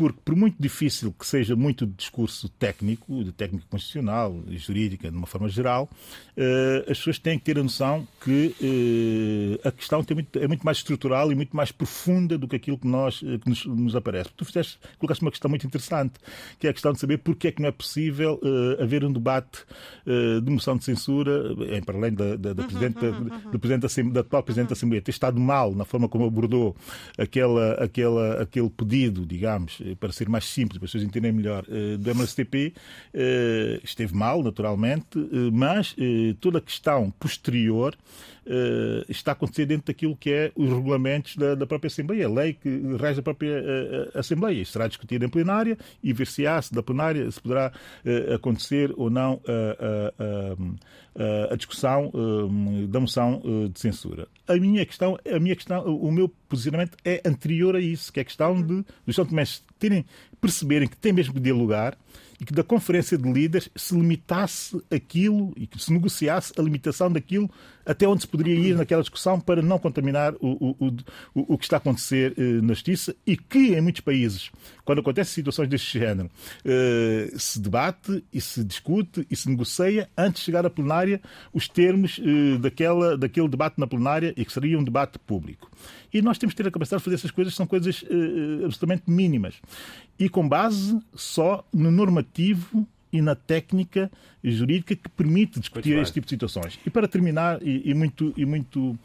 porque 0.00 0.18
por 0.24 0.34
muito 0.34 0.56
difícil 0.58 1.12
que 1.12 1.26
seja 1.26 1.54
muito 1.54 1.86
discurso 1.86 2.48
técnico, 2.48 3.22
de 3.22 3.32
técnica 3.32 3.66
constitucional 3.68 4.42
e 4.48 4.56
jurídica, 4.56 5.10
de 5.10 5.14
uma 5.14 5.26
forma 5.26 5.46
geral, 5.46 5.90
eh, 6.34 6.86
as 6.88 6.96
pessoas 6.96 7.18
têm 7.18 7.38
que 7.38 7.44
ter 7.44 7.58
a 7.58 7.62
noção 7.62 8.08
que 8.24 8.56
eh, 8.62 9.68
a 9.68 9.70
questão 9.70 10.02
é 10.40 10.48
muito 10.48 10.64
mais 10.64 10.78
estrutural 10.78 11.30
e 11.30 11.34
muito 11.34 11.54
mais 11.54 11.70
profunda 11.70 12.38
do 12.38 12.48
que 12.48 12.56
aquilo 12.56 12.78
que, 12.78 12.86
nós, 12.86 13.22
eh, 13.22 13.36
que 13.36 13.46
nos, 13.46 13.66
nos 13.66 13.94
aparece. 13.94 14.30
Tu 14.34 14.46
fizeste, 14.46 14.78
colocaste 14.98 15.22
uma 15.22 15.30
questão 15.30 15.50
muito 15.50 15.66
interessante, 15.66 16.14
que 16.58 16.66
é 16.66 16.70
a 16.70 16.72
questão 16.72 16.94
de 16.94 16.98
saber 16.98 17.18
porque 17.18 17.48
é 17.48 17.52
que 17.52 17.60
não 17.60 17.68
é 17.68 17.72
possível 17.72 18.40
haver 18.80 19.04
um 19.04 19.12
debate 19.12 19.66
de 20.06 20.50
moção 20.50 20.78
de 20.78 20.84
censura, 20.84 21.54
em 21.76 21.82
para 21.82 21.98
além 21.98 22.14
da, 22.14 22.36
da, 22.36 22.52
da, 22.54 22.64
presidente, 22.64 23.00
da, 23.00 23.10
do 23.50 23.58
presidente 23.58 23.82
da, 23.82 24.12
da 24.14 24.20
atual 24.20 24.42
Presidente 24.42 24.68
da 24.68 24.72
Assembleia, 24.72 25.02
ter 25.02 25.10
estado 25.10 25.38
mal 25.38 25.74
na 25.74 25.84
forma 25.84 26.08
como 26.08 26.24
abordou 26.24 26.74
aquela, 27.18 27.74
aquela, 27.74 28.40
aquele 28.40 28.70
pedido, 28.70 29.26
digamos, 29.26 29.78
para 29.98 30.12
ser 30.12 30.28
mais 30.28 30.44
simples, 30.44 30.78
para 30.78 30.86
as 30.86 30.92
pessoas 30.92 31.04
entenderem 31.04 31.36
melhor, 31.36 31.64
do 31.98 32.10
MSTP, 32.10 32.72
esteve 33.82 34.14
mal, 34.14 34.42
naturalmente, 34.42 35.06
mas 35.52 35.94
toda 36.40 36.58
a 36.58 36.60
questão 36.60 37.10
posterior 37.18 37.96
uh, 38.50 39.04
está 39.08 39.30
a 39.30 39.34
acontecer 39.34 39.66
dentro 39.66 39.86
daquilo 39.86 40.16
que 40.16 40.30
é 40.32 40.52
os 40.56 40.68
regulamentos 40.68 41.36
da, 41.36 41.54
da 41.54 41.66
própria 41.66 41.88
Assembleia, 41.88 42.26
a 42.26 42.30
lei 42.30 42.54
que 42.54 42.68
rege 42.98 43.20
a 43.20 43.22
própria 43.22 43.62
uh, 43.62 44.18
Assembleia. 44.18 44.60
Isto 44.60 44.72
será 44.72 44.88
discutido 44.88 45.24
em 45.24 45.28
plenária 45.28 45.78
e 46.02 46.12
ver-se-á 46.12 46.60
se 46.60 46.74
da 46.74 46.82
plenária 46.82 47.30
se 47.30 47.40
poderá 47.40 47.72
uh, 48.04 48.34
acontecer 48.34 48.92
ou 48.96 49.08
não 49.10 49.40
a 51.50 51.56
discussão 51.56 52.10
da 52.88 53.00
moção 53.00 53.42
de 53.72 53.78
censura. 53.78 54.26
A 54.48 54.54
minha 54.56 54.84
questão, 54.86 55.18
a 55.30 55.38
minha 55.38 55.54
questão, 55.54 55.84
o 55.84 56.10
meu 56.10 56.28
posicionamento 56.48 56.96
é 57.04 57.20
anterior 57.24 57.76
a 57.76 57.80
isso, 57.80 58.12
que 58.12 58.20
é 58.20 58.22
a 58.22 58.24
questão 58.24 58.62
de 58.62 58.84
os 59.06 59.14
São 59.14 59.26
Tomés 59.26 59.62
terem, 59.78 60.04
perceberem 60.40 60.88
que 60.88 60.96
tem 60.96 61.12
mesmo 61.12 61.34
que 61.34 61.40
dialogar 61.40 61.96
e 62.40 62.44
que 62.44 62.52
da 62.52 62.64
Conferência 62.64 63.18
de 63.18 63.30
Líderes 63.30 63.68
se 63.76 63.94
limitasse 63.94 64.80
aquilo 64.90 65.52
e 65.56 65.66
que 65.66 65.78
se 65.82 65.92
negociasse 65.92 66.52
a 66.56 66.62
limitação 66.62 67.12
daquilo 67.12 67.50
até 67.84 68.06
onde 68.06 68.22
se 68.22 68.28
poderia 68.28 68.54
ir 68.54 68.76
naquela 68.76 69.02
discussão 69.02 69.40
para 69.40 69.60
não 69.62 69.78
contaminar 69.78 70.34
o, 70.40 70.76
o, 70.80 70.86
o, 71.34 71.54
o 71.54 71.58
que 71.58 71.64
está 71.64 71.76
a 71.76 71.78
acontecer 71.78 72.34
eh, 72.38 72.60
na 72.62 72.74
justiça 72.74 73.14
e 73.26 73.36
que 73.36 73.74
em 73.74 73.80
muitos 73.80 74.00
países, 74.00 74.50
quando 74.84 75.00
acontecem 75.00 75.34
situações 75.34 75.68
deste 75.68 75.98
género, 75.98 76.30
eh, 76.64 77.32
se 77.36 77.60
debate 77.60 78.24
e 78.32 78.40
se 78.40 78.62
discute 78.62 79.26
e 79.30 79.34
se 79.34 79.48
negocia 79.48 80.08
antes 80.16 80.40
de 80.40 80.46
chegar 80.46 80.64
à 80.64 80.70
plenária 80.70 81.20
os 81.52 81.68
termos 81.68 82.20
eh, 82.22 82.58
daquela, 82.58 83.16
daquele 83.18 83.48
debate 83.48 83.78
na 83.78 83.86
plenária 83.86 84.32
e 84.36 84.44
que 84.44 84.52
seria 84.52 84.78
um 84.78 84.84
debate 84.84 85.18
público. 85.18 85.70
E 86.12 86.20
nós 86.20 86.38
temos 86.38 86.54
que 86.54 86.62
ter 86.62 86.68
a 86.68 86.72
capacidade 86.72 87.00
de 87.00 87.04
fazer 87.04 87.16
essas 87.16 87.30
coisas, 87.30 87.54
são 87.54 87.66
coisas 87.66 88.04
absolutamente 88.64 89.04
mínimas 89.06 89.60
e 90.18 90.28
com 90.28 90.48
base 90.48 90.98
só 91.14 91.64
no 91.72 91.90
normativo 91.90 92.86
e 93.12 93.20
na 93.20 93.34
técnica 93.34 94.10
jurídica 94.42 94.94
que 94.94 95.08
permite 95.08 95.60
discutir 95.60 95.98
este 95.98 96.14
tipo 96.14 96.26
de 96.26 96.30
situações. 96.30 96.78
E 96.86 96.90
para 96.90 97.08
terminar, 97.08 97.62
e, 97.62 97.90
e, 97.90 97.94
muito, 97.94 98.32
e, 98.36 98.44
muito, 98.44 98.98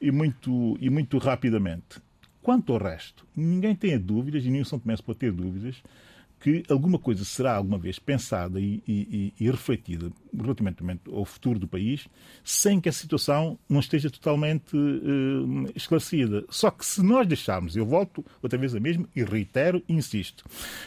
e, 0.00 0.10
muito, 0.10 0.78
e 0.80 0.90
muito 0.90 1.18
rapidamente, 1.18 2.00
quanto 2.42 2.72
ao 2.72 2.78
resto, 2.78 3.26
ninguém 3.36 3.74
tenha 3.74 3.98
dúvidas, 3.98 4.44
e 4.44 4.50
nenhum 4.50 4.64
São 4.64 4.78
Tomé 4.78 4.96
pode 4.96 5.18
ter 5.18 5.32
dúvidas, 5.32 5.76
que 6.40 6.62
alguma 6.68 6.98
coisa 6.98 7.24
será 7.24 7.56
alguma 7.56 7.78
vez 7.78 7.98
pensada 7.98 8.60
e, 8.60 8.82
e, 8.86 9.32
e, 9.38 9.50
refletida 9.50 10.10
relativamente 10.36 11.00
ao 11.10 11.24
futuro 11.24 11.58
do 11.58 11.66
país, 11.66 12.06
sem 12.44 12.80
que 12.80 12.88
a 12.88 12.92
situação 12.92 13.58
não 13.68 13.80
esteja 13.80 14.10
totalmente 14.10 14.76
uh, 14.76 15.70
esclarecida. 15.74 16.44
Só 16.48 16.70
que 16.70 16.84
se 16.84 17.02
nós 17.02 17.26
deixarmos, 17.26 17.76
eu 17.76 17.84
volto 17.84 18.24
outra 18.42 18.58
vez 18.58 18.74
a 18.74 18.80
mesmo 18.80 19.08
e 19.16 19.24
reitero 19.24 19.82
e 19.88 19.94
insisto, 19.94 20.44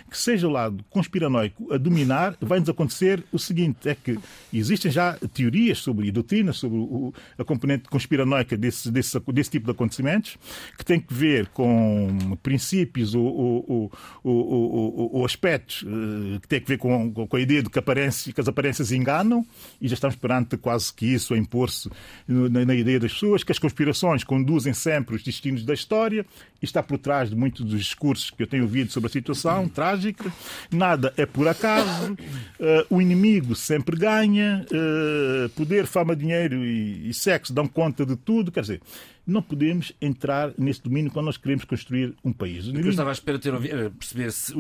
que 0.10 0.18
seja 0.18 0.48
o 0.48 0.52
lado 0.52 0.84
conspiranoico 0.90 1.74
a 1.74 1.78
dominar, 1.78 2.38
vai-nos 2.40 2.70
acontecer 2.70 3.24
o 3.32 3.40
seguinte, 3.40 3.90
é 3.90 3.96
que 3.96 4.18
existem 4.54 4.92
já 4.92 5.18
teorias 5.34 5.80
sobre 5.80 6.08
e 6.08 6.12
doutrinas 6.12 6.58
sobre 6.58 6.78
o, 6.78 7.14
a 7.38 7.44
componente 7.44 7.90
conspiranoica 7.90 8.56
desse, 8.56 8.90
desse, 8.92 9.20
desse 9.34 9.52
tipo 9.52 9.66
de 9.66 9.72
acontecimentos, 9.72 10.38
que 10.78 10.86
tem 10.86 11.00
que 11.00 11.14
ver 11.14 11.48
com 11.48 12.38
princípios 12.42 13.14
ou, 13.16 13.26
ou, 13.26 13.92
ou, 14.24 15.16
ou 15.16 15.26
aspectos 15.42 15.82
uh, 15.82 16.40
que 16.40 16.48
têm 16.48 16.62
que 16.62 16.68
ver 16.68 16.78
com, 16.78 17.28
a 17.34 17.40
ideia 17.40 17.64
de 17.64 17.70
que, 17.70 17.82
que 17.82 18.42
as 18.42 18.48
aparências 18.48 18.92
enganam, 18.92 19.46
e 19.82 19.88
já 19.88 19.96
estamos 19.96 20.16
perante 20.16 20.56
quase 20.56 20.94
que 20.94 21.06
isso 21.08 21.34
a 21.34 21.38
impor-se 21.38 21.90
na, 22.28 22.76
ideia 22.76 23.00
das 23.00 23.14
pessoas, 23.14 23.44
que 23.44 23.52
as 23.52 23.58
conspirações 23.58 24.24
conduzem 24.24 24.74
sempre 24.74 25.16
os 25.16 25.24
destinos 25.24 25.66
da 25.66 25.74
história, 25.74 26.24
e 26.62 26.66
está 26.66 26.84
por 26.84 27.00
trás 27.00 27.32
de 27.32 27.36
muitos 27.36 27.66
dos 27.66 27.80
discursos 27.80 28.30
que 28.30 28.44
eu 28.44 28.48
tenho 28.48 28.64
ouvido 28.64 28.92
sobre 28.92 29.08
a 29.08 29.12
situação 29.12 29.68
trágica. 29.68 30.32
Nada 30.72 31.12
é 31.18 31.26
por 31.26 31.48
acaso, 31.48 32.16
Uh, 32.62 32.86
o 32.92 33.02
inimigo 33.02 33.56
sempre 33.56 33.98
ganha, 33.98 34.64
uh, 34.72 35.50
poder, 35.50 35.88
fama, 35.88 36.16
dinheiro 36.16 36.64
e, 36.64 37.12
sexo 37.12 37.52
dão 37.52 37.68
conta 37.68 38.06
de 38.06 38.16
tudo. 38.16 38.52
Quer 38.52 38.62
dizer, 38.62 38.82
não 39.26 39.42
podemos 39.42 39.94
entrar 40.02 40.54
nesse 40.58 40.82
domínio 40.82 41.12
quando 41.12 41.28
nós 41.28 41.38
queremos 41.38 41.66
construir 41.66 42.16
um 42.24 42.34
país. 42.34 42.68
O 42.68 42.74
que 42.74 42.80
eu 42.80 42.90
estava 42.90 43.10
à 43.10 43.14
espera 43.14 43.38
de 43.38 43.44
ter 43.44 43.54
ouvido, 43.54 43.92
perceber 43.92 44.32
se, 44.32 44.54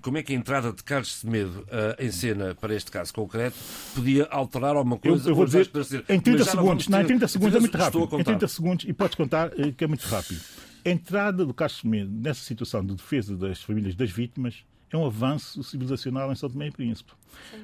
como 0.00 0.18
é 0.18 0.22
que 0.22 0.32
a 0.32 0.36
entrada 0.36 0.72
de 0.72 0.82
Carlos 0.82 1.12
Semedo 1.12 1.60
uh, 1.60 2.02
em 2.02 2.10
cena 2.10 2.54
para 2.54 2.74
este 2.74 2.90
caso 2.90 3.12
concreto 3.14 3.56
podia 3.94 4.24
alterar 4.30 4.76
alguma 4.76 4.98
coisa. 4.98 5.24
Eu, 5.24 5.30
eu 5.30 5.34
vou 5.36 5.44
dizer 5.44 5.70
em 6.08 6.20
30 6.20 6.44
segundos, 6.44 6.88
não, 6.88 7.00
em 7.00 7.06
30 7.06 7.28
segundos 7.28 7.56
é 7.56 7.60
muito 7.60 7.76
rápido. 7.76 8.08
Em 8.18 8.24
30 8.24 8.48
segundos, 8.48 8.84
e 8.88 8.92
podes 8.92 9.14
contar 9.14 9.50
que 9.50 9.84
é 9.84 9.86
muito 9.86 10.02
rápido. 10.02 10.40
A 10.84 10.90
entrada 10.90 11.44
do 11.44 11.52
Carlos 11.52 11.78
Semedo 11.78 12.10
nessa 12.10 12.42
situação 12.42 12.84
de 12.84 12.94
defesa 12.94 13.36
das 13.36 13.62
famílias 13.62 13.94
das 13.94 14.10
vítimas 14.10 14.64
é 14.92 14.96
um 14.96 15.06
avanço 15.06 15.62
civilizacional 15.62 16.32
em 16.32 16.34
São 16.34 16.48
Tomé 16.48 16.68
e 16.68 16.70
Príncipe. 16.70 17.12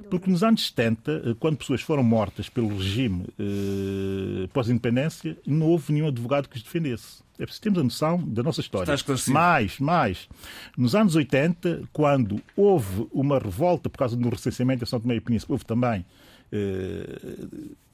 Porque 0.09 0.31
nos 0.31 0.43
anos 0.45 0.67
70, 0.67 1.11
eh, 1.13 1.35
quando 1.39 1.57
pessoas 1.57 1.83
foram 1.83 2.03
mortas 2.03 2.49
pelo 2.49 2.69
regime 2.69 3.27
eh, 3.39 4.49
pós-independência, 4.53 5.37
não 5.47 5.67
houve 5.67 5.93
nenhum 5.93 6.07
advogado 6.07 6.49
que 6.49 6.57
os 6.57 6.63
defendesse. 6.63 7.25
É 7.39 7.45
preciso 7.45 7.63
termos 7.63 7.81
a 7.81 7.85
noção 7.85 8.29
da 8.29 8.43
nossa 8.43 8.61
história. 8.61 8.87
Mais, 9.33 9.79
mais. 9.79 10.29
Nos 10.77 10.95
anos 10.95 11.17
80, 11.17 11.83
quando 11.93 12.41
houve 12.55 13.07
uma 13.13 13.39
revolta 13.39 13.91
por 13.91 13.99
causa 13.99 14.17
do 14.17 14.29
recenseamento 14.29 14.85
em 14.85 14.87
São 14.87 15.01
Tomé 15.01 15.17
e 15.17 15.21
Príncipe, 15.21 15.53
houve 15.53 15.65
também 15.65 16.07
eh, 16.53 17.19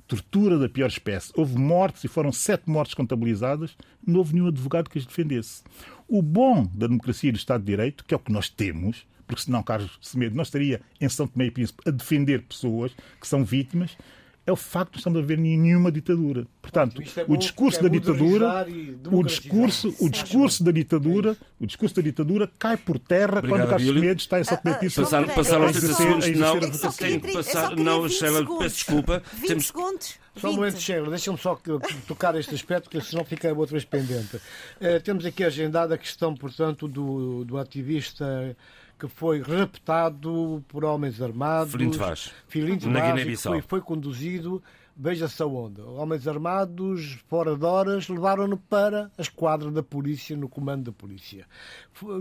tortura 0.07 0.59
da 0.59 0.68
pior 0.68 0.89
espécie. 0.89 1.33
Houve 1.35 1.57
mortes 1.57 2.05
e 2.05 2.09
foram 2.09 2.30
sete 2.30 2.68
mortes 2.68 2.95
contabilizadas, 2.95 3.76
não 4.07 4.18
houve 4.18 4.35
nenhum 4.35 4.49
advogado 4.49 4.91
que 4.91 4.99
as 4.99 5.07
defendesse. 5.07 5.62
O 6.07 6.20
bom 6.20 6.66
da 6.74 6.87
democracia 6.87 7.30
e 7.30 7.33
do 7.33 7.39
Estado 7.39 7.61
de 7.61 7.66
Direito, 7.66 8.05
que 8.05 8.12
é 8.12 8.16
o 8.16 8.20
que 8.20 8.33
nós 8.33 8.49
temos, 8.49 9.07
porque 9.33 9.45
senão 9.45 9.62
Carlos 9.62 9.99
Semedo 10.01 10.37
não 10.37 10.43
estaria 10.43 10.80
em 11.01 11.09
São 11.09 11.26
Tomé 11.26 11.47
e 11.47 11.51
Príncipe 11.51 11.83
a 11.87 11.91
defender 11.91 12.43
pessoas 12.43 12.93
que 13.20 13.26
são 13.26 13.45
vítimas, 13.45 13.97
é 14.45 14.51
o 14.51 14.57
facto 14.57 14.93
de 14.93 14.97
não 14.97 14.99
estamos 14.99 15.18
a 15.20 15.22
ver 15.22 15.39
nenhuma 15.39 15.93
ditadura. 15.93 16.47
Portanto, 16.61 17.01
é 17.01 17.24
o 17.28 17.37
discurso 17.37 17.78
é 17.78 17.83
da 17.85 17.89
ditadura, 17.89 18.66
o 19.11 19.22
discurso, 19.22 19.95
o 20.01 20.09
discurso 20.09 20.64
da 20.64 20.72
ditadura, 20.72 21.37
o 21.61 21.66
discurso 21.66 21.95
da 21.95 22.03
ditadura 22.03 22.51
cai 22.59 22.76
por 22.76 22.99
terra 22.99 23.39
Obrigado, 23.39 23.49
quando 23.49 23.68
Carlos 23.70 23.95
Semedo 23.95 24.20
está 24.20 24.41
em 24.41 24.45
São 24.45 24.57
Tomé 24.57 24.74
e 24.74 24.78
Príncipe. 24.78 25.07
Passaram 25.35 25.66
os 25.66 25.78
30 25.78 25.95
segundos, 25.95 26.28
não, 26.37 26.61
tenho 26.91 27.20
que 27.20 27.33
passar, 27.33 27.76
não, 27.76 28.09
Sheila, 28.09 28.59
peço 28.59 28.74
desculpa. 28.74 29.22
20 29.33 29.47
temos... 29.47 29.66
segundos. 29.66 30.22
Só 30.35 30.49
um 30.49 30.55
momento, 30.55 30.80
Sheila, 30.80 31.11
deixa-me 31.11 31.39
só 31.39 31.61
tocar 32.09 32.35
este 32.35 32.55
aspecto, 32.55 32.91
porque 32.91 33.01
senão 33.07 33.24
fica 33.24 33.53
outra 33.53 33.72
vez 33.72 33.85
pendente. 33.85 34.37
Uh, 34.37 35.01
temos 35.05 35.24
aqui 35.24 35.45
agendada 35.45 35.95
a 35.95 35.99
questão, 35.99 36.35
portanto, 36.35 36.89
do, 36.89 37.45
do 37.45 37.59
ativista 37.59 38.57
que 39.03 39.09
foi 39.09 39.42
raptado 39.42 40.64
por 40.68 40.84
homens 40.84 41.20
armados. 41.20 41.72
Filinto 41.72 41.98
Vaz. 41.98 42.32
Filinto 42.46 42.88
Vaz, 42.88 43.40
foi, 43.40 43.61
foi 43.61 43.80
conduzido, 43.80 44.62
veja-se 44.96 45.42
aonde. 45.42 45.80
Homens 45.80 46.28
armados, 46.28 47.18
fora 47.26 47.57
de 47.57 47.64
horas, 47.64 48.09
levaram-no 48.09 48.57
para 48.57 49.11
a 49.18 49.22
esquadra 49.22 49.72
da 49.72 49.82
polícia, 49.82 50.36
no 50.36 50.48
comando 50.48 50.84
da 50.84 50.92
polícia. 50.92 51.48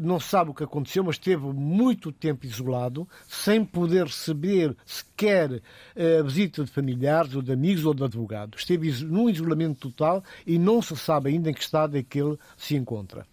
Não 0.02 0.20
se 0.20 0.30
sabe 0.30 0.50
o 0.50 0.56
que 0.56 0.64
aconteceu, 0.64 1.04
mas 1.04 1.18
esteve 1.18 1.46
muito 1.54 2.12
tempo 2.12 2.48
isolado, 2.48 3.08
sem 3.28 3.64
poder 3.64 4.06
receber 4.08 4.76
sequer 4.84 5.62
eh, 5.96 6.18
a 6.18 6.24
visita 6.24 6.64
de 6.64 6.72
familiares, 6.72 7.36
ou 7.36 7.44
de 7.44 7.52
amigos, 7.52 7.86
ou 7.86 7.94
de 7.94 8.04
advogados. 8.04 8.62
Esteve 8.62 8.90
num 9.06 9.30
isolamento 9.30 9.88
total 9.92 10.24
e 10.48 10.58
não 10.58 10.82
se 10.82 10.98
sabe 10.98 11.30
ainda 11.30 11.52
em 11.52 11.54
que 11.54 11.62
estado 11.62 11.96
é 11.96 12.02
que 12.02 12.20
ele 12.20 12.40
se 12.58 12.76
encontra. 12.76 13.28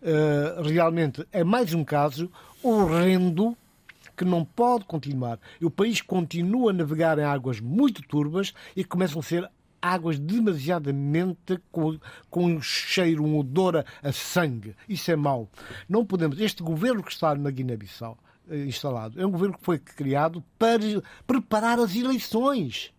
Uh, 0.00 0.62
realmente 0.62 1.26
é 1.32 1.42
mais 1.42 1.74
um 1.74 1.84
caso 1.84 2.30
horrendo 2.62 3.56
que 4.16 4.24
não 4.24 4.44
pode 4.44 4.84
continuar. 4.84 5.38
E 5.60 5.64
o 5.64 5.70
país 5.70 6.02
continua 6.02 6.70
a 6.70 6.74
navegar 6.74 7.18
em 7.18 7.24
águas 7.24 7.60
muito 7.60 8.02
turbas 8.02 8.52
e 8.74 8.84
começam 8.84 9.20
a 9.20 9.22
ser 9.22 9.48
águas 9.80 10.18
demasiadamente 10.18 11.60
com, 11.70 11.98
com 12.28 12.46
um 12.46 12.60
cheiro, 12.60 13.24
um 13.24 13.38
odor 13.38 13.84
a 14.02 14.12
sangue. 14.12 14.74
Isso 14.88 15.10
é 15.10 15.16
mau. 15.16 15.48
Não 15.88 16.04
podemos. 16.04 16.40
Este 16.40 16.62
governo 16.62 17.02
que 17.02 17.12
está 17.12 17.34
na 17.34 17.50
Guiné-Bissau 17.50 18.18
eh, 18.50 18.64
instalado 18.64 19.20
é 19.20 19.26
um 19.26 19.30
governo 19.30 19.56
que 19.56 19.64
foi 19.64 19.78
criado 19.78 20.42
para 20.58 20.82
preparar 21.26 21.78
as 21.78 21.94
eleições 21.94 22.92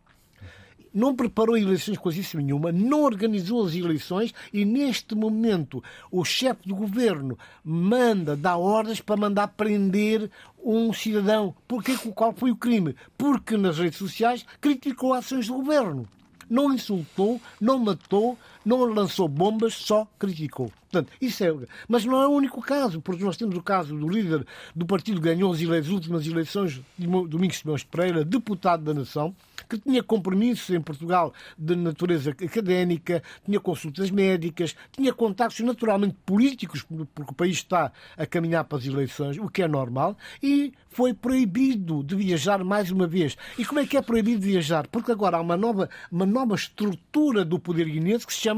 não 0.94 1.16
preparou 1.16 1.58
eleições 1.58 1.98
coisíssima 1.98 2.42
nenhuma, 2.42 2.72
não 2.72 3.04
organizou 3.04 3.66
as 3.66 3.76
eleições 3.76 4.34
e 4.52 4.66
neste 4.66 5.16
momento 5.16 5.84
o 6.12 6.24
chefe 6.24 6.68
do 6.68 6.76
governo 6.76 7.38
manda, 7.64 8.36
dá 8.36 8.58
ordens 8.58 9.02
para 9.02 9.18
mandar 9.18 9.50
prender 9.50 10.30
um 10.64 10.92
cidadão. 10.92 11.56
Porquê? 11.68 11.96
Qual 12.14 12.34
foi 12.34 12.52
o 12.52 12.56
crime? 12.56 12.96
Porque 13.18 13.56
nas 13.58 13.78
redes 13.78 13.98
sociais 13.98 14.46
criticou 14.60 15.14
ações 15.14 15.48
do 15.48 15.54
governo. 15.54 16.08
Não 16.50 16.74
insultou, 16.74 17.40
não 17.62 17.78
matou, 17.78 18.36
não 18.66 18.84
lançou 18.86 19.28
bombas, 19.28 19.74
só 19.74 20.08
criticou. 20.18 20.72
Portanto, 20.92 21.12
isso 21.22 21.44
é. 21.44 21.56
Mas 21.88 22.04
não 22.04 22.22
é 22.22 22.28
o 22.28 22.32
único 22.32 22.62
caso, 22.62 23.00
porque 23.00 23.24
nós 23.24 23.38
temos 23.38 23.56
o 23.56 23.62
caso 23.62 23.96
do 23.96 24.10
líder 24.10 24.46
do 24.76 24.88
partido 24.88 25.22
que 25.22 25.28
ganhou 25.28 25.54
as 25.54 25.88
últimas 25.88 26.26
eleições, 26.26 26.82
Domingos 26.98 27.60
Simões 27.60 27.84
Pereira, 27.84 28.26
deputado 28.26 28.84
da 28.84 28.94
Nação, 28.94 29.36
que 29.70 29.78
tinha 29.78 30.02
compromissos 30.02 30.68
em 30.72 30.82
Portugal 30.82 31.32
de 31.56 31.76
natureza 31.76 32.32
académica, 32.32 33.22
tinha 33.46 33.60
consultas 33.60 34.10
médicas, 34.10 34.76
tinha 34.92 35.14
contactos 35.14 35.60
naturalmente 35.60 36.16
políticos, 36.26 36.84
porque 37.14 37.32
o 37.32 37.36
país 37.36 37.58
está 37.58 37.92
a 38.18 38.26
caminhar 38.26 38.64
para 38.64 38.80
as 38.80 38.86
eleições, 38.86 39.38
o 39.38 39.48
que 39.48 39.62
é 39.62 39.68
normal, 39.68 40.18
e 40.42 40.74
foi 40.90 41.14
proibido 41.14 42.04
de 42.04 42.16
viajar 42.16 42.64
mais 42.64 42.90
uma 42.90 43.06
vez. 43.06 43.38
E 43.60 43.66
como 43.66 43.80
é 43.80 43.86
que 43.86 43.96
é 43.96 44.02
proibido 44.02 44.40
de 44.40 44.48
viajar? 44.48 44.88
Porque 44.88 45.12
agora 45.12 45.38
há 45.38 45.42
uma 45.42 45.56
nova, 45.56 45.88
uma 46.12 46.26
nova 46.26 46.56
estrutura 46.56 47.46
do 47.46 47.60
poder 47.60 47.86
guinense 47.86 48.26
que 48.26 48.34
se 48.34 48.40
chama 48.40 48.49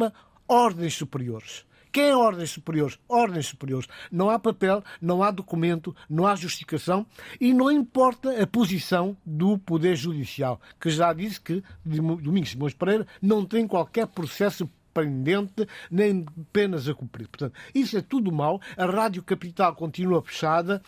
ordens 0.47 0.95
superiores. 0.95 1.65
Quem 1.91 2.05
é 2.05 2.15
ordens 2.15 2.51
superiores? 2.51 2.97
Ordens 3.07 3.47
superiores. 3.47 3.87
Não 4.09 4.29
há 4.29 4.39
papel, 4.39 4.81
não 5.01 5.21
há 5.21 5.29
documento, 5.29 5.93
não 6.09 6.25
há 6.25 6.35
justificação 6.35 7.05
e 7.39 7.53
não 7.53 7.69
importa 7.69 8.41
a 8.41 8.47
posição 8.47 9.17
do 9.25 9.57
Poder 9.57 9.95
Judicial, 9.97 10.61
que 10.79 10.89
já 10.89 11.11
disse 11.11 11.41
que 11.41 11.61
Domingos 11.83 12.51
Simões 12.51 12.73
Pereira 12.73 13.05
não 13.21 13.45
tem 13.45 13.67
qualquer 13.67 14.07
processo 14.07 14.69
pendente, 14.93 15.67
nem 15.89 16.25
penas 16.51 16.87
a 16.87 16.93
cumprir. 16.93 17.27
Portanto, 17.27 17.53
isso 17.73 17.97
é 17.97 18.01
tudo 18.01 18.31
mau. 18.31 18.61
A 18.77 18.85
Rádio 18.85 19.23
Capital 19.23 19.75
continua 19.75 20.21
fechada, 20.21 20.81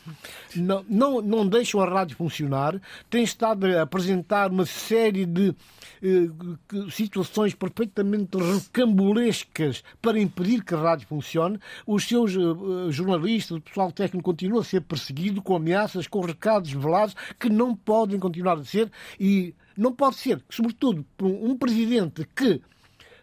não, 0.56 0.86
não, 0.90 1.22
não 1.22 1.48
deixam 1.48 1.82
a 1.82 1.90
rádio 1.90 2.16
funcionar, 2.16 2.80
tem 3.10 3.24
estado 3.24 3.66
a 3.66 3.82
apresentar 3.82 4.52
uma 4.52 4.66
série 4.66 5.26
de 5.26 5.56
eh, 6.02 6.30
situações 6.92 7.54
perfeitamente 7.54 8.38
recambulescas 8.38 9.84
para 10.02 10.20
impedir 10.20 10.64
que 10.64 10.74
a 10.74 10.78
rádio 10.78 11.08
funcione. 11.08 11.60
Os 11.86 12.08
seus 12.08 12.34
eh, 12.34 12.92
jornalistas, 12.92 13.58
o 13.58 13.62
pessoal 13.62 13.92
técnico 13.92 14.24
continua 14.24 14.62
a 14.62 14.64
ser 14.64 14.82
perseguido 14.82 15.42
com 15.42 15.56
ameaças, 15.56 16.08
com 16.08 16.22
recados 16.22 16.72
velados 16.72 17.16
que 17.40 17.50
não 17.50 17.76
podem 17.76 18.20
continuar 18.20 18.58
a 18.58 18.64
ser 18.64 18.92
e 19.20 19.54
não 19.78 19.92
pode 19.92 20.18
ser, 20.18 20.42
sobretudo, 20.50 21.06
um 21.22 21.58
presidente 21.58 22.28
que 22.36 22.62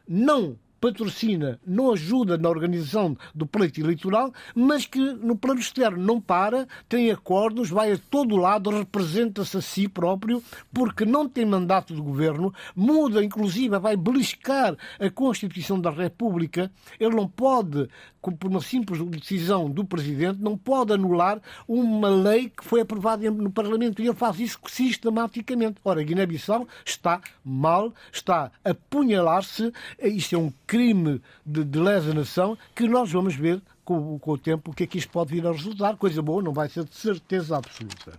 não 0.09 0.57
patrocina, 0.81 1.61
não 1.67 1.93
ajuda 1.93 2.39
na 2.39 2.49
organização 2.49 3.17
do 3.35 3.47
pleito 3.47 3.81
eleitoral, 3.81 4.33
mas 4.55 4.87
que 4.87 4.99
no 4.99 5.37
plano 5.37 5.61
externo 5.61 6.03
não 6.03 6.21
para, 6.21 6.67
tem 6.89 7.11
acordos, 7.11 7.69
vai 7.69 7.93
a 7.93 7.99
todo 7.99 8.37
lado, 8.37 8.71
representa-se 8.71 9.57
a 9.57 9.61
si 9.61 9.87
próprio, 9.87 10.43
porque 10.73 11.05
não 11.05 11.29
tem 11.29 11.45
mandato 11.45 11.95
de 11.95 12.01
governo, 12.01 12.53
muda, 12.75 13.23
inclusive, 13.23 13.79
vai 13.79 13.97
beliscar 13.97 14.77
a 14.99 15.11
Constituição 15.11 15.79
da 15.81 15.91
República. 15.91 16.71
Ele 16.99 17.15
não 17.15 17.29
pode, 17.29 17.89
por 18.21 18.49
uma 18.49 18.61
simples 18.61 19.01
decisão 19.09 19.71
do 19.71 19.85
Presidente, 19.85 20.41
não 20.41 20.57
pode 20.57 20.93
anular 20.93 21.41
uma 21.67 22.09
lei 22.09 22.51
que 22.51 22.65
foi 22.65 22.83
aprovada 22.83 23.31
no 23.31 23.51
Parlamento. 23.51 24.03
E 24.03 24.07
ele 24.07 24.15
faz 24.15 24.39
isso 24.39 24.59
sistematicamente. 24.69 25.77
Ora, 25.85 26.03
Guiné-Bissau 26.03 26.67
está 26.85 27.21
mal, 27.45 27.93
está 28.13 28.51
a 28.65 28.71
apunhalar-se. 28.71 29.73
Isto 30.03 30.35
é 30.35 30.39
um 30.39 30.53
crime 30.67 31.21
de, 31.45 31.65
de 31.65 31.79
lesa 31.79 32.13
nação 32.13 32.57
que 32.75 32.87
nós 32.87 33.11
vamos 33.11 33.35
ver 33.35 33.63
com, 33.85 34.19
com 34.19 34.33
o 34.33 34.39
tempo 34.39 34.71
o 34.71 34.75
que 34.75 34.85
é 34.85 34.87
que 34.87 34.99
isto 34.99 35.11
pode 35.11 35.33
vir 35.33 35.47
a 35.47 35.53
resultar. 35.53 35.97
Coisa 35.97 36.21
boa, 36.21 36.43
não 36.43 36.53
vai 36.53 36.69
ser 36.69 36.85
de 36.85 36.95
certeza 36.95 37.57
absoluta. 37.57 38.19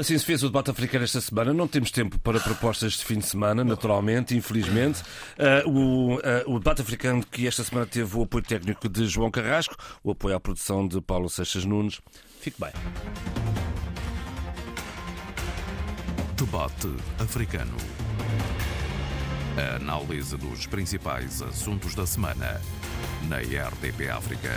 Assim 0.00 0.16
se 0.16 0.24
fez 0.24 0.42
o 0.42 0.46
debate 0.46 0.70
africano 0.70 1.04
esta 1.04 1.20
semana. 1.20 1.52
Não 1.52 1.68
temos 1.68 1.90
tempo 1.90 2.18
para 2.20 2.40
propostas 2.40 2.94
de 2.94 3.04
fim 3.04 3.18
de 3.18 3.26
semana, 3.26 3.62
naturalmente, 3.62 4.34
infelizmente. 4.34 5.02
Uh, 5.38 5.68
o, 5.68 6.14
uh, 6.14 6.20
o, 6.46 6.58
debate 6.58 6.80
africano 6.80 7.22
que 7.22 7.46
esta 7.46 7.62
semana 7.62 7.86
teve 7.86 8.16
o 8.16 8.22
apoio 8.22 8.42
técnico 8.42 8.88
de 8.88 9.06
João 9.06 9.30
Carrasco, 9.30 9.76
o 10.02 10.12
apoio 10.12 10.36
à 10.36 10.40
produção 10.40 10.88
de 10.88 11.02
Paulo 11.02 11.28
Seixas 11.28 11.66
Nunes. 11.66 12.00
Fique 12.40 12.58
bem. 12.58 12.72
Debate 16.34 16.88
africano. 17.18 17.76
A 19.58 19.76
análise 19.76 20.34
dos 20.34 20.66
principais 20.66 21.42
assuntos 21.42 21.94
da 21.94 22.06
semana 22.06 22.58
na 23.28 23.36
RDP 23.36 24.08
África. 24.08 24.48